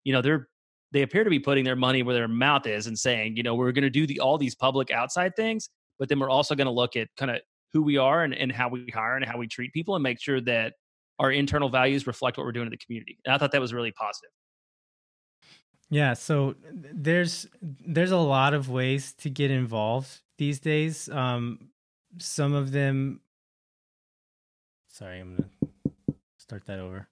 you 0.03 0.13
know, 0.13 0.21
they're 0.21 0.47
they 0.91 1.01
appear 1.03 1.23
to 1.23 1.29
be 1.29 1.39
putting 1.39 1.63
their 1.63 1.75
money 1.75 2.03
where 2.03 2.15
their 2.15 2.27
mouth 2.27 2.67
is 2.67 2.87
and 2.87 2.97
saying, 2.97 3.37
you 3.37 3.43
know, 3.43 3.55
we're 3.55 3.71
going 3.71 3.83
to 3.83 3.89
do 3.89 4.05
the 4.05 4.19
all 4.19 4.37
these 4.37 4.55
public 4.55 4.91
outside 4.91 5.35
things, 5.35 5.69
but 5.99 6.09
then 6.09 6.19
we're 6.19 6.29
also 6.29 6.55
going 6.55 6.65
to 6.65 6.71
look 6.71 6.95
at 6.95 7.07
kind 7.17 7.31
of 7.31 7.39
who 7.71 7.81
we 7.81 7.97
are 7.97 8.23
and, 8.23 8.33
and 8.33 8.51
how 8.51 8.67
we 8.67 8.85
hire 8.93 9.15
and 9.15 9.25
how 9.25 9.37
we 9.37 9.47
treat 9.47 9.71
people 9.73 9.95
and 9.95 10.03
make 10.03 10.19
sure 10.19 10.41
that 10.41 10.73
our 11.19 11.31
internal 11.31 11.69
values 11.69 12.07
reflect 12.07 12.37
what 12.37 12.45
we're 12.45 12.51
doing 12.51 12.67
in 12.67 12.71
the 12.71 12.77
community. 12.77 13.17
And 13.25 13.33
I 13.33 13.37
thought 13.37 13.51
that 13.51 13.61
was 13.61 13.73
really 13.73 13.91
positive. 13.91 14.31
Yeah, 15.89 16.13
so 16.13 16.55
there's 16.71 17.47
there's 17.61 18.11
a 18.11 18.17
lot 18.17 18.53
of 18.53 18.69
ways 18.69 19.13
to 19.19 19.29
get 19.29 19.51
involved 19.51 20.21
these 20.37 20.59
days. 20.59 21.09
Um, 21.09 21.67
some 22.17 22.53
of 22.53 22.71
them. 22.71 23.19
Sorry, 24.87 25.19
I'm 25.19 25.35
gonna 25.35 25.73
start 26.37 26.65
that 26.67 26.79
over. 26.79 27.10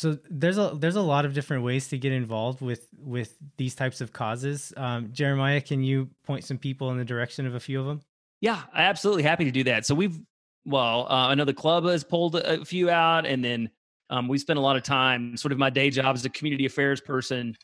So 0.00 0.16
there's 0.30 0.56
a 0.56 0.72
there's 0.78 0.96
a 0.96 1.02
lot 1.02 1.26
of 1.26 1.34
different 1.34 1.62
ways 1.62 1.88
to 1.88 1.98
get 1.98 2.10
involved 2.10 2.62
with 2.62 2.88
with 2.96 3.36
these 3.58 3.74
types 3.74 4.00
of 4.00 4.14
causes. 4.14 4.72
Um, 4.78 5.10
Jeremiah, 5.12 5.60
can 5.60 5.82
you 5.82 6.08
point 6.24 6.42
some 6.42 6.56
people 6.56 6.90
in 6.90 6.96
the 6.96 7.04
direction 7.04 7.46
of 7.46 7.54
a 7.54 7.60
few 7.60 7.78
of 7.78 7.84
them? 7.84 8.00
Yeah, 8.40 8.62
absolutely 8.74 9.24
happy 9.24 9.44
to 9.44 9.50
do 9.50 9.62
that. 9.64 9.84
So 9.84 9.94
we've 9.94 10.18
well, 10.64 11.06
uh, 11.10 11.28
I 11.28 11.34
know 11.34 11.44
the 11.44 11.52
club 11.52 11.84
has 11.84 12.02
pulled 12.02 12.36
a 12.36 12.64
few 12.64 12.88
out, 12.88 13.26
and 13.26 13.44
then 13.44 13.68
um, 14.08 14.26
we 14.26 14.38
spent 14.38 14.58
a 14.58 14.62
lot 14.62 14.74
of 14.74 14.82
time. 14.82 15.36
Sort 15.36 15.52
of 15.52 15.58
my 15.58 15.68
day 15.68 15.90
job 15.90 16.16
as 16.16 16.24
a 16.24 16.30
community 16.30 16.64
affairs 16.64 17.02
person, 17.02 17.54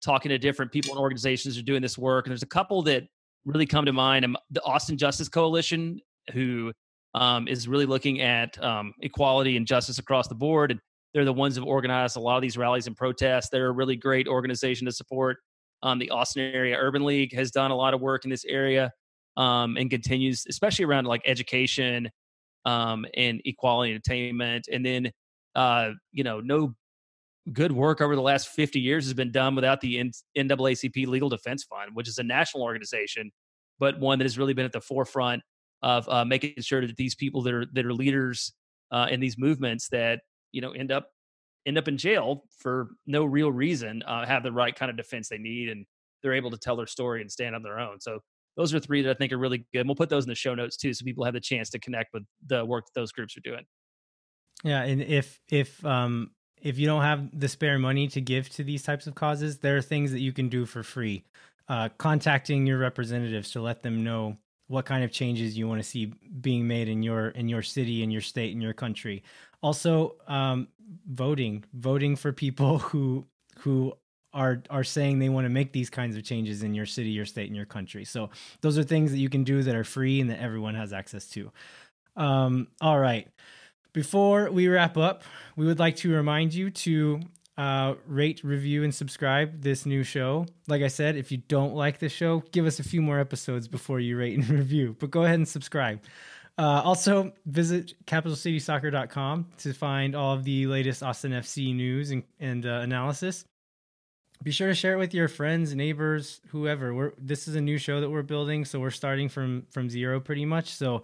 talking 0.00 0.28
to 0.28 0.38
different 0.38 0.70
people 0.70 0.92
and 0.92 1.00
organizations 1.00 1.56
who 1.56 1.60
are 1.62 1.64
doing 1.64 1.82
this 1.82 1.98
work. 1.98 2.26
And 2.26 2.30
there's 2.30 2.44
a 2.44 2.46
couple 2.46 2.82
that 2.82 3.02
really 3.44 3.66
come 3.66 3.84
to 3.84 3.92
mind. 3.92 4.24
Um, 4.24 4.36
the 4.52 4.62
Austin 4.62 4.96
Justice 4.96 5.28
Coalition 5.28 6.00
who 6.32 6.72
um, 7.14 7.48
is 7.48 7.66
really 7.66 7.86
looking 7.86 8.20
at 8.20 8.62
um, 8.62 8.94
equality 9.00 9.56
and 9.56 9.66
justice 9.66 9.98
across 9.98 10.28
the 10.28 10.36
board. 10.36 10.70
And 10.70 10.80
they're 11.12 11.24
the 11.24 11.32
ones 11.32 11.56
who 11.56 11.62
have 11.62 11.68
organized 11.68 12.16
a 12.16 12.20
lot 12.20 12.36
of 12.36 12.42
these 12.42 12.56
rallies 12.56 12.86
and 12.86 12.96
protests. 12.96 13.48
They're 13.50 13.68
a 13.68 13.72
really 13.72 13.96
great 13.96 14.28
organization 14.28 14.86
to 14.86 14.92
support. 14.92 15.38
Um, 15.82 15.98
the 15.98 16.10
Austin 16.10 16.42
Area 16.54 16.76
Urban 16.78 17.04
League 17.04 17.34
has 17.34 17.50
done 17.50 17.70
a 17.70 17.76
lot 17.76 17.94
of 17.94 18.00
work 18.00 18.24
in 18.24 18.30
this 18.30 18.44
area 18.44 18.92
um, 19.36 19.76
and 19.76 19.90
continues, 19.90 20.44
especially 20.48 20.84
around 20.84 21.06
like 21.06 21.22
education 21.24 22.10
um, 22.66 23.06
and 23.16 23.40
equality 23.44 23.92
and 23.92 23.98
attainment. 23.98 24.68
And 24.70 24.84
then, 24.84 25.10
uh, 25.54 25.92
you 26.12 26.22
know, 26.22 26.40
no 26.40 26.74
good 27.52 27.72
work 27.72 28.00
over 28.00 28.14
the 28.14 28.22
last 28.22 28.48
50 28.48 28.78
years 28.78 29.04
has 29.06 29.14
been 29.14 29.32
done 29.32 29.54
without 29.54 29.80
the 29.80 30.12
NAACP 30.36 31.06
Legal 31.06 31.28
Defense 31.28 31.64
Fund, 31.64 31.90
which 31.94 32.08
is 32.08 32.18
a 32.18 32.22
national 32.22 32.62
organization, 32.62 33.30
but 33.78 33.98
one 33.98 34.18
that 34.18 34.24
has 34.24 34.38
really 34.38 34.52
been 34.52 34.66
at 34.66 34.72
the 34.72 34.80
forefront 34.80 35.42
of 35.82 36.08
uh, 36.08 36.24
making 36.24 36.54
sure 36.60 36.86
that 36.86 36.96
these 36.96 37.14
people 37.14 37.42
that 37.42 37.54
are 37.54 37.64
that 37.72 37.86
are 37.86 37.94
leaders 37.94 38.52
uh, 38.90 39.06
in 39.10 39.18
these 39.18 39.38
movements 39.38 39.88
that 39.88 40.20
you 40.52 40.60
know 40.60 40.72
end 40.72 40.92
up 40.92 41.10
end 41.66 41.78
up 41.78 41.88
in 41.88 41.98
jail 41.98 42.44
for 42.58 42.90
no 43.06 43.24
real 43.24 43.52
reason 43.52 44.02
uh, 44.04 44.26
have 44.26 44.42
the 44.42 44.52
right 44.52 44.74
kind 44.74 44.90
of 44.90 44.96
defense 44.96 45.28
they 45.28 45.38
need 45.38 45.68
and 45.68 45.86
they're 46.22 46.32
able 46.32 46.50
to 46.50 46.58
tell 46.58 46.76
their 46.76 46.86
story 46.86 47.20
and 47.20 47.30
stand 47.30 47.54
on 47.54 47.62
their 47.62 47.78
own. 47.78 48.00
So 48.00 48.20
those 48.56 48.74
are 48.74 48.80
three 48.80 49.02
that 49.02 49.10
I 49.10 49.14
think 49.14 49.32
are 49.32 49.38
really 49.38 49.58
good. 49.72 49.80
And 49.80 49.88
we'll 49.88 49.96
put 49.96 50.08
those 50.08 50.24
in 50.24 50.28
the 50.28 50.34
show 50.34 50.54
notes 50.54 50.76
too, 50.76 50.92
so 50.92 51.04
people 51.04 51.24
have 51.24 51.34
the 51.34 51.40
chance 51.40 51.70
to 51.70 51.78
connect 51.78 52.12
with 52.12 52.24
the 52.46 52.64
work 52.64 52.86
that 52.86 52.98
those 52.98 53.12
groups 53.12 53.36
are 53.36 53.40
doing. 53.40 53.64
Yeah, 54.62 54.82
and 54.82 55.00
if 55.00 55.40
if 55.48 55.84
um 55.84 56.32
if 56.60 56.78
you 56.78 56.86
don't 56.86 57.02
have 57.02 57.38
the 57.38 57.48
spare 57.48 57.78
money 57.78 58.06
to 58.08 58.20
give 58.20 58.50
to 58.50 58.64
these 58.64 58.82
types 58.82 59.06
of 59.06 59.14
causes, 59.14 59.58
there 59.58 59.76
are 59.76 59.82
things 59.82 60.12
that 60.12 60.20
you 60.20 60.32
can 60.32 60.48
do 60.48 60.66
for 60.66 60.82
free. 60.82 61.24
Uh, 61.68 61.88
contacting 61.98 62.66
your 62.66 62.78
representatives 62.78 63.52
to 63.52 63.60
let 63.60 63.82
them 63.82 64.02
know 64.04 64.36
what 64.66 64.84
kind 64.84 65.02
of 65.02 65.10
changes 65.10 65.56
you 65.56 65.66
want 65.66 65.80
to 65.80 65.88
see 65.88 66.06
being 66.40 66.66
made 66.68 66.88
in 66.88 67.02
your 67.02 67.28
in 67.28 67.48
your 67.48 67.62
city, 67.62 68.02
in 68.02 68.10
your 68.10 68.20
state, 68.20 68.52
in 68.52 68.60
your 68.60 68.74
country. 68.74 69.22
Also, 69.62 70.16
um, 70.26 70.68
voting, 71.06 71.64
voting 71.74 72.16
for 72.16 72.32
people 72.32 72.78
who 72.90 73.26
who 73.58 73.92
are 74.32 74.62
are 74.70 74.84
saying 74.84 75.18
they 75.18 75.28
want 75.28 75.44
to 75.44 75.50
make 75.50 75.72
these 75.72 75.90
kinds 75.90 76.16
of 76.16 76.22
changes 76.22 76.62
in 76.62 76.74
your 76.74 76.86
city, 76.86 77.10
your 77.10 77.26
state, 77.26 77.48
and 77.48 77.56
your 77.56 77.66
country. 77.66 78.04
So 78.04 78.30
those 78.60 78.78
are 78.78 78.84
things 78.84 79.10
that 79.10 79.18
you 79.18 79.28
can 79.28 79.44
do 79.44 79.62
that 79.62 79.74
are 79.74 79.84
free 79.84 80.20
and 80.20 80.30
that 80.30 80.40
everyone 80.40 80.74
has 80.74 80.92
access 80.92 81.26
to. 81.30 81.50
Um, 82.16 82.68
all 82.80 82.98
right. 82.98 83.28
Before 83.92 84.50
we 84.50 84.68
wrap 84.68 84.96
up, 84.96 85.24
we 85.56 85.66
would 85.66 85.80
like 85.80 85.96
to 85.96 86.12
remind 86.12 86.54
you 86.54 86.70
to 86.70 87.20
uh, 87.58 87.94
rate, 88.06 88.42
review, 88.44 88.84
and 88.84 88.94
subscribe 88.94 89.62
this 89.62 89.84
new 89.84 90.04
show. 90.04 90.46
Like 90.68 90.82
I 90.82 90.88
said, 90.88 91.16
if 91.16 91.32
you 91.32 91.38
don't 91.38 91.74
like 91.74 91.98
this 91.98 92.12
show, 92.12 92.44
give 92.52 92.66
us 92.66 92.78
a 92.78 92.84
few 92.84 93.02
more 93.02 93.18
episodes 93.18 93.66
before 93.66 93.98
you 93.98 94.16
rate 94.16 94.38
and 94.38 94.48
review. 94.60 94.96
But 94.98 95.10
go 95.10 95.24
ahead 95.24 95.34
and 95.34 95.48
subscribe. 95.48 96.00
Uh, 96.60 96.82
also, 96.84 97.32
visit 97.46 97.94
capitalcitysoccer.com 98.04 99.46
to 99.56 99.72
find 99.72 100.14
all 100.14 100.34
of 100.34 100.44
the 100.44 100.66
latest 100.66 101.02
Austin 101.02 101.32
FC 101.32 101.74
news 101.74 102.10
and, 102.10 102.22
and 102.38 102.66
uh, 102.66 102.80
analysis 102.82 103.44
be 104.42 104.50
sure 104.50 104.68
to 104.68 104.74
share 104.74 104.94
it 104.94 104.98
with 104.98 105.12
your 105.12 105.28
friends, 105.28 105.74
neighbors, 105.74 106.40
whoever. 106.48 106.94
We're 106.94 107.12
this 107.18 107.46
is 107.46 107.56
a 107.56 107.60
new 107.60 107.78
show 107.78 108.00
that 108.00 108.08
we're 108.08 108.22
building, 108.22 108.64
so 108.64 108.80
we're 108.80 108.90
starting 108.90 109.28
from 109.28 109.66
from 109.70 109.90
zero 109.90 110.18
pretty 110.20 110.46
much. 110.46 110.74
So 110.74 111.02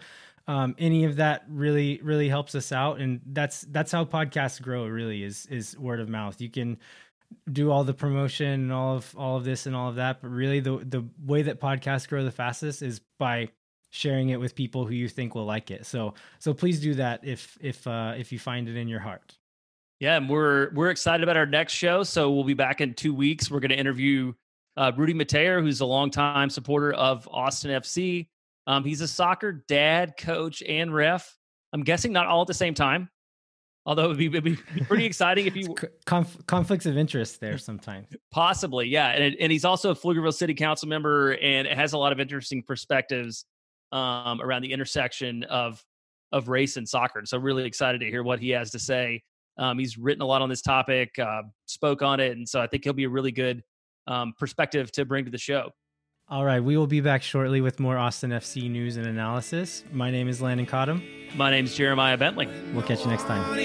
um, 0.49 0.75
any 0.79 1.05
of 1.05 1.17
that 1.17 1.45
really 1.49 2.01
really 2.03 2.29
helps 2.29 2.55
us 2.55 2.73
out, 2.73 3.01
and 3.01 3.21
that's 3.27 3.63
that's 3.71 3.93
how 3.93 4.05
podcasts 4.05 4.61
grow. 4.61 4.87
Really 4.87 5.23
is 5.23 5.47
is 5.47 5.77
word 5.79 6.01
of 6.01 6.09
mouth. 6.09 6.41
You 6.41 6.49
can 6.49 6.79
do 7.53 7.71
all 7.71 7.85
the 7.85 7.95
promotion 7.95 8.49
and 8.49 8.73
all 8.73 8.97
of 8.97 9.15
all 9.19 9.37
of 9.37 9.45
this 9.45 9.67
and 9.67 9.77
all 9.77 9.91
of 9.91 9.97
that, 9.97 10.23
but 10.23 10.29
really 10.29 10.61
the 10.61 10.79
the 10.79 11.07
way 11.25 11.43
that 11.43 11.61
podcasts 11.61 12.09
grow 12.09 12.25
the 12.25 12.31
fastest 12.31 12.81
is 12.81 13.01
by 13.19 13.51
sharing 13.97 14.29
it 14.29 14.39
with 14.39 14.55
people 14.55 14.85
who 14.85 14.95
you 14.95 15.09
think 15.09 15.35
will 15.35 15.45
like 15.45 15.71
it. 15.71 15.87
So 15.87 16.15
so 16.39 16.53
please 16.53 16.81
do 16.81 16.95
that 16.95 17.21
if 17.25 17.57
if 17.61 17.87
uh, 17.87 18.15
if 18.17 18.31
you 18.31 18.39
find 18.39 18.69
it 18.69 18.77
in 18.77 18.89
your 18.89 19.01
heart. 19.01 19.37
Yeah, 19.99 20.17
and 20.17 20.29
we're 20.29 20.71
we're 20.75 20.91
excited 20.91 21.23
about 21.23 21.37
our 21.37 21.47
next 21.47 21.73
show. 21.73 22.03
So 22.03 22.31
we'll 22.31 22.45
be 22.45 22.55
back 22.55 22.81
in 22.81 22.95
two 22.95 23.15
weeks. 23.15 23.51
We're 23.51 23.61
going 23.61 23.71
to 23.71 23.79
interview 23.79 24.35
uh, 24.77 24.93
Rudy 24.95 25.15
Metayer, 25.15 25.63
who's 25.63 25.81
a 25.81 25.87
longtime 25.87 26.51
supporter 26.51 26.93
of 26.93 27.27
Austin 27.33 27.71
FC. 27.71 28.29
Um, 28.67 28.85
he's 28.85 29.01
a 29.01 29.09
soccer 29.09 29.65
dad, 29.69 30.17
coach, 30.19 30.63
and 30.63 30.95
ref. 30.95 31.35
I'm 31.73 31.83
guessing 31.83 32.13
not 32.13 32.27
all 32.27 32.43
at 32.43 32.47
the 32.47 32.55
same 32.55 32.75
time. 32.75 33.09
Although 33.87 34.07
it'd 34.07 34.19
be, 34.19 34.27
it'd 34.27 34.45
be 34.45 34.57
pretty 34.89 35.07
exciting 35.07 35.47
if 35.47 35.57
you 35.57 35.75
Conf- 36.05 36.45
conflicts 36.47 36.87
of 36.87 36.99
interest 36.99 37.41
there 37.41 37.57
sometimes. 37.57 38.09
Possibly, 38.31 38.89
yeah. 38.89 39.09
And 39.13 39.35
and 39.41 39.51
he's 39.51 39.65
also 39.65 39.93
a 39.93 39.95
Pflugerville 39.95 40.35
City 40.35 40.55
Council 40.55 40.89
member 40.89 41.37
and 41.37 41.67
has 41.69 41.95
a 41.95 41.99
lot 41.99 42.13
of 42.13 42.21
interesting 42.21 42.63
perspectives 42.63 43.47
um, 43.97 44.43
around 44.43 44.63
the 44.63 44.73
intersection 44.73 45.45
of 45.45 45.83
of 46.33 46.49
race 46.49 46.77
and 46.77 46.89
soccer. 46.89 47.21
And 47.21 47.29
so 47.29 47.39
really 47.39 47.65
excited 47.65 48.01
to 48.01 48.07
hear 48.07 48.23
what 48.23 48.41
he 48.41 48.51
has 48.51 48.71
to 48.73 48.79
say. 48.79 49.23
Um, 49.59 49.79
he's 49.79 49.97
written 49.97 50.23
a 50.23 50.27
lot 50.27 50.43
on 50.43 50.49
this 50.49 50.61
topic, 50.61 51.19
uh, 51.19 51.43
spoke 51.67 52.03
on 52.03 52.21
it, 52.21 52.37
and 52.37 52.47
so 52.47 52.61
I 52.61 52.67
think 52.67 52.85
he'll 52.85 52.93
be 52.93 53.05
a 53.05 53.09
really 53.09 53.33
good 53.33 53.63
um, 54.07 54.35
perspective 54.39 54.93
to 54.93 55.05
bring 55.05 55.25
to 55.25 55.31
the 55.31 55.39
show. 55.39 55.71
All 56.29 56.45
right, 56.45 56.61
we 56.61 56.77
will 56.77 56.89
be 56.89 57.01
back 57.01 57.23
shortly 57.23 57.61
with 57.61 57.79
more 57.79 57.97
Austin 57.97 58.31
FC 58.31 58.69
news 58.69 58.97
and 58.97 59.07
analysis. 59.07 59.85
My 59.93 60.11
name 60.11 60.29
is 60.29 60.43
Landon 60.43 60.67
Cottom. 60.67 61.03
My 61.37 61.51
name 61.51 61.65
is 61.65 61.75
Jeremiah 61.75 62.19
Bentley. 62.19 62.49
We'll 62.75 62.83
catch 62.83 63.05
you 63.05 63.11
next 63.11 63.25
time. 63.25 63.57